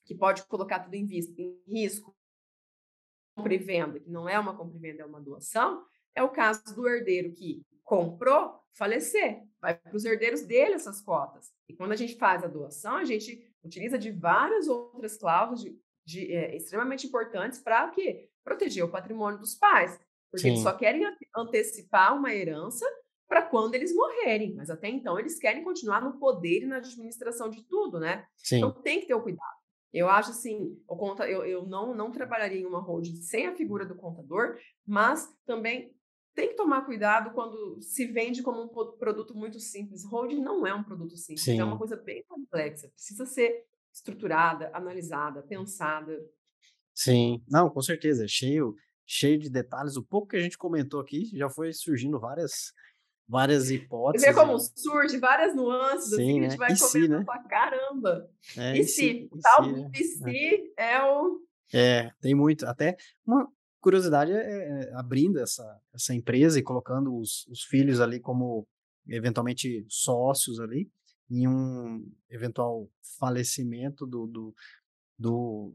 que 0.04 0.14
pode 0.14 0.44
colocar 0.46 0.80
tudo 0.80 0.94
em, 0.94 1.06
vista, 1.06 1.40
em 1.40 1.60
risco, 1.66 2.16
compra 3.34 3.54
e 3.54 3.58
venda, 3.58 4.00
que 4.00 4.10
não 4.10 4.28
é 4.28 4.38
uma 4.38 4.56
compra 4.56 4.76
e 4.76 4.80
venda, 4.80 5.02
é 5.02 5.06
uma 5.06 5.20
doação, 5.20 5.84
é 6.14 6.22
o 6.22 6.28
caso 6.28 6.74
do 6.74 6.88
herdeiro 6.88 7.32
que 7.32 7.64
comprou, 7.82 8.60
falecer. 8.74 9.42
Vai 9.60 9.76
para 9.76 9.94
os 9.94 10.04
herdeiros 10.04 10.42
dele 10.42 10.74
essas 10.74 11.00
cotas. 11.00 11.52
E 11.68 11.74
quando 11.74 11.92
a 11.92 11.96
gente 11.96 12.16
faz 12.16 12.42
a 12.42 12.48
doação, 12.48 12.96
a 12.96 13.04
gente 13.04 13.48
utiliza 13.62 13.98
de 13.98 14.10
várias 14.10 14.66
outras 14.66 15.16
cláusulas 15.16 15.62
de, 15.62 15.78
de, 16.04 16.32
é, 16.32 16.56
extremamente 16.56 17.06
importantes 17.06 17.60
para 17.60 17.86
o 17.86 17.90
quê? 17.92 18.28
Proteger 18.44 18.84
o 18.84 18.90
patrimônio 18.90 19.38
dos 19.38 19.54
pais. 19.54 19.98
Porque 20.30 20.42
Sim. 20.42 20.48
eles 20.48 20.62
só 20.62 20.72
querem 20.72 21.04
antecipar 21.36 22.16
uma 22.16 22.34
herança 22.34 22.86
para 23.28 23.42
quando 23.42 23.74
eles 23.74 23.94
morrerem, 23.94 24.54
mas 24.54 24.68
até 24.68 24.88
então 24.88 25.18
eles 25.18 25.38
querem 25.38 25.64
continuar 25.64 26.02
no 26.02 26.18
poder 26.18 26.62
e 26.62 26.66
na 26.66 26.76
administração 26.76 27.48
de 27.48 27.62
tudo, 27.62 27.98
né? 27.98 28.26
Sim. 28.36 28.58
Então 28.58 28.72
tem 28.82 29.00
que 29.00 29.06
ter 29.06 29.14
o 29.14 29.22
cuidado. 29.22 29.61
Eu 29.92 30.08
acho 30.08 30.30
assim, 30.30 30.78
o 30.88 30.96
conta, 30.96 31.28
eu, 31.28 31.44
eu 31.44 31.66
não, 31.66 31.94
não 31.94 32.10
trabalharia 32.10 32.60
em 32.60 32.66
uma 32.66 32.80
holding 32.80 33.16
sem 33.16 33.46
a 33.46 33.54
figura 33.54 33.84
do 33.84 33.94
contador, 33.94 34.56
mas 34.86 35.28
também 35.44 35.94
tem 36.34 36.48
que 36.48 36.56
tomar 36.56 36.86
cuidado 36.86 37.32
quando 37.32 37.78
se 37.80 38.06
vende 38.06 38.42
como 38.42 38.62
um 38.62 38.96
produto 38.96 39.34
muito 39.34 39.60
simples. 39.60 40.04
Holding 40.04 40.40
não 40.40 40.66
é 40.66 40.74
um 40.74 40.82
produto 40.82 41.16
simples, 41.16 41.44
Sim. 41.44 41.60
é 41.60 41.64
uma 41.64 41.76
coisa 41.76 41.96
bem 41.96 42.24
complexa. 42.26 42.88
Precisa 42.88 43.26
ser 43.26 43.66
estruturada, 43.92 44.70
analisada, 44.72 45.42
pensada. 45.42 46.18
Sim, 46.94 47.42
não, 47.48 47.68
com 47.68 47.82
certeza, 47.82 48.26
cheio, 48.26 48.74
cheio 49.06 49.38
de 49.38 49.50
detalhes. 49.50 49.96
O 49.96 50.02
pouco 50.02 50.28
que 50.28 50.36
a 50.36 50.40
gente 50.40 50.56
comentou 50.56 51.00
aqui 51.00 51.26
já 51.36 51.50
foi 51.50 51.72
surgindo 51.72 52.18
várias 52.18 52.72
várias 53.32 53.70
hipóteses. 53.70 54.26
Você 54.26 54.32
vê 54.34 54.38
como 54.38 54.58
surge 54.58 55.18
várias 55.18 55.56
nuances, 55.56 56.12
assim, 56.12 56.22
Sim, 56.22 56.30
assim, 56.30 56.40
né? 56.40 56.46
a 56.46 56.50
gente 56.50 56.58
vai 56.58 56.72
e 56.72 56.78
comentando 56.78 56.90
se, 56.90 57.08
né? 57.08 57.24
pra 57.24 57.42
caramba. 57.44 58.30
É, 58.58 58.78
e, 58.78 58.84
se, 58.84 59.28
o 59.32 59.40
tal 59.40 59.62
do 59.62 59.90
e 59.90 60.04
se 60.04 60.72
é. 60.76 60.92
é 60.96 61.02
o... 61.02 61.40
É, 61.72 62.10
tem 62.20 62.34
muito. 62.34 62.66
Até 62.66 62.94
uma 63.26 63.48
curiosidade 63.80 64.32
é, 64.32 64.36
é, 64.36 64.94
abrindo 64.96 65.40
essa, 65.40 65.64
essa 65.94 66.14
empresa 66.14 66.58
e 66.58 66.62
colocando 66.62 67.16
os, 67.16 67.46
os 67.46 67.62
filhos 67.62 68.00
ali 68.00 68.20
como 68.20 68.68
eventualmente 69.08 69.82
sócios 69.88 70.60
ali 70.60 70.90
em 71.30 71.48
um 71.48 72.06
eventual 72.28 72.86
falecimento 73.18 74.06
do, 74.06 74.26
do, 74.26 74.54
do, 75.18 75.74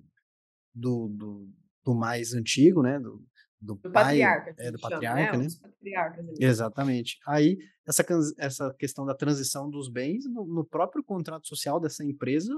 do, 0.76 1.08
do, 1.08 1.50
do 1.84 1.96
mais 1.96 2.36
antigo, 2.36 2.84
né? 2.84 3.00
Do, 3.00 3.20
do, 3.60 3.76
do 3.76 3.92
pai, 3.92 4.04
patriarca, 4.04 4.56
é, 4.58 4.72
do 4.72 4.80
patriarca, 4.80 5.38
né? 5.38 5.48
Patriarcas, 5.62 6.26
Exatamente. 6.40 7.20
Aí, 7.26 7.58
essa, 7.88 8.06
essa 8.38 8.74
questão 8.76 9.06
da 9.06 9.16
transição 9.16 9.70
dos 9.70 9.90
bens, 9.90 10.26
no, 10.26 10.46
no, 10.46 10.64
próprio 10.64 11.04
contrato 11.04 11.48
social 11.48 11.80
dessa 11.80 12.04
empresa, 12.04 12.54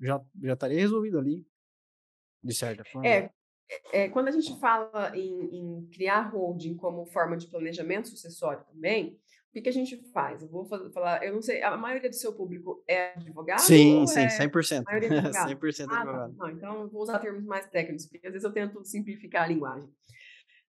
já, 0.00 0.20
já 0.42 0.52
estaria 0.52 0.78
resolvido 0.78 1.18
ali, 1.18 1.44
de 2.42 2.54
certa 2.54 2.84
forma. 2.84 3.06
É, 3.08 3.30
é 3.92 4.08
quando 4.08 4.28
a 4.28 4.32
gente 4.32 4.58
fala 4.60 5.12
em, 5.16 5.56
em, 5.56 5.88
criar 5.92 6.30
holding 6.30 6.76
como 6.76 7.06
forma 7.06 7.36
de 7.36 7.48
planejamento 7.48 8.08
sucessório 8.08 8.64
também, 8.64 9.18
o 9.48 9.54
que, 9.54 9.62
que 9.62 9.68
a 9.68 9.72
gente 9.72 9.96
faz? 10.12 10.42
Eu 10.42 10.48
vou 10.48 10.64
falar, 10.64 11.24
eu 11.24 11.32
não 11.32 11.40
sei, 11.40 11.62
a 11.62 11.76
maioria 11.76 12.10
do 12.10 12.16
seu 12.16 12.32
público 12.32 12.82
é 12.88 13.12
advogado? 13.12 13.60
Sim, 13.60 14.04
sim, 14.04 14.20
é 14.20 14.26
100%. 14.26 14.80
A 14.80 14.82
maioria 14.82 15.08
é 15.08 15.18
advogado? 15.18 15.48
100% 15.48 15.86
ah, 15.88 16.00
advogado. 16.00 16.36
Tá. 16.36 16.44
Não, 16.44 16.50
então, 16.50 16.80
eu 16.82 16.88
vou 16.88 17.02
usar 17.02 17.20
termos 17.20 17.44
mais 17.44 17.66
técnicos, 17.68 18.06
porque 18.06 18.26
às 18.26 18.32
vezes 18.32 18.44
eu 18.44 18.52
tento 18.52 18.84
simplificar 18.84 19.44
a 19.44 19.46
linguagem. 19.46 19.88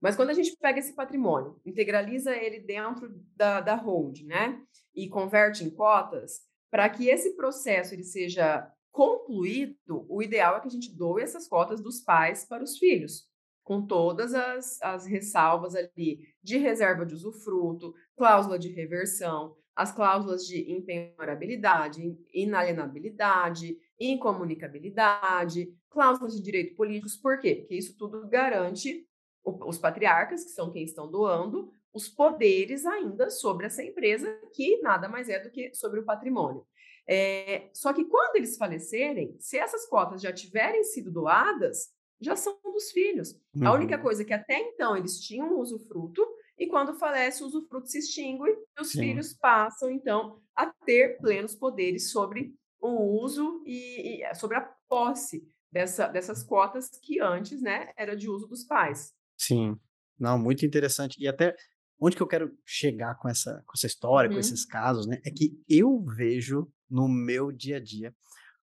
Mas 0.02 0.16
quando 0.16 0.30
a 0.30 0.34
gente 0.34 0.56
pega 0.58 0.80
esse 0.80 0.94
patrimônio, 0.94 1.60
integraliza 1.66 2.36
ele 2.36 2.60
dentro 2.60 3.10
da, 3.36 3.62
da 3.62 3.76
hold, 3.76 4.22
né? 4.22 4.62
E 4.94 5.08
converte 5.08 5.64
em 5.64 5.70
cotas, 5.70 6.42
para 6.70 6.90
que 6.90 7.08
esse 7.08 7.36
processo 7.36 7.94
ele 7.94 8.04
seja 8.04 8.70
concluído, 8.92 10.06
o 10.10 10.22
ideal 10.22 10.58
é 10.58 10.60
que 10.62 10.68
a 10.68 10.72
gente 10.72 10.96
doe 10.96 11.22
essas 11.22 11.48
cotas 11.48 11.82
dos 11.82 12.00
pais 12.02 12.46
para 12.46 12.64
os 12.64 12.78
filhos, 12.78 13.24
com 13.64 13.86
todas 13.86 14.34
as, 14.34 14.82
as 14.82 15.06
ressalvas 15.06 15.76
ali 15.76 16.20
de 16.42 16.58
reserva 16.58 17.06
de 17.06 17.14
usufruto, 17.14 17.94
cláusula 18.16 18.58
de 18.58 18.70
reversão, 18.70 19.56
as 19.76 19.92
cláusulas 19.92 20.46
de 20.46 20.72
impenhorabilidade, 20.72 22.18
inalienabilidade, 22.34 23.78
incomunicabilidade, 24.00 25.74
cláusulas 25.90 26.36
de 26.36 26.42
direito 26.42 26.76
políticos. 26.76 27.18
Por 27.18 27.40
quê? 27.40 27.56
Porque 27.56 27.76
isso 27.76 27.98
tudo 27.98 28.28
garante 28.30 29.06
os 29.46 29.78
patriarcas, 29.78 30.44
que 30.44 30.52
são 30.52 30.72
quem 30.72 30.84
estão 30.84 31.10
doando, 31.10 31.72
os 31.94 32.10
poderes 32.10 32.86
ainda 32.86 33.30
sobre 33.30 33.68
essa 33.68 33.84
empresa, 33.84 34.28
que 34.54 34.82
nada 34.82 35.08
mais 35.08 35.30
é 35.30 35.40
do 35.40 35.50
que 35.50 35.74
sobre 35.74 36.00
o 36.00 36.06
patrimônio. 36.06 36.66
É, 37.08 37.70
só 37.74 37.94
que 37.94 38.04
quando 38.06 38.36
eles 38.36 38.58
falecerem, 38.58 39.36
se 39.40 39.58
essas 39.58 39.86
cotas 39.88 40.22
já 40.22 40.34
tiverem 40.34 40.84
sido 40.84 41.12
doadas, 41.12 41.94
já 42.20 42.36
são 42.36 42.58
dos 42.64 42.92
filhos. 42.92 43.40
Uhum. 43.56 43.68
A 43.68 43.74
única 43.74 43.98
coisa 43.98 44.24
é 44.24 44.26
que 44.26 44.34
até 44.34 44.58
então 44.60 44.98
eles 44.98 45.20
tinham 45.20 45.60
usufruto, 45.60 46.26
e 46.58 46.68
quando 46.68 46.98
falece, 46.98 47.44
o 47.44 47.48
usufruto 47.48 47.88
se 47.88 48.00
extingue 48.00 48.50
e 48.50 48.82
os 48.82 48.92
Sim. 48.92 49.00
filhos 49.00 49.34
passam, 49.34 49.90
então, 49.92 50.42
a 50.56 50.68
ter 50.68 51.18
plenos 51.18 51.54
poderes 51.54 52.12
sobre 52.12 52.56
o 52.80 53.22
uso 53.22 53.62
e, 53.66 54.22
e 54.24 54.36
sobre 54.36 54.58
a 54.58 54.62
posse 54.88 55.48
dessa, 55.72 56.08
dessas 56.08 56.44
cotas 56.44 56.90
que 56.90 57.20
antes 57.20 57.62
né, 57.62 57.92
era 57.98 58.16
de 58.16 58.30
uso 58.30 58.48
dos 58.48 58.64
pais. 58.64 59.14
Sim, 59.38 59.76
não, 60.20 60.38
muito 60.38 60.66
interessante. 60.66 61.22
E 61.22 61.28
até 61.28 61.56
onde 62.00 62.16
que 62.16 62.22
eu 62.22 62.28
quero 62.28 62.52
chegar 62.66 63.16
com 63.16 63.30
essa, 63.30 63.64
com 63.66 63.74
essa 63.76 63.88
história, 63.88 64.30
uhum. 64.30 64.36
com 64.36 64.40
esses 64.40 64.66
casos, 64.66 65.08
né? 65.08 65.20
É 65.26 65.32
que 65.32 65.58
eu 65.68 66.04
vejo 66.04 66.68
no 66.90 67.08
meu 67.08 67.52
dia 67.52 67.78
a 67.78 67.80
dia 67.80 68.14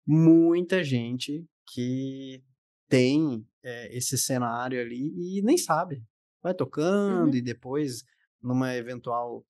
muita 0.06 0.82
gente 0.82 1.46
que 1.72 2.42
tem 2.88 3.46
é, 3.62 3.96
esse 3.96 4.18
cenário 4.18 4.80
ali 4.80 5.38
e 5.38 5.42
nem 5.42 5.56
sabe. 5.56 6.02
Vai 6.42 6.54
tocando 6.54 7.30
uhum. 7.30 7.36
e 7.36 7.42
depois, 7.42 8.02
numa 8.42 8.74
eventual 8.74 9.44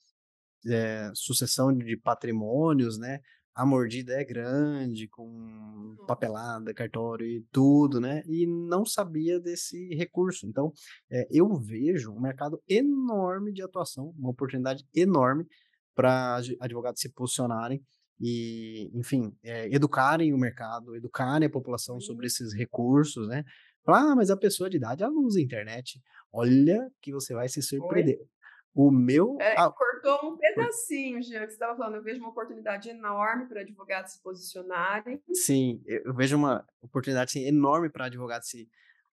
é, 0.66 1.11
sucessão 1.14 1.74
de 1.74 1.96
patrimônios, 1.96 2.98
né? 2.98 3.20
A 3.55 3.66
mordida 3.66 4.14
é 4.14 4.24
grande, 4.24 5.09
com 5.09 5.26
uhum. 5.26 5.96
papelada, 6.07 6.72
cartório 6.72 7.26
e 7.26 7.44
tudo, 7.53 8.01
né? 8.01 8.22
E 8.26 8.46
não 8.46 8.84
sabia 8.84 9.40
desse 9.40 9.94
recurso. 9.94 10.46
Então, 10.46 10.72
é, 11.11 11.26
eu 11.30 11.53
vejo 11.57 12.12
um 12.12 12.20
mercado 12.20 12.62
enorme 12.68 13.53
de 13.53 13.62
atuação, 13.62 14.14
uma 14.16 14.30
oportunidade 14.30 14.84
enorme 14.94 15.44
para 15.94 16.40
advogados 16.61 17.01
se 17.01 17.12
posicionarem 17.12 17.82
e, 18.20 18.90
enfim, 18.94 19.32
é, 19.42 19.74
educarem 19.74 20.32
o 20.32 20.38
mercado, 20.38 20.94
educarem 20.94 21.46
a 21.46 21.51
população 21.51 22.01
sobre 22.01 22.26
esses 22.26 22.55
recursos, 22.55 23.26
né? 23.28 23.44
Falar, 23.84 24.12
ah, 24.12 24.16
mas 24.16 24.30
a 24.30 24.36
pessoa 24.36 24.68
de 24.68 24.76
idade 24.76 25.03
ela 25.03 25.12
usa 25.12 25.38
a 25.38 25.42
internet. 25.42 26.01
Olha 26.32 26.90
que 27.01 27.12
você 27.12 27.34
vai 27.34 27.48
se 27.48 27.62
surpreender. 27.62 28.18
Oi? 28.18 28.26
O 28.74 28.90
meu. 28.90 29.36
É, 29.40 29.54
cortou 29.72 30.30
um 30.30 30.36
pedacinho, 30.36 31.22
Jean, 31.22 31.40
que 31.40 31.48
você 31.48 31.52
estava 31.54 31.76
falando. 31.76 31.96
Eu 31.96 32.02
vejo 32.02 32.20
uma 32.20 32.30
oportunidade 32.30 32.88
enorme 32.88 33.46
para 33.46 33.62
advogados 33.62 34.12
se 34.12 34.22
posicionarem. 34.22 35.20
Sim, 35.32 35.82
eu 35.86 36.14
vejo 36.14 36.36
uma 36.36 36.64
oportunidade 36.80 37.32
sim, 37.32 37.44
enorme 37.44 37.90
para 37.90 38.06
advogados 38.06 38.48
se 38.48 38.68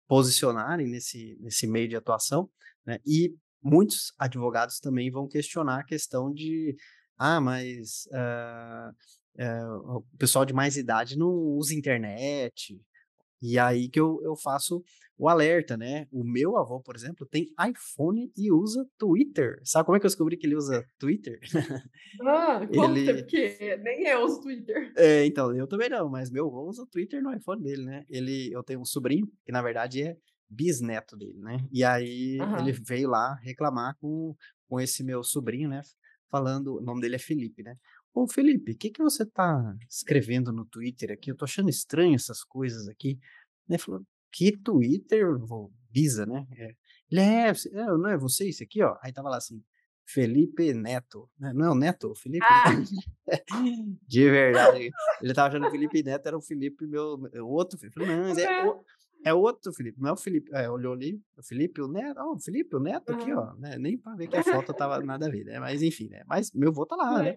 posicionarem 0.09 0.89
nesse, 0.89 1.39
nesse 1.41 1.67
meio 1.67 1.89
de 1.89 1.97
atuação, 1.97 2.51
né? 2.85 2.99
E 3.07 3.35
muitos 3.63 4.13
advogados 4.19 4.81
também 4.81 5.11
vão 5.11 5.29
questionar 5.29 5.81
a 5.81 5.85
questão 5.85 6.33
de. 6.33 6.77
Ah, 7.19 7.41
mas 7.41 8.09
uh, 8.11 8.91
uh, 9.43 9.99
o 9.99 10.19
pessoal 10.19 10.45
de 10.45 10.53
mais 10.53 10.77
idade 10.77 11.17
não 11.17 11.29
usa 11.29 11.75
internet, 11.75 12.81
e 13.43 13.59
aí 13.59 13.89
que 13.89 13.99
eu, 13.99 14.21
eu 14.23 14.37
faço 14.37 14.83
o 15.19 15.29
alerta, 15.29 15.77
né? 15.77 16.07
O 16.11 16.25
meu 16.25 16.57
avô, 16.57 16.81
por 16.81 16.97
exemplo, 16.97 17.27
tem 17.27 17.49
iPhone 17.69 18.33
e 18.37 18.51
usa 18.51 18.87
Twitter. 18.99 19.61
Sabe 19.65 19.87
como 19.87 19.97
é 19.97 20.01
que 20.01 20.07
eu 20.07 20.09
descobri 20.09 20.37
que 20.37 20.47
ele 20.47 20.57
usa 20.57 20.85
Twitter? 20.99 21.39
Ah, 22.23 22.61
conta, 22.73 22.99
ele... 22.99 23.23
porque 23.23 23.77
nem 23.77 24.07
eu 24.07 24.25
uso 24.25 24.41
Twitter. 24.41 24.93
É, 24.97 25.25
então, 25.27 25.55
eu 25.55 25.67
também 25.67 25.89
não, 25.89 26.09
mas 26.09 26.31
meu 26.31 26.47
avô 26.47 26.69
usa 26.69 26.87
Twitter 26.91 27.23
no 27.23 27.35
iPhone 27.35 27.63
dele, 27.63 27.85
né? 27.85 28.05
Ele, 28.09 28.51
eu 28.53 28.63
tenho 28.63 28.81
um 28.81 28.85
sobrinho, 28.85 29.29
que 29.45 29.53
na 29.53 29.63
verdade 29.63 30.03
é 30.03 30.17
bisneto 30.49 31.17
dele, 31.17 31.39
né? 31.39 31.59
E 31.73 31.83
aí 31.83 32.39
uhum. 32.41 32.59
ele 32.59 32.73
veio 32.73 33.09
lá 33.09 33.35
reclamar 33.43 33.97
com, 34.01 34.35
com 34.69 34.81
esse 34.81 35.03
meu 35.03 35.23
sobrinho, 35.23 35.69
né? 35.69 35.83
Falando, 36.31 36.79
o 36.79 36.81
nome 36.81 37.01
dele 37.01 37.17
é 37.17 37.19
Felipe, 37.19 37.63
né? 37.63 37.77
Ô, 38.15 38.27
Felipe, 38.27 38.73
o 38.73 38.77
que, 38.77 38.91
que 38.91 39.03
você 39.03 39.25
tá 39.25 39.75
escrevendo 39.89 40.53
no 40.53 40.67
Twitter 40.67 41.11
aqui? 41.11 41.31
Eu 41.31 41.37
tô 41.37 41.45
achando 41.45 41.71
estranho 41.71 42.15
essas 42.15 42.45
coisas 42.45 42.89
aqui. 42.89 43.19
Ele 43.69 43.79
falou, 43.79 44.03
que 44.31 44.57
Twitter? 44.57 45.27
Bisa, 45.91 46.27
né? 46.27 46.47
É. 46.57 46.75
Ele 47.11 47.21
é, 47.21 47.49
é, 47.51 47.87
não 47.87 48.09
é 48.09 48.17
você 48.17 48.49
isso 48.49 48.63
aqui, 48.63 48.83
ó. 48.83 48.97
Aí 49.03 49.13
tava 49.13 49.29
lá 49.29 49.37
assim, 49.37 49.63
Felipe 50.07 50.73
Neto. 50.75 51.29
Né? 51.39 51.53
Não 51.55 51.67
é 51.67 51.71
o 51.71 51.75
Neto? 51.75 52.15
Felipe? 52.15 52.45
Ah. 52.49 52.65
De 54.07 54.31
verdade. 54.31 54.91
Ele 55.23 55.35
tava 55.35 55.49
achando 55.49 55.63
que 55.63 55.69
o 55.69 55.71
Felipe 55.71 56.03
Neto 56.03 56.27
era 56.27 56.37
o 56.37 56.43
Felipe, 56.43 56.87
meu, 56.87 57.19
o 57.35 57.49
outro 57.49 57.79
Felipe. 57.79 58.05
Não, 58.05 58.07
mas 58.29 58.39
é, 58.39 58.67
o, 58.67 58.83
é 59.25 59.33
outro 59.33 59.73
Felipe, 59.73 60.01
não 60.01 60.11
é 60.11 60.13
o 60.13 60.17
Felipe. 60.17 60.51
É, 60.53 60.69
olhou 60.69 60.93
ali, 60.93 61.21
o 61.37 61.43
Felipe, 61.43 61.81
o 61.81 61.89
Neto. 61.89 62.19
Ó, 62.19 62.31
oh, 62.31 62.35
o 62.35 62.41
Felipe, 62.41 62.77
o 62.77 62.81
Neto 62.81 63.13
aqui, 63.13 63.33
ó. 63.33 63.55
Né? 63.55 63.79
Nem 63.79 63.97
pra 63.97 64.15
ver 64.15 64.29
que 64.29 64.37
a 64.37 64.43
foto 64.43 64.75
tava 64.75 65.01
nada 65.01 65.27
a 65.27 65.31
ver, 65.31 65.45
né? 65.45 65.61
Mas 65.61 65.83
enfim, 65.83 66.09
né? 66.09 66.23
Mas 66.27 66.51
meu 66.53 66.73
vô 66.73 66.85
tá 66.85 66.97
lá, 66.97 67.23
né? 67.23 67.37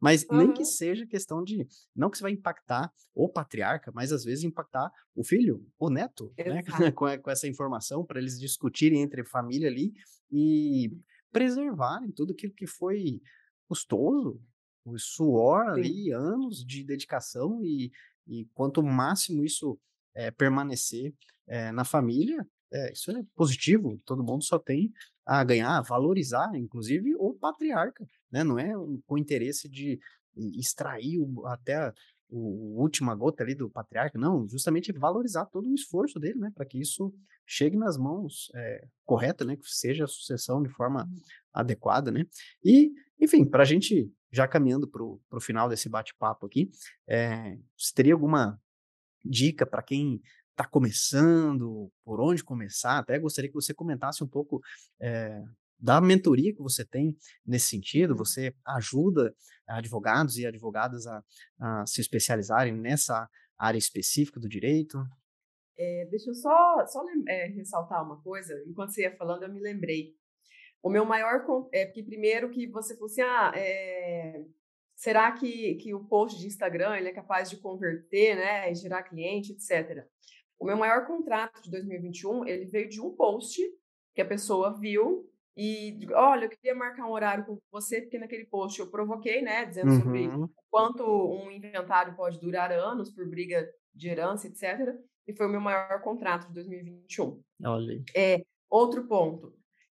Mas 0.00 0.24
uhum. 0.30 0.38
nem 0.38 0.52
que 0.52 0.64
seja 0.64 1.06
questão 1.06 1.44
de. 1.44 1.66
Não 1.94 2.10
que 2.10 2.16
você 2.16 2.22
vai 2.22 2.32
impactar 2.32 2.92
o 3.14 3.28
patriarca, 3.28 3.92
mas 3.94 4.12
às 4.12 4.24
vezes 4.24 4.44
impactar 4.44 4.90
o 5.14 5.22
filho, 5.22 5.66
o 5.78 5.90
neto, 5.90 6.32
né? 6.38 6.62
com, 6.94 7.06
com 7.18 7.30
essa 7.30 7.46
informação, 7.46 8.04
para 8.04 8.18
eles 8.18 8.38
discutirem 8.38 9.02
entre 9.02 9.24
família 9.24 9.68
ali 9.68 9.92
e 10.30 10.90
preservarem 11.30 12.10
tudo 12.10 12.32
aquilo 12.32 12.54
que 12.54 12.66
foi 12.66 13.20
custoso, 13.68 14.40
o 14.84 14.98
suor 14.98 15.74
Sim. 15.74 15.80
ali, 15.80 16.12
anos 16.12 16.64
de 16.64 16.82
dedicação 16.82 17.62
e, 17.62 17.92
e 18.26 18.46
quanto 18.54 18.82
máximo 18.82 19.44
isso 19.44 19.78
é, 20.14 20.30
permanecer 20.30 21.14
é, 21.46 21.72
na 21.72 21.84
família, 21.84 22.46
é, 22.72 22.92
isso 22.92 23.10
é 23.10 23.22
positivo, 23.34 23.98
todo 24.04 24.22
mundo 24.22 24.44
só 24.44 24.58
tem 24.58 24.92
a 25.26 25.42
ganhar, 25.42 25.76
a 25.76 25.82
valorizar, 25.82 26.50
inclusive 26.54 27.14
o 27.16 27.34
patriarca, 27.34 28.06
né? 28.30 28.44
Não 28.44 28.58
é 28.58 28.72
com 29.06 29.18
interesse 29.18 29.68
de 29.68 29.98
extrair 30.36 31.18
o, 31.18 31.46
até 31.46 31.92
o, 32.28 32.80
última 32.80 33.14
gota 33.14 33.42
ali 33.42 33.54
do 33.54 33.68
patriarca, 33.68 34.18
não, 34.18 34.48
justamente 34.48 34.92
valorizar 34.92 35.46
todo 35.46 35.68
o 35.68 35.74
esforço 35.74 36.18
dele, 36.18 36.38
né, 36.38 36.52
para 36.54 36.64
que 36.64 36.80
isso 36.80 37.12
chegue 37.44 37.76
nas 37.76 37.96
mãos 37.96 38.50
é, 38.54 38.86
corretas, 39.04 39.46
né, 39.46 39.56
que 39.56 39.68
seja 39.68 40.04
a 40.04 40.08
sucessão 40.08 40.62
de 40.62 40.68
forma 40.70 41.04
uhum. 41.04 41.20
adequada, 41.52 42.10
né, 42.10 42.24
e, 42.64 42.92
enfim, 43.20 43.44
para 43.44 43.62
a 43.62 43.66
gente 43.66 44.10
já 44.32 44.46
caminhando 44.46 44.86
para 44.86 45.02
o 45.02 45.40
final 45.40 45.68
desse 45.68 45.88
bate-papo 45.88 46.46
aqui, 46.46 46.70
é, 47.08 47.58
você 47.76 47.92
teria 47.92 48.14
alguma 48.14 48.60
dica 49.24 49.66
para 49.66 49.82
quem 49.82 50.20
está 50.50 50.66
começando, 50.66 51.90
por 52.04 52.20
onde 52.20 52.44
começar? 52.44 52.98
Até 52.98 53.18
gostaria 53.18 53.48
que 53.48 53.54
você 53.54 53.72
comentasse 53.72 54.22
um 54.22 54.28
pouco 54.28 54.60
é, 55.00 55.42
da 55.78 56.00
mentoria 56.00 56.52
que 56.52 56.62
você 56.62 56.84
tem 56.84 57.16
nesse 57.46 57.68
sentido, 57.68 58.14
você 58.14 58.54
ajuda 58.66 59.34
advogados 59.66 60.36
e 60.36 60.46
advogadas 60.46 61.06
a, 61.06 61.24
a 61.58 61.86
se 61.86 62.00
especializarem 62.00 62.74
nessa 62.74 63.28
área 63.58 63.78
específica 63.78 64.38
do 64.38 64.48
direito? 64.48 64.98
É, 65.78 66.06
deixa 66.10 66.30
eu 66.30 66.34
só, 66.34 66.86
só 66.86 67.02
é, 67.26 67.46
ressaltar 67.46 68.04
uma 68.04 68.20
coisa. 68.20 68.52
Enquanto 68.66 68.92
você 68.92 69.02
ia 69.02 69.16
falando, 69.16 69.44
eu 69.44 69.52
me 69.52 69.60
lembrei. 69.60 70.14
O 70.82 70.90
meu 70.90 71.04
maior. 71.04 71.44
É 71.72 71.86
porque, 71.86 72.02
primeiro, 72.02 72.50
que 72.50 72.66
você 72.66 72.96
fosse 72.96 73.22
assim: 73.22 73.30
ah, 73.30 73.52
é, 73.54 74.44
será 75.00 75.32
que, 75.32 75.76
que 75.76 75.94
o 75.94 76.04
post 76.04 76.38
de 76.38 76.46
Instagram 76.46 76.94
ele 76.94 77.08
é 77.08 77.12
capaz 77.12 77.48
de 77.48 77.56
converter, 77.56 78.36
né, 78.36 78.70
e 78.70 78.74
gerar 78.74 79.02
cliente, 79.02 79.52
etc. 79.52 80.06
O 80.58 80.66
meu 80.66 80.76
maior 80.76 81.06
contrato 81.06 81.62
de 81.62 81.70
2021 81.70 82.46
ele 82.46 82.66
veio 82.66 82.86
de 82.86 83.00
um 83.00 83.10
post 83.10 83.58
que 84.14 84.20
a 84.20 84.26
pessoa 84.26 84.78
viu 84.78 85.26
e 85.56 85.98
olha, 86.12 86.44
eu 86.44 86.50
queria 86.50 86.74
marcar 86.74 87.06
um 87.06 87.12
horário 87.12 87.46
com 87.46 87.58
você, 87.72 88.02
porque 88.02 88.18
naquele 88.18 88.44
post 88.44 88.78
eu 88.78 88.90
provoquei, 88.90 89.40
né, 89.40 89.64
dizendo 89.64 89.90
uhum. 89.90 90.02
sobre 90.02 90.28
quanto 90.70 91.02
um 91.02 91.50
inventário 91.50 92.14
pode 92.14 92.38
durar 92.38 92.70
anos 92.70 93.10
por 93.10 93.26
briga 93.26 93.66
de 93.94 94.06
herança, 94.06 94.48
etc. 94.48 94.94
E 95.26 95.34
foi 95.34 95.46
o 95.46 95.50
meu 95.50 95.62
maior 95.62 96.02
contrato 96.02 96.46
de 96.48 96.54
2021. 96.54 97.42
Olha. 97.64 98.02
É, 98.14 98.44
outro 98.68 99.08
ponto. 99.08 99.54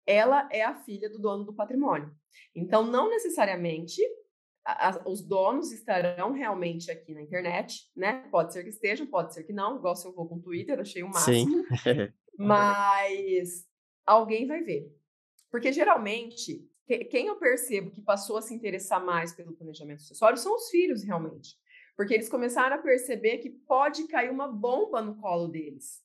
Ela 0.07 0.47
é 0.53 0.63
a 0.63 0.75
filha 0.75 1.09
do 1.09 1.19
dono 1.19 1.45
do 1.45 1.55
patrimônio. 1.55 2.15
Então, 2.55 2.85
não 2.85 3.09
necessariamente 3.09 4.03
a, 4.65 5.03
os 5.07 5.23
donos 5.23 5.73
estarão 5.73 6.33
realmente 6.33 6.91
aqui 6.91 7.15
na 7.15 7.23
internet, 7.23 7.91
né? 7.97 8.27
Pode 8.31 8.53
ser 8.53 8.63
que 8.63 8.71
estejam, 8.71 9.07
pode 9.07 9.35
ser 9.35 9.45
que 9.45 9.53
não, 9.53 9.77
igual 9.77 9.97
se 9.97 10.07
eu 10.07 10.13
vou 10.13 10.29
com 10.29 10.37
o 10.37 10.43
Twitter, 10.43 10.79
achei 10.79 11.03
o 11.03 11.09
máximo. 11.09 11.65
Sim. 11.83 12.13
mas 12.39 13.67
alguém 14.07 14.47
vai 14.47 14.63
ver. 14.63 14.91
Porque 15.51 15.73
geralmente, 15.73 16.69
quem 17.11 17.27
eu 17.27 17.37
percebo 17.37 17.91
que 17.91 18.01
passou 18.01 18.37
a 18.37 18.43
se 18.43 18.55
interessar 18.55 19.05
mais 19.05 19.35
pelo 19.35 19.53
planejamento 19.53 20.03
sucessório 20.03 20.39
são 20.39 20.55
os 20.55 20.69
filhos, 20.69 21.03
realmente. 21.03 21.57
Porque 21.97 22.15
eles 22.15 22.29
começaram 22.29 22.77
a 22.77 22.83
perceber 22.83 23.39
que 23.39 23.51
pode 23.51 24.07
cair 24.07 24.31
uma 24.31 24.49
bomba 24.49 25.03
no 25.03 25.17
colo 25.17 25.49
deles. 25.49 26.03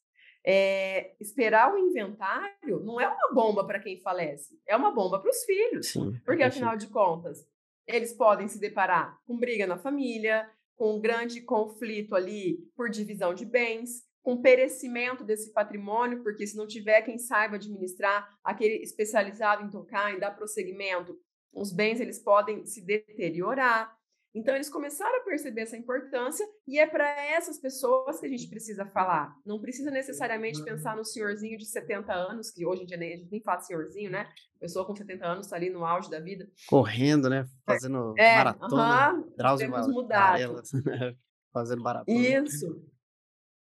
É, 0.48 1.16
esperar 1.20 1.74
o 1.74 1.78
inventário 1.78 2.80
não 2.84 3.02
é 3.02 3.08
uma 3.08 3.34
bomba 3.34 3.66
para 3.66 3.80
quem 3.80 4.00
falece, 4.00 4.60
é 4.68 4.76
uma 4.76 4.92
bomba 4.92 5.20
para 5.20 5.32
os 5.32 5.44
filhos. 5.44 5.88
Sim, 5.88 6.20
porque, 6.24 6.44
afinal 6.44 6.78
de 6.78 6.88
contas, 6.88 7.48
eles 7.88 8.14
podem 8.14 8.48
se 8.48 8.60
deparar 8.60 9.20
com 9.26 9.38
briga 9.38 9.68
na 9.68 9.78
família, 9.78 10.50
com 10.76 10.96
um 10.96 11.02
grande 11.02 11.42
conflito 11.42 12.16
ali 12.16 12.58
por 12.76 12.90
divisão 12.90 13.34
de 13.34 13.46
bens, 13.46 14.04
com 14.22 14.42
perecimento 14.42 15.24
desse 15.24 15.54
patrimônio, 15.54 16.24
porque 16.24 16.48
se 16.48 16.58
não 16.58 16.68
tiver 16.68 17.04
quem 17.04 17.18
saiba 17.18 17.56
administrar, 17.56 18.28
aquele 18.44 18.78
especializado 18.78 19.64
em 19.64 19.70
tocar, 19.70 20.14
em 20.14 20.20
dar 20.20 20.32
prosseguimento, 20.32 21.18
os 21.54 21.72
bens 21.72 22.02
eles 22.02 22.20
podem 22.20 22.66
se 22.66 22.82
deteriorar. 22.82 23.96
Então, 24.36 24.54
eles 24.54 24.70
começaram 24.70 25.22
a 25.22 25.24
perceber 25.24 25.62
essa 25.62 25.78
importância 25.78 26.46
e 26.68 26.78
é 26.78 26.86
para 26.86 27.08
essas 27.26 27.58
pessoas 27.58 28.20
que 28.20 28.26
a 28.26 28.30
gente 28.30 28.50
precisa 28.50 28.86
falar. 28.86 29.34
Não 29.46 29.62
precisa 29.62 29.90
necessariamente 29.90 30.62
pensar 30.62 30.94
no 30.98 31.06
senhorzinho 31.06 31.58
de 31.58 31.66
70 31.66 32.12
anos, 32.14 32.52
que 32.52 32.66
hoje 32.66 32.84
em 32.84 32.86
dia 32.86 32.98
nem, 32.98 33.14
a 33.14 33.16
gente 33.16 33.32
nem 33.32 33.42
fala 33.42 33.62
senhorzinho, 33.62 34.12
né? 34.12 34.30
Pessoa 34.60 34.86
com 34.86 34.94
70 34.94 35.26
anos 35.26 35.46
está 35.46 35.56
ali 35.56 35.70
no 35.70 35.86
auge 35.86 36.10
da 36.10 36.20
vida. 36.20 36.50
Correndo, 36.68 37.30
né? 37.30 37.48
Fazendo 37.66 38.14
é, 38.18 38.36
maratona. 38.36 39.14
Uh 39.14 39.20
-huh, 39.20 39.38
Drauzio 39.38 39.70
mudado. 39.70 40.62
Fazendo 41.54 41.82
maratona. 41.82 42.20
Isso. 42.20 42.86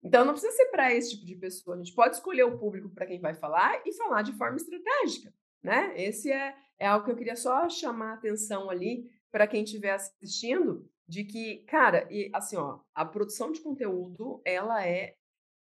Então, 0.03 0.25
não 0.25 0.33
precisa 0.33 0.53
ser 0.57 0.67
para 0.73 0.93
esse 0.93 1.11
tipo 1.11 1.25
de 1.25 1.37
pessoa. 1.37 1.77
A 1.77 1.79
gente 1.79 1.95
pode 1.95 2.17
escolher 2.17 2.43
o 2.43 2.59
público 2.59 2.91
para 2.91 3.07
quem 3.07 3.21
vai 3.21 3.35
falar 3.35 3.81
e 3.87 3.93
falar 3.93 4.23
de 4.23 4.33
forma 4.33 4.57
estratégica, 4.57 5.33
né? 5.63 5.95
Esse 5.97 6.33
é, 6.33 6.53
é 6.81 6.87
algo 6.89 7.05
que 7.05 7.13
eu 7.13 7.17
queria 7.17 7.37
só 7.37 7.69
chamar 7.69 8.11
a 8.11 8.15
atenção 8.15 8.69
ali 8.69 9.09
para 9.35 9.49
quem 9.49 9.65
estiver 9.65 9.91
assistindo, 9.91 10.89
de 11.09 11.25
que, 11.25 11.65
cara, 11.65 12.07
e 12.09 12.31
assim, 12.33 12.55
ó, 12.55 12.79
a 12.95 13.05
produção 13.05 13.51
de 13.51 13.61
conteúdo, 13.61 14.41
ela 14.45 14.87
é 14.87 15.17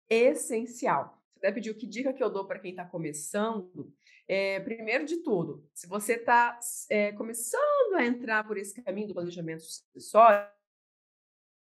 essencial. 0.10 1.22
Você 1.36 1.38
até 1.38 1.52
pediu 1.52 1.76
que 1.76 1.86
dica 1.86 2.12
que 2.12 2.24
eu 2.24 2.32
dou 2.32 2.48
para 2.48 2.58
quem 2.58 2.72
está 2.72 2.84
começando. 2.84 3.94
É, 4.28 4.60
primeiro 4.62 5.06
de 5.06 5.18
tudo, 5.18 5.70
se 5.72 5.86
você 5.86 6.14
está 6.14 6.60
é, 6.90 7.12
começando 7.12 7.94
a 7.94 8.04
entrar 8.04 8.44
por 8.44 8.58
esse 8.58 8.82
caminho 8.82 9.10
do 9.10 9.14
planejamento 9.14 9.62
sucessório, 9.62 10.50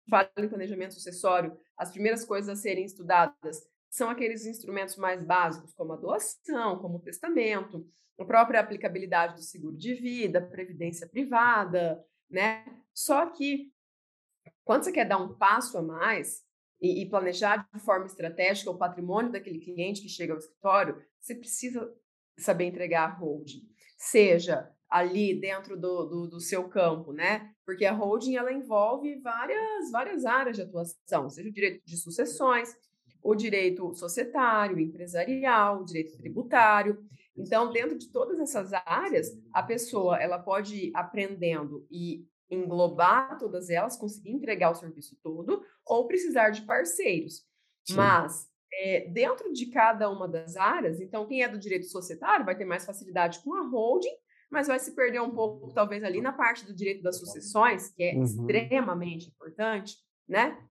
fala 0.07 0.29
em 0.37 0.47
planejamento 0.47 0.93
sucessório, 0.93 1.59
as 1.75 1.89
primeiras 1.89 2.23
coisas 2.23 2.49
a 2.49 2.61
serem 2.61 2.85
estudadas 2.85 3.67
são 3.95 4.09
aqueles 4.09 4.45
instrumentos 4.45 4.97
mais 4.97 5.23
básicos, 5.23 5.73
como 5.73 5.93
a 5.93 5.95
doação, 5.95 6.79
como 6.79 6.97
o 6.97 7.01
testamento, 7.01 7.87
a 8.19 8.25
própria 8.25 8.59
aplicabilidade 8.59 9.35
do 9.35 9.41
seguro 9.41 9.77
de 9.77 9.93
vida, 9.93 10.41
previdência 10.41 11.07
privada, 11.07 12.03
né? 12.29 12.65
Só 12.93 13.27
que 13.27 13.71
quando 14.65 14.83
você 14.83 14.91
quer 14.91 15.07
dar 15.07 15.17
um 15.17 15.37
passo 15.37 15.77
a 15.77 15.81
mais 15.81 16.43
e, 16.81 17.03
e, 17.03 17.09
planejar 17.09 17.67
de 17.73 17.79
forma 17.79 18.05
estratégica 18.05 18.69
o 18.69 18.77
patrimônio 18.77 19.31
daquele 19.31 19.59
cliente 19.59 20.01
que 20.01 20.09
chega 20.09 20.33
ao 20.33 20.39
escritório, 20.39 21.01
você 21.21 21.33
precisa 21.33 21.89
saber 22.37 22.65
entregar 22.65 23.09
a 23.09 23.13
holding, 23.13 23.65
seja 23.97 24.69
ali 24.89 25.39
dentro 25.39 25.79
do, 25.79 26.05
do, 26.05 26.27
do, 26.27 26.39
seu 26.41 26.67
campo, 26.67 27.13
né? 27.13 27.53
Porque 27.65 27.85
a 27.85 27.93
holding 27.93 28.35
ela 28.35 28.51
envolve 28.51 29.21
várias 29.21 29.89
várias 29.89 30.25
áreas 30.25 30.57
de 30.57 30.63
atuação, 30.63 31.29
seja 31.29 31.47
o 31.47 31.53
direito 31.53 31.81
de 31.85 31.95
sucessões, 31.95 32.75
o 33.25 33.33
direito 33.33 33.91
societário, 33.95 34.79
empresarial, 34.79 35.83
direito 35.83 36.15
tributário. 36.15 37.03
Então, 37.35 37.71
dentro 37.71 37.97
de 37.97 38.11
todas 38.11 38.39
essas 38.39 38.71
áreas, 38.85 39.27
a 39.51 39.63
pessoa 39.63 40.21
ela 40.21 40.37
pode 40.37 40.75
ir 40.75 40.91
aprendendo 40.93 41.87
e 41.89 42.23
englobar 42.51 43.39
todas 43.39 43.71
elas, 43.71 43.97
conseguir 43.97 44.29
entregar 44.29 44.69
o 44.69 44.75
serviço 44.75 45.17
todo, 45.23 45.63
ou 45.83 46.07
precisar 46.07 46.51
de 46.51 46.61
parceiros. 46.61 47.43
Sim. 47.83 47.95
Mas 47.95 48.47
é, 48.71 49.09
dentro 49.09 49.51
de 49.51 49.65
cada 49.71 50.07
uma 50.07 50.27
das 50.27 50.55
áreas, 50.55 51.01
então 51.01 51.25
quem 51.25 51.41
é 51.41 51.49
do 51.49 51.57
direito 51.57 51.87
societário 51.87 52.45
vai 52.45 52.55
ter 52.55 52.65
mais 52.65 52.85
facilidade 52.85 53.39
com 53.39 53.55
a 53.55 53.67
holding, 53.67 54.15
mas 54.51 54.67
vai 54.67 54.77
se 54.77 54.93
perder 54.95 55.19
um 55.21 55.31
pouco, 55.31 55.73
talvez, 55.73 56.03
ali 56.03 56.21
na 56.21 56.31
parte 56.31 56.63
do 56.63 56.75
direito 56.75 57.01
das 57.01 57.17
sucessões, 57.17 57.89
que 57.89 58.03
é 58.03 58.13
uhum. 58.13 58.23
extremamente 58.23 59.29
importante, 59.29 59.95
né? 60.29 60.63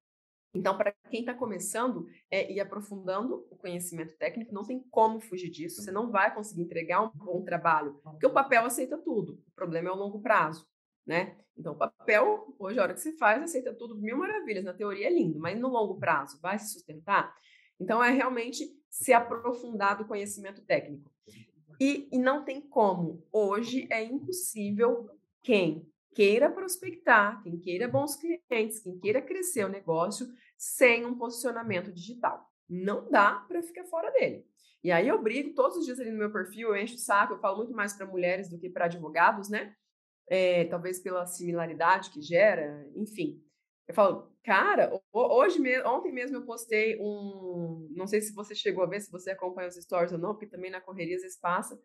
Então, 0.55 0.79
para 0.79 0.93
quem 1.11 1.21
está 1.21 1.35
começando 1.35 2.07
é, 2.31 2.53
e 2.53 2.61
aprofundando 2.61 3.47
o 3.51 3.57
conhecimento 3.57 4.17
técnico, 4.17 4.55
não 4.55 4.65
tem 4.65 4.81
como 4.91 5.21
fugir 5.21 5.51
disso. 5.51 5.83
Você 5.83 5.91
não 5.91 6.11
vai 6.11 6.33
conseguir 6.33 6.63
entregar 6.63 7.03
um 7.03 7.11
bom 7.13 7.43
trabalho, 7.43 8.01
porque 8.05 8.27
o 8.27 8.33
papel 8.33 8.65
aceita 8.65 8.97
tudo. 8.97 9.43
O 9.49 9.51
problema 9.57 9.89
é 9.89 9.93
o 9.93 9.97
longo 9.97 10.21
prazo, 10.21 10.67
né? 11.05 11.37
Então, 11.57 11.73
o 11.73 11.77
papel, 11.77 12.55
hoje, 12.59 12.79
a 12.79 12.83
hora 12.83 12.95
que 12.95 13.01
você 13.01 13.13
faz, 13.17 13.43
aceita 13.43 13.75
tudo, 13.75 13.97
mil 13.97 14.17
maravilhas. 14.17 14.65
Na 14.65 14.73
teoria 14.73 15.09
é 15.09 15.13
lindo, 15.13 15.39
mas 15.41 15.59
no 15.59 15.69
longo 15.69 15.99
prazo, 15.99 16.41
vai 16.41 16.59
se 16.59 16.73
sustentar? 16.73 17.35
Então, 17.81 18.03
é 18.03 18.11
realmente 18.11 18.69
se 18.89 19.13
aprofundar 19.13 19.99
do 19.99 20.07
conhecimento 20.07 20.63
técnico. 20.63 21.11
E, 21.81 22.09
e 22.13 22.19
não 22.19 22.45
tem 22.45 22.61
como. 22.61 23.27
Hoje 23.33 23.89
é 23.91 24.05
impossível 24.05 25.11
quem 25.43 25.85
queira 26.15 26.49
prospectar, 26.49 27.43
quem 27.43 27.59
queira 27.59 27.89
bons 27.89 28.17
clientes, 28.17 28.81
quem 28.81 28.97
queira 28.99 29.21
crescer 29.21 29.65
o 29.65 29.69
negócio 29.69 30.29
sem 30.57 31.05
um 31.05 31.17
posicionamento 31.17 31.93
digital. 31.93 32.51
Não 32.69 33.11
dá 33.11 33.45
para 33.49 33.63
ficar 33.63 33.85
fora 33.85 34.11
dele. 34.13 34.47
E 34.83 34.93
aí 34.93 35.09
eu 35.09 35.21
brigo 35.23 35.55
todos 35.55 35.79
os 35.79 35.87
dias 35.87 35.99
ali 35.99 36.11
no 36.11 36.19
meu 36.19 36.31
perfil, 36.31 36.69
eu 36.69 36.77
encho 36.77 36.97
o 36.97 36.99
saco, 36.99 37.35
eu 37.35 37.39
falo 37.39 37.57
muito 37.57 37.73
mais 37.73 37.95
para 37.95 38.07
mulheres 38.07 38.51
do 38.51 38.59
que 38.59 38.69
para 38.69 38.85
advogados, 38.85 39.49
né? 39.49 39.75
É, 40.29 40.65
talvez 40.65 41.01
pela 41.01 41.27
similaridade 41.27 42.11
que 42.11 42.21
gera, 42.21 42.87
enfim. 42.95 43.43
Eu 43.89 43.95
falo, 43.95 44.31
cara, 44.43 44.99
hoje 45.13 45.59
mesmo, 45.59 45.89
ontem 45.89 46.13
mesmo 46.13 46.37
eu 46.37 46.45
postei 46.45 46.99
um, 47.01 47.89
não 47.95 48.07
sei 48.07 48.21
se 48.21 48.35
você 48.35 48.55
chegou 48.55 48.85
a 48.85 48.87
ver, 48.87 49.01
se 49.01 49.11
você 49.11 49.31
acompanha 49.31 49.69
os 49.69 49.75
stories 49.75 50.13
ou 50.13 50.19
não, 50.19 50.35
porque 50.35 50.47
também 50.47 50.71
na 50.71 50.81
correria 50.81 51.17
às 51.17 51.23
vezes 51.23 51.39
passa, 51.39 51.79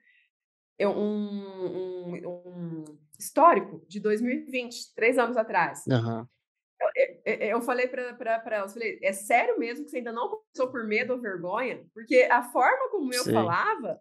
eu, 0.77 0.91
um, 0.91 2.15
um, 2.15 2.27
um, 2.27 2.83
histórico 3.19 3.85
de 3.87 3.99
2020, 3.99 4.93
três 4.95 5.17
anos 5.17 5.35
atrás. 5.35 5.83
Uhum. 5.87 6.25
Eu, 6.95 7.21
eu, 7.25 7.35
eu, 7.35 7.61
falei 7.61 7.87
para 7.87 8.41
elas, 8.51 8.73
falei, 8.73 8.99
é 9.01 9.11
sério 9.11 9.59
mesmo 9.59 9.83
que 9.83 9.91
você 9.91 9.97
ainda 9.97 10.13
não 10.13 10.29
começou 10.29 10.71
por 10.71 10.85
medo 10.85 11.13
ou 11.13 11.19
vergonha? 11.19 11.85
Porque 11.93 12.27
a 12.31 12.41
forma 12.41 12.89
como 12.89 13.13
eu 13.13 13.23
Sim. 13.23 13.33
falava, 13.33 13.99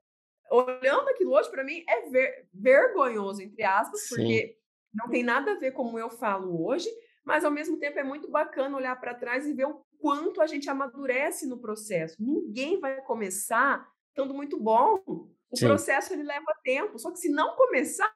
olhando 0.51 1.09
aquilo 1.09 1.33
hoje, 1.33 1.51
para 1.51 1.65
mim, 1.65 1.85
é 1.89 2.09
ver, 2.09 2.47
vergonhoso, 2.55 3.43
entre 3.43 3.65
aspas, 3.65 4.03
Sim. 4.03 4.17
porque 4.17 4.57
não 4.95 5.09
tem 5.09 5.23
nada 5.23 5.53
a 5.53 5.59
ver 5.59 5.73
como 5.73 5.99
eu 5.99 6.09
falo 6.09 6.65
hoje, 6.67 6.89
mas 7.25 7.45
ao 7.45 7.51
mesmo 7.51 7.79
tempo 7.79 7.99
é 7.99 8.05
muito 8.05 8.31
bacana 8.31 8.77
olhar 8.77 8.99
para 9.01 9.15
trás 9.15 9.47
e 9.47 9.53
ver 9.53 9.67
o 9.67 9.85
quanto 10.01 10.41
a 10.41 10.47
gente 10.47 10.71
amadurece 10.71 11.47
no 11.47 11.61
processo. 11.61 12.17
Ninguém 12.19 12.79
vai 12.79 13.01
começar 13.03 13.87
estando 14.09 14.35
muito 14.35 14.59
bom. 14.59 15.03
O 15.51 15.57
Sim. 15.57 15.67
processo 15.67 16.13
ele 16.13 16.23
leva 16.23 16.55
tempo, 16.63 16.99
só 16.99 17.11
que 17.11 17.19
se 17.19 17.29
não 17.29 17.55
começar. 17.57 18.13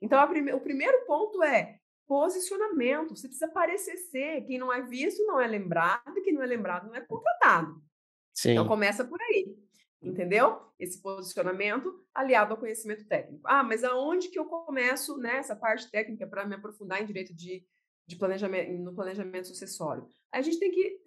Então, 0.00 0.26
prime... 0.28 0.52
o 0.52 0.60
primeiro 0.60 1.04
ponto 1.06 1.42
é 1.42 1.78
posicionamento. 2.06 3.16
Você 3.16 3.28
precisa 3.28 3.48
parecer 3.48 3.96
ser. 3.96 4.42
Quem 4.42 4.58
não 4.58 4.72
é 4.72 4.82
visto 4.82 5.24
não 5.24 5.40
é 5.40 5.46
lembrado, 5.46 6.16
e 6.16 6.22
quem 6.22 6.32
não 6.32 6.42
é 6.42 6.46
lembrado 6.46 6.86
não 6.86 6.94
é 6.94 7.00
contratado. 7.00 7.70
Então, 7.70 7.82
Sim. 8.32 8.50
Então, 8.52 8.66
começa 8.66 9.04
por 9.04 9.20
aí. 9.20 9.56
Entendeu? 10.02 10.60
Esse 10.78 11.00
posicionamento 11.00 12.04
aliado 12.14 12.52
ao 12.52 12.60
conhecimento 12.60 13.06
técnico. 13.06 13.40
Ah, 13.46 13.62
mas 13.62 13.82
aonde 13.82 14.28
que 14.28 14.38
eu 14.38 14.44
começo 14.44 15.16
nessa 15.16 15.54
né, 15.54 15.60
parte 15.60 15.90
técnica 15.90 16.26
para 16.26 16.46
me 16.46 16.54
aprofundar 16.54 17.00
em 17.00 17.06
direito 17.06 17.34
de, 17.34 17.64
de 18.06 18.16
planejamento, 18.16 18.70
no 18.72 18.94
planejamento 18.94 19.48
sucessório? 19.48 20.06
A 20.30 20.42
gente 20.42 20.58
tem 20.58 20.70
que 20.70 21.02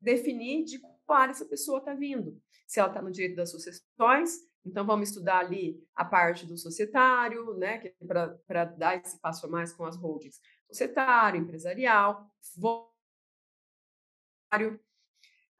definir 0.00 0.64
de 0.64 0.78
qual 0.78 1.18
área 1.20 1.32
essa 1.32 1.44
pessoa 1.44 1.80
está 1.80 1.92
vindo. 1.92 2.40
Se 2.66 2.80
ela 2.80 2.88
está 2.88 3.02
no 3.02 3.10
direito 3.10 3.36
das 3.36 3.50
sucessões, 3.50 4.38
então 4.64 4.86
vamos 4.86 5.08
estudar 5.08 5.38
ali 5.38 5.82
a 5.94 6.04
parte 6.04 6.46
do 6.46 6.56
societário, 6.56 7.54
né, 7.54 7.78
que 7.78 7.88
é 7.88 7.94
para 8.46 8.64
dar 8.64 8.96
esse 8.96 9.18
passo 9.20 9.46
a 9.46 9.48
mais 9.48 9.72
com 9.72 9.84
as 9.84 9.96
holdings. 9.96 10.40
Societário, 10.68 11.40
empresarial, 11.40 12.30
voluntário, 12.56 12.90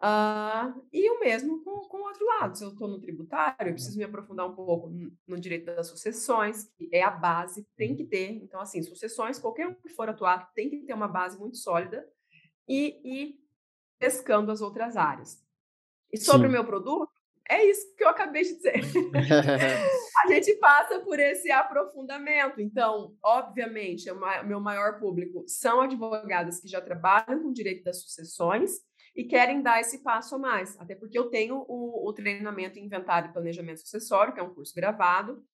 Uh, 0.03 0.83
e 0.91 1.11
o 1.11 1.21
mesmo 1.21 1.63
com, 1.63 1.81
com 1.87 1.99
o 1.99 2.05
outro 2.05 2.25
lado. 2.25 2.57
Se 2.57 2.65
eu 2.65 2.71
estou 2.71 2.89
no 2.89 2.99
tributário, 2.99 3.69
eu 3.69 3.75
preciso 3.75 3.99
me 3.99 4.05
aprofundar 4.05 4.47
um 4.47 4.55
pouco 4.55 4.89
no, 5.27 5.39
direito 5.39 5.67
das 5.67 5.89
sucessões, 5.89 6.65
que 6.75 6.89
é 6.91 7.03
a 7.03 7.11
base, 7.11 7.69
tem 7.77 7.95
que 7.95 8.05
ter. 8.05 8.31
Então, 8.31 8.61
assim, 8.61 8.83
sucessões, 8.83 9.39
qualquer 9.39 9.67
um 9.67 9.75
que 9.75 9.91
for 9.91 10.09
atuar 10.09 10.51
tem 10.55 10.71
que 10.71 10.79
ter 10.87 10.95
uma 10.95 11.07
base 11.07 11.39
muito 11.39 11.59
sólida 11.59 12.09
e 12.67 12.99
ir 13.05 13.41
pescando 13.99 14.51
as 14.51 14.63
outras 14.63 14.97
áreas. 14.97 15.45
E 16.11 16.17
sobre 16.17 16.47
Sim. 16.47 16.49
o 16.49 16.53
meu 16.53 16.65
produto, 16.65 17.13
é 17.51 17.65
isso 17.69 17.95
que 17.97 18.05
eu 18.05 18.09
acabei 18.09 18.43
de 18.43 18.55
dizer. 18.55 18.75
a 20.25 20.29
gente 20.29 20.55
passa 20.57 21.01
por 21.01 21.19
esse 21.19 21.51
aprofundamento. 21.51 22.61
Então, 22.61 23.17
obviamente, 23.23 24.09
o 24.09 24.47
meu 24.47 24.61
maior 24.61 25.01
público 25.01 25.45
são 25.49 25.81
advogadas 25.81 26.61
que 26.61 26.69
já 26.69 26.81
trabalham 26.81 27.43
com 27.43 27.53
direito 27.53 27.83
das 27.83 28.03
sucessões 28.03 28.71
e 29.17 29.25
querem 29.25 29.63
dar 29.63 29.81
esse 29.81 30.03
passo 30.03 30.37
a 30.37 30.39
mais. 30.39 30.79
Até 30.79 30.95
porque 30.95 31.19
eu 31.19 31.29
tenho 31.29 31.65
o, 31.67 32.09
o 32.09 32.13
treinamento 32.13 32.79
em 32.79 32.85
inventário 32.85 33.31
e 33.31 33.33
planejamento 33.33 33.81
sucessório, 33.81 34.33
que 34.33 34.39
é 34.39 34.43
um 34.45 34.55
curso 34.55 34.73
gravado, 34.73 35.45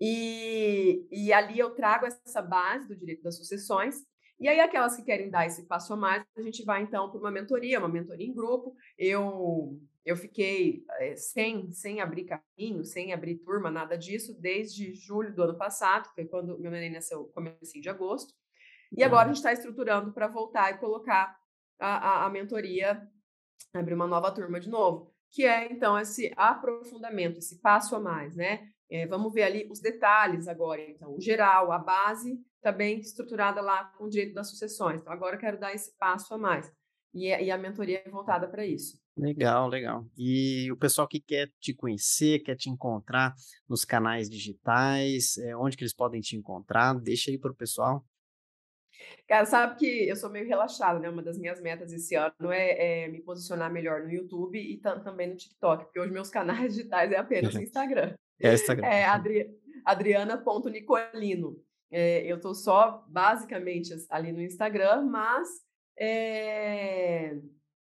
e, 0.00 1.06
e 1.10 1.32
ali 1.32 1.58
eu 1.58 1.70
trago 1.70 2.06
essa 2.06 2.40
base 2.40 2.86
do 2.86 2.96
direito 2.96 3.22
das 3.22 3.36
sucessões. 3.36 3.96
E 4.38 4.48
aí, 4.48 4.60
aquelas 4.60 4.94
que 4.94 5.02
querem 5.02 5.30
dar 5.30 5.46
esse 5.46 5.66
passo 5.66 5.94
a 5.94 5.96
mais, 5.96 6.22
a 6.36 6.42
gente 6.42 6.62
vai 6.62 6.82
então 6.82 7.10
para 7.10 7.18
uma 7.18 7.30
mentoria, 7.30 7.78
uma 7.78 7.88
mentoria 7.88 8.26
em 8.26 8.34
grupo. 8.34 8.76
Eu 8.98 9.80
eu 10.06 10.16
fiquei 10.16 10.84
é, 11.00 11.16
sem, 11.16 11.72
sem 11.72 12.00
abrir 12.00 12.24
caminho, 12.24 12.84
sem 12.84 13.12
abrir 13.12 13.38
turma, 13.38 13.72
nada 13.72 13.98
disso, 13.98 14.32
desde 14.40 14.94
julho 14.94 15.34
do 15.34 15.42
ano 15.42 15.58
passado, 15.58 16.08
foi 16.14 16.24
quando 16.24 16.56
meu 16.60 16.70
neném 16.70 16.92
nasceu, 16.92 17.24
comecei 17.34 17.80
de 17.80 17.88
agosto. 17.88 18.32
E 18.96 19.02
agora 19.02 19.24
a 19.24 19.26
gente 19.26 19.38
está 19.38 19.52
estruturando 19.52 20.12
para 20.12 20.28
voltar 20.28 20.72
e 20.72 20.78
colocar 20.78 21.36
a, 21.80 21.96
a, 21.96 22.26
a 22.26 22.30
mentoria, 22.30 23.02
abrir 23.74 23.94
uma 23.94 24.06
nova 24.06 24.30
turma 24.30 24.60
de 24.60 24.70
novo, 24.70 25.12
que 25.28 25.44
é 25.44 25.72
então 25.72 25.98
esse 25.98 26.32
aprofundamento, 26.36 27.38
esse 27.38 27.60
passo 27.60 27.96
a 27.96 28.00
mais, 28.00 28.36
né? 28.36 28.68
É, 28.88 29.08
vamos 29.08 29.34
ver 29.34 29.42
ali 29.42 29.68
os 29.68 29.80
detalhes 29.80 30.46
agora, 30.46 30.80
então, 30.80 31.16
o 31.16 31.20
geral, 31.20 31.72
a 31.72 31.78
base 31.78 32.40
está 32.58 32.70
bem 32.70 33.00
estruturada 33.00 33.60
lá 33.60 33.86
com 33.98 34.04
o 34.04 34.08
direito 34.08 34.34
das 34.34 34.48
sucessões. 34.50 35.00
Então, 35.00 35.12
agora 35.12 35.34
eu 35.34 35.40
quero 35.40 35.58
dar 35.58 35.74
esse 35.74 35.98
passo 35.98 36.32
a 36.32 36.38
mais. 36.38 36.72
E, 37.12 37.26
e 37.26 37.50
a 37.50 37.58
mentoria 37.58 38.02
é 38.04 38.08
voltada 38.08 38.46
para 38.46 38.64
isso. 38.64 39.04
Legal, 39.16 39.68
legal. 39.68 40.06
E 40.16 40.70
o 40.70 40.76
pessoal 40.76 41.08
que 41.08 41.18
quer 41.18 41.50
te 41.58 41.72
conhecer, 41.72 42.40
quer 42.40 42.54
te 42.54 42.68
encontrar 42.68 43.34
nos 43.66 43.82
canais 43.82 44.28
digitais, 44.28 45.38
é, 45.38 45.56
onde 45.56 45.74
que 45.76 45.82
eles 45.82 45.94
podem 45.94 46.20
te 46.20 46.36
encontrar? 46.36 46.92
Deixa 47.00 47.30
aí 47.30 47.38
para 47.38 47.50
o 47.50 47.54
pessoal. 47.54 48.04
Cara, 49.26 49.46
sabe 49.46 49.76
que 49.78 50.08
eu 50.08 50.16
sou 50.16 50.30
meio 50.30 50.46
relaxada, 50.46 50.98
né? 50.98 51.08
Uma 51.08 51.22
das 51.22 51.38
minhas 51.38 51.60
metas 51.60 51.92
esse 51.92 52.14
ano 52.14 52.50
é, 52.52 53.04
é 53.04 53.08
me 53.08 53.22
posicionar 53.22 53.72
melhor 53.72 54.02
no 54.02 54.12
YouTube 54.12 54.58
e 54.58 54.78
também 54.78 55.28
no 55.28 55.36
TikTok, 55.36 55.84
porque 55.84 56.00
os 56.00 56.10
meus 56.10 56.28
canais 56.30 56.74
digitais 56.74 57.10
é 57.10 57.16
apenas 57.16 57.54
no 57.54 57.62
Instagram. 57.62 58.14
É 58.40 58.52
Instagram. 58.52 58.86
É 58.86 59.04
Adri 59.04 59.50
adriana.nicolino. 59.84 61.62
É, 61.90 62.20
eu 62.26 62.40
tô 62.40 62.52
só 62.52 63.04
basicamente 63.08 63.94
ali 64.10 64.32
no 64.32 64.42
Instagram, 64.42 65.02
mas 65.02 65.48
é, 65.98 67.36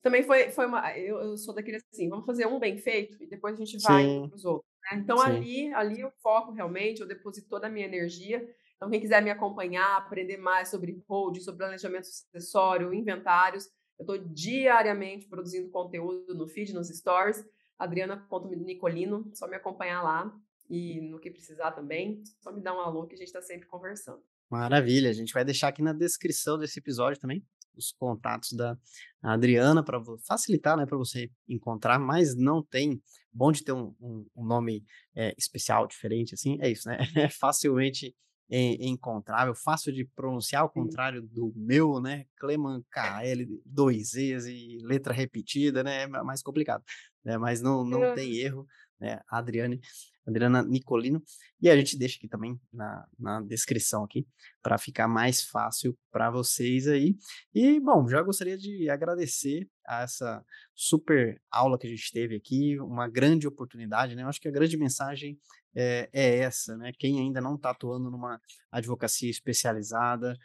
também 0.06 0.22
foi, 0.22 0.50
foi 0.50 0.66
uma. 0.66 0.96
Eu, 0.96 1.18
eu, 1.18 1.36
sou 1.36 1.54
daquele 1.54 1.78
assim, 1.92 2.08
vamos 2.08 2.26
fazer 2.26 2.46
um 2.46 2.58
bem 2.58 2.78
feito 2.78 3.22
e 3.22 3.26
depois 3.26 3.54
a 3.54 3.58
gente 3.58 3.78
vai 3.82 4.04
para 4.28 4.36
os 4.36 4.44
outros. 4.44 4.70
Né? 4.90 4.98
Então, 4.98 5.18
Sim. 5.18 5.24
ali, 5.24 5.74
ali 5.74 6.00
eu 6.00 6.10
foco 6.22 6.52
realmente, 6.52 7.00
eu 7.00 7.08
deposito 7.08 7.48
toda 7.48 7.66
a 7.66 7.70
minha 7.70 7.86
energia 7.86 8.46
então, 8.76 8.90
quem 8.90 9.00
quiser 9.00 9.22
me 9.22 9.30
acompanhar, 9.30 9.96
aprender 9.96 10.36
mais 10.36 10.68
sobre 10.68 11.02
hold, 11.08 11.38
sobre 11.40 11.58
planejamento 11.58 12.04
sucessório, 12.04 12.92
inventários, 12.92 13.64
eu 13.98 14.02
estou 14.02 14.18
diariamente 14.18 15.26
produzindo 15.26 15.70
conteúdo 15.70 16.34
no 16.34 16.46
feed, 16.46 16.74
nos 16.74 16.88
stories. 16.88 17.42
Adriana.nicolino, 17.78 19.30
só 19.34 19.46
me 19.46 19.56
acompanhar 19.56 20.02
lá. 20.02 20.32
E 20.68 21.00
no 21.00 21.18
que 21.18 21.30
precisar 21.30 21.72
também, 21.72 22.22
só 22.40 22.52
me 22.52 22.62
dá 22.62 22.74
um 22.74 22.80
alô 22.80 23.06
que 23.06 23.14
a 23.14 23.18
gente 23.18 23.28
está 23.28 23.40
sempre 23.40 23.66
conversando. 23.66 24.22
Maravilha, 24.50 25.10
a 25.10 25.12
gente 25.12 25.32
vai 25.32 25.44
deixar 25.44 25.68
aqui 25.68 25.82
na 25.82 25.92
descrição 25.92 26.58
desse 26.58 26.78
episódio 26.78 27.20
também 27.20 27.44
os 27.76 27.92
contatos 27.92 28.52
da 28.52 28.76
Adriana 29.22 29.82
para 29.82 30.00
facilitar, 30.26 30.76
né, 30.76 30.86
para 30.86 30.96
você 30.96 31.30
encontrar, 31.48 31.98
mas 31.98 32.34
não 32.34 32.62
tem, 32.62 33.02
bom 33.32 33.52
de 33.52 33.62
ter 33.62 33.72
um, 33.72 33.94
um, 34.00 34.26
um 34.36 34.44
nome 34.44 34.84
é, 35.14 35.34
especial, 35.36 35.86
diferente, 35.86 36.34
assim, 36.34 36.58
é 36.60 36.70
isso, 36.70 36.88
né, 36.88 36.98
é 37.16 37.28
facilmente 37.28 38.14
encontrável, 38.48 39.54
fácil 39.54 39.92
de 39.92 40.04
pronunciar, 40.04 40.62
ao 40.62 40.70
contrário 40.70 41.20
do 41.20 41.52
meu, 41.56 42.00
né? 42.00 42.26
Cleman 42.38 42.80
KL, 42.92 43.44
dois 43.64 44.14
E's 44.14 44.46
e 44.46 44.78
letra 44.82 45.12
repetida, 45.12 45.82
né? 45.82 46.02
É 46.02 46.06
mais 46.06 46.42
complicado, 46.42 46.84
né? 47.24 47.36
Mas 47.38 47.60
não, 47.60 47.84
não 47.84 48.14
tem 48.14 48.36
erro, 48.36 48.64
né? 49.00 49.20
Adriane, 49.28 49.80
Adriana 50.26 50.62
Nicolino. 50.62 51.22
E 51.60 51.70
a 51.70 51.76
gente 51.76 51.96
deixa 51.96 52.16
aqui 52.16 52.28
também 52.28 52.60
na, 52.72 53.06
na 53.18 53.40
descrição 53.40 54.04
aqui 54.04 54.26
para 54.62 54.76
ficar 54.76 55.06
mais 55.06 55.42
fácil 55.42 55.96
para 56.10 56.30
vocês 56.30 56.88
aí. 56.88 57.16
E, 57.54 57.78
bom, 57.80 58.08
já 58.08 58.20
gostaria 58.22 58.58
de 58.58 58.90
agradecer 58.90 59.68
a 59.86 60.02
essa 60.02 60.44
super 60.74 61.40
aula 61.50 61.78
que 61.78 61.86
a 61.86 61.90
gente 61.90 62.12
teve 62.12 62.34
aqui, 62.34 62.78
uma 62.80 63.08
grande 63.08 63.46
oportunidade, 63.46 64.14
né? 64.14 64.22
Eu 64.22 64.28
acho 64.28 64.40
que 64.40 64.48
a 64.48 64.52
grande 64.52 64.76
mensagem 64.76 65.38
é, 65.74 66.08
é 66.12 66.38
essa, 66.38 66.76
né? 66.76 66.92
Quem 66.98 67.20
ainda 67.20 67.40
não 67.40 67.54
está 67.54 67.70
atuando 67.70 68.10
numa 68.10 68.40
advocacia 68.72 69.30
especializada, 69.30 70.36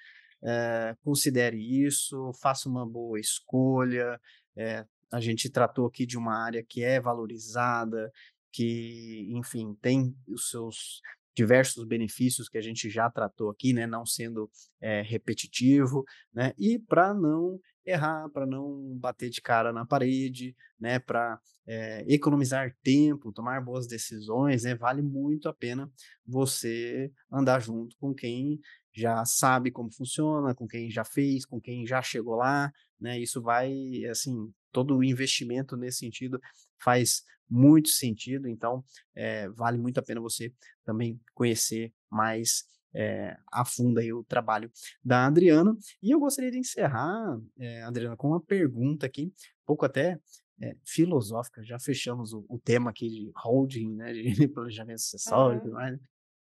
é, 0.44 0.96
considere 1.04 1.58
isso, 1.58 2.32
faça 2.42 2.70
uma 2.70 2.88
boa 2.88 3.20
escolha. 3.20 4.20
É, 4.56 4.86
a 5.12 5.20
gente 5.20 5.50
tratou 5.50 5.86
aqui 5.86 6.06
de 6.06 6.18
uma 6.18 6.36
área 6.36 6.64
que 6.64 6.84
é 6.84 7.00
valorizada, 7.00 8.12
que, 8.52 9.28
enfim, 9.32 9.76
tem 9.82 10.16
os 10.28 10.50
seus 10.50 11.02
diversos 11.36 11.86
benefícios 11.86 12.50
que 12.50 12.58
a 12.58 12.62
gente 12.62 12.90
já 12.90 13.10
tratou 13.10 13.50
aqui, 13.50 13.74
né, 13.74 13.88
não 13.88 14.06
sendo 14.06 14.50
é, 14.82 15.02
repetitivo, 15.02 16.04
né, 16.34 16.54
e 16.58 16.78
para 16.78 17.14
não 17.14 17.60
errar, 17.86 18.30
para 18.30 18.46
não 18.46 18.98
bater 18.98 19.30
de 19.30 19.42
cara 19.42 19.72
na 19.72 19.86
parede, 19.86 20.56
né, 20.80 21.00
para 21.00 21.40
é, 21.66 22.06
economizar 22.08 22.76
tempo, 22.84 23.32
tomar 23.32 23.62
boas 23.62 23.88
decisões, 23.88 24.64
né, 24.64 24.76
vale 24.76 25.02
muito 25.02 25.48
a 25.48 25.54
pena 25.54 25.90
você 26.26 27.12
andar 27.32 27.60
junto 27.60 27.96
com 27.98 28.14
quem 28.14 28.60
já 28.94 29.24
sabe 29.24 29.72
como 29.72 29.90
funciona, 29.92 30.54
com 30.54 30.68
quem 30.68 30.92
já 30.92 31.06
fez, 31.06 31.46
com 31.46 31.62
quem 31.62 31.88
já 31.88 32.02
chegou 32.02 32.36
lá, 32.36 32.72
né, 33.00 33.18
isso 33.18 33.42
vai, 33.42 33.72
assim, 34.12 34.52
todo 34.72 34.98
o 34.98 35.04
investimento 35.04 35.78
nesse 35.78 36.00
sentido 36.00 36.40
faz 36.78 37.24
muito 37.52 37.90
sentido, 37.90 38.48
então 38.48 38.84
é, 39.14 39.50
vale 39.50 39.78
muito 39.78 40.00
a 40.00 40.04
pena 40.04 40.22
você 40.22 40.54
também 40.86 41.20
conhecer 41.34 41.94
mais 42.10 42.64
é, 42.94 43.38
a 43.52 43.66
fundo 43.66 44.00
aí 44.00 44.12
o 44.14 44.24
trabalho 44.24 44.72
da 45.04 45.26
Adriana. 45.28 45.76
E 46.02 46.12
eu 46.12 46.20
gostaria 46.20 46.50
de 46.50 46.58
encerrar, 46.58 47.38
é, 47.60 47.84
Adriana, 47.84 48.16
com 48.16 48.30
uma 48.30 48.42
pergunta 48.42 49.06
aqui, 49.06 49.26
um 49.26 49.66
pouco 49.66 49.86
até 49.86 50.18
é, 50.62 50.76
filosófica. 50.86 51.62
Já 51.64 51.78
fechamos 51.78 52.34
o, 52.34 52.46
o, 52.48 52.58
tema 52.60 52.90
aqui 52.90 53.10
de 53.10 53.32
holding, 53.36 53.96
né, 53.96 54.14
de 54.14 54.48
planejamento 54.50 55.02
sucessório 55.02 55.58
e 55.58 55.62
tudo 55.62 55.74
mais. 55.74 55.94
Né. 55.94 56.00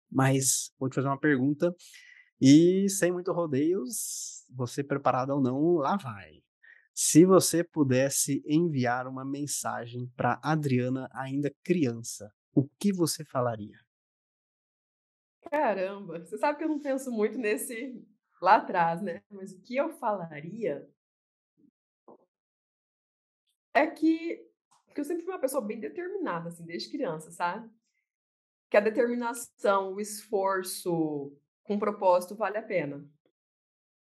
Mas 0.10 0.72
vou 0.80 0.90
te 0.90 0.96
fazer 0.96 1.08
uma 1.08 1.20
pergunta 1.20 1.76
e 2.40 2.88
sem 2.90 3.12
muito 3.12 3.32
rodeios, 3.34 4.46
você 4.56 4.84
preparado 4.84 5.32
ou 5.32 5.42
não, 5.42 5.76
lá 5.76 5.98
vai. 5.98 6.42
Se 7.00 7.28
você 7.28 7.64
pudesse 7.64 8.42
enviar 8.44 9.06
uma 9.06 9.24
mensagem 9.24 10.12
para 10.18 10.42
Adriana 10.44 11.08
ainda 11.14 11.54
criança, 11.64 12.34
o 12.56 12.68
que 12.68 12.92
você 12.92 13.24
falaria? 13.24 13.80
Caramba, 15.42 16.26
você 16.26 16.40
sabe 16.40 16.58
que 16.58 16.64
eu 16.64 16.70
não 16.70 16.80
penso 16.80 17.12
muito 17.12 17.38
nesse 17.38 18.04
lá 18.42 18.56
atrás, 18.56 19.00
né? 19.00 19.22
Mas 19.30 19.52
o 19.52 19.62
que 19.62 19.76
eu 19.76 19.92
falaria 19.92 20.90
é 23.76 23.86
que, 23.86 24.44
que 24.96 25.00
eu 25.00 25.06
sempre 25.06 25.24
fui 25.24 25.36
uma 25.36 25.40
pessoa 25.40 25.64
bem 25.64 25.80
determinada, 25.80 26.50
assim, 26.50 26.66
desde 26.66 26.90
criança, 26.90 27.30
sabe? 27.30 27.70
Que 28.72 28.78
a 28.78 28.82
determinação, 28.82 29.94
o 29.94 30.02
esforço 30.02 31.32
com 31.62 31.78
propósito 31.78 32.36
vale 32.36 32.58
a 32.58 32.64
pena. 32.64 33.08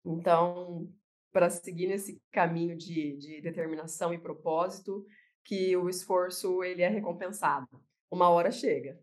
Então, 0.07 0.91
para 1.33 1.51
seguir 1.51 1.87
nesse 1.87 2.21
caminho 2.33 2.77
de, 2.77 3.17
de 3.17 3.41
determinação 3.41 4.13
e 4.13 4.19
propósito, 4.19 5.05
que 5.45 5.77
o 5.77 5.89
esforço 5.89 6.63
ele 6.63 6.83
é 6.83 6.89
recompensado. 6.89 7.69
Uma 8.11 8.29
hora 8.29 8.51
chega. 8.51 8.99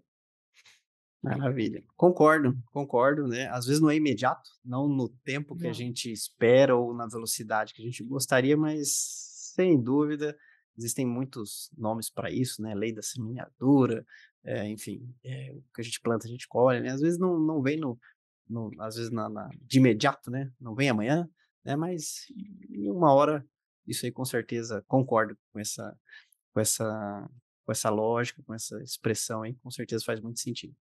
Maravilha. 1.21 1.84
Concordo, 1.95 2.55
concordo, 2.71 3.28
né? 3.28 3.47
Às 3.47 3.65
vezes 3.65 3.82
não 3.82 3.89
é 3.89 3.95
imediato, 3.95 4.47
não 4.63 4.88
no 4.88 5.09
tempo 5.09 5.55
que 5.55 5.63
não. 5.63 5.71
a 5.71 5.73
gente 5.73 6.11
espera 6.11 6.76
ou 6.76 6.93
na 6.93 7.07
velocidade 7.07 7.73
que 7.73 7.82
a 7.82 7.86
gente 7.86 8.03
gostaria, 8.03 8.55
mas 8.55 8.89
sem 9.55 9.82
dúvida 9.82 10.38
existem 10.78 11.05
muitos 11.05 11.71
nomes 11.76 12.11
para 12.11 12.30
isso, 12.30 12.61
né? 12.61 12.76
Lei 12.76 12.93
da 12.93 13.01
semeadura, 13.01 14.05
é, 14.43 14.69
enfim, 14.69 15.01
é, 15.23 15.51
o 15.51 15.63
que 15.73 15.82
a 15.82 15.84
gente 15.84 15.99
planta 15.99 16.28
a 16.28 16.30
gente 16.30 16.47
colhe, 16.47 16.82
né? 16.82 16.89
Às 16.89 17.01
vezes 17.01 17.17
não, 17.17 17.39
não 17.39 17.59
vem 17.59 17.78
no, 17.80 17.97
no 18.47 18.69
às 18.80 18.95
vezes 18.95 19.11
na, 19.11 19.28
na, 19.28 19.49
de 19.61 19.80
imediato, 19.80 20.30
né? 20.30 20.51
Não 20.59 20.76
vem 20.76 20.89
amanhã, 20.89 21.28
né? 21.66 21.76
Mas 21.76 22.28
em 22.70 22.89
uma 22.91 23.13
hora 23.13 23.45
isso 23.88 24.05
aí 24.05 24.11
com 24.11 24.26
certeza 24.26 24.84
concordo 24.88 25.38
com 25.51 25.59
essa 25.59 25.97
com 26.53 26.59
essa 26.59 27.30
com 27.66 27.72
essa 27.72 27.89
lógica, 27.89 28.43
com 28.43 28.53
essa 28.53 28.82
expressão 28.84 29.41
aí, 29.41 29.55
com 29.55 29.72
certeza 29.72 30.05
faz 30.05 30.22
muito 30.22 30.39
sentido. 30.39 30.76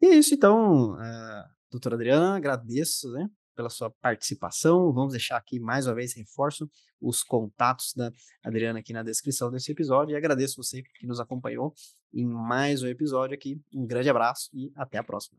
E 0.00 0.06
é 0.06 0.14
isso 0.14 0.34
então, 0.34 0.94
uh, 0.94 1.44
doutora 1.70 1.94
Adriana, 1.94 2.36
agradeço, 2.36 3.12
né, 3.12 3.28
pela 3.54 3.68
sua 3.68 3.90
participação. 3.90 4.92
Vamos 4.92 5.12
deixar 5.12 5.36
aqui 5.36 5.60
mais 5.60 5.86
uma 5.86 5.94
vez 5.94 6.14
reforço 6.14 6.70
os 7.00 7.22
contatos 7.22 7.92
da 7.94 8.10
Adriana 8.42 8.78
aqui 8.78 8.92
na 8.92 9.02
descrição 9.02 9.50
desse 9.50 9.70
episódio 9.72 10.14
e 10.14 10.16
agradeço 10.16 10.56
você 10.56 10.82
que 10.82 11.06
nos 11.06 11.20
acompanhou 11.20 11.74
em 12.12 12.26
mais 12.26 12.82
um 12.82 12.88
episódio 12.88 13.34
aqui. 13.34 13.60
Um 13.74 13.86
grande 13.86 14.08
abraço 14.08 14.48
e 14.54 14.72
até 14.74 14.98
a 14.98 15.04
próxima. 15.04 15.38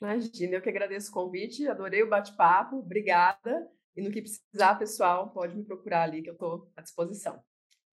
Imagina, 0.00 0.56
eu 0.56 0.62
que 0.62 0.68
agradeço 0.68 1.10
o 1.10 1.14
convite, 1.14 1.66
adorei 1.66 2.02
o 2.02 2.08
bate-papo, 2.08 2.76
obrigada. 2.76 3.68
E 3.96 4.02
no 4.02 4.10
que 4.10 4.22
precisar, 4.22 4.74
pessoal, 4.76 5.28
pode 5.28 5.56
me 5.56 5.62
procurar 5.62 6.02
ali 6.02 6.22
que 6.22 6.30
eu 6.30 6.34
estou 6.34 6.68
à 6.76 6.82
disposição. 6.82 7.38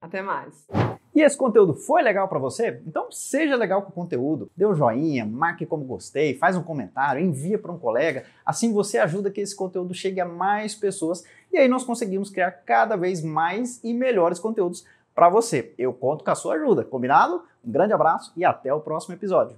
Até 0.02 0.22
mais. 0.22 0.66
E 1.14 1.22
esse 1.22 1.38
conteúdo 1.38 1.76
foi 1.76 2.02
legal 2.02 2.28
para 2.28 2.40
você? 2.40 2.82
Então 2.88 3.12
seja 3.12 3.56
legal 3.56 3.84
com 3.84 3.90
o 3.90 3.94
conteúdo, 3.94 4.50
dê 4.58 4.66
um 4.66 4.74
joinha, 4.74 5.26
marque 5.26 5.66
como 5.66 5.84
gostei, 5.84 6.38
faz 6.38 6.56
um 6.56 6.64
comentário, 6.64 7.22
envia 7.22 7.60
para 7.60 7.72
um 7.72 7.78
colega. 7.78 8.26
Assim 8.44 8.74
você 8.74 8.98
ajuda 8.98 9.30
que 9.30 9.42
esse 9.42 9.56
conteúdo 9.56 9.94
chegue 9.94 10.20
a 10.20 10.26
mais 10.26 10.74
pessoas 10.74 11.24
e 11.52 11.58
aí 11.58 11.68
nós 11.68 11.84
conseguimos 11.84 12.30
criar 12.32 12.52
cada 12.52 12.96
vez 12.96 13.22
mais 13.22 13.84
e 13.84 13.94
melhores 13.94 14.40
conteúdos 14.40 14.86
para 15.14 15.30
você. 15.30 15.76
Eu 15.78 15.94
conto 15.94 16.24
com 16.24 16.32
a 16.32 16.36
sua 16.36 16.56
ajuda, 16.56 16.84
combinado? 16.84 17.44
Um 17.64 17.72
grande 17.72 17.94
abraço 17.94 18.34
e 18.36 18.44
até 18.44 18.74
o 18.74 18.80
próximo 18.80 19.14
episódio. 19.14 19.56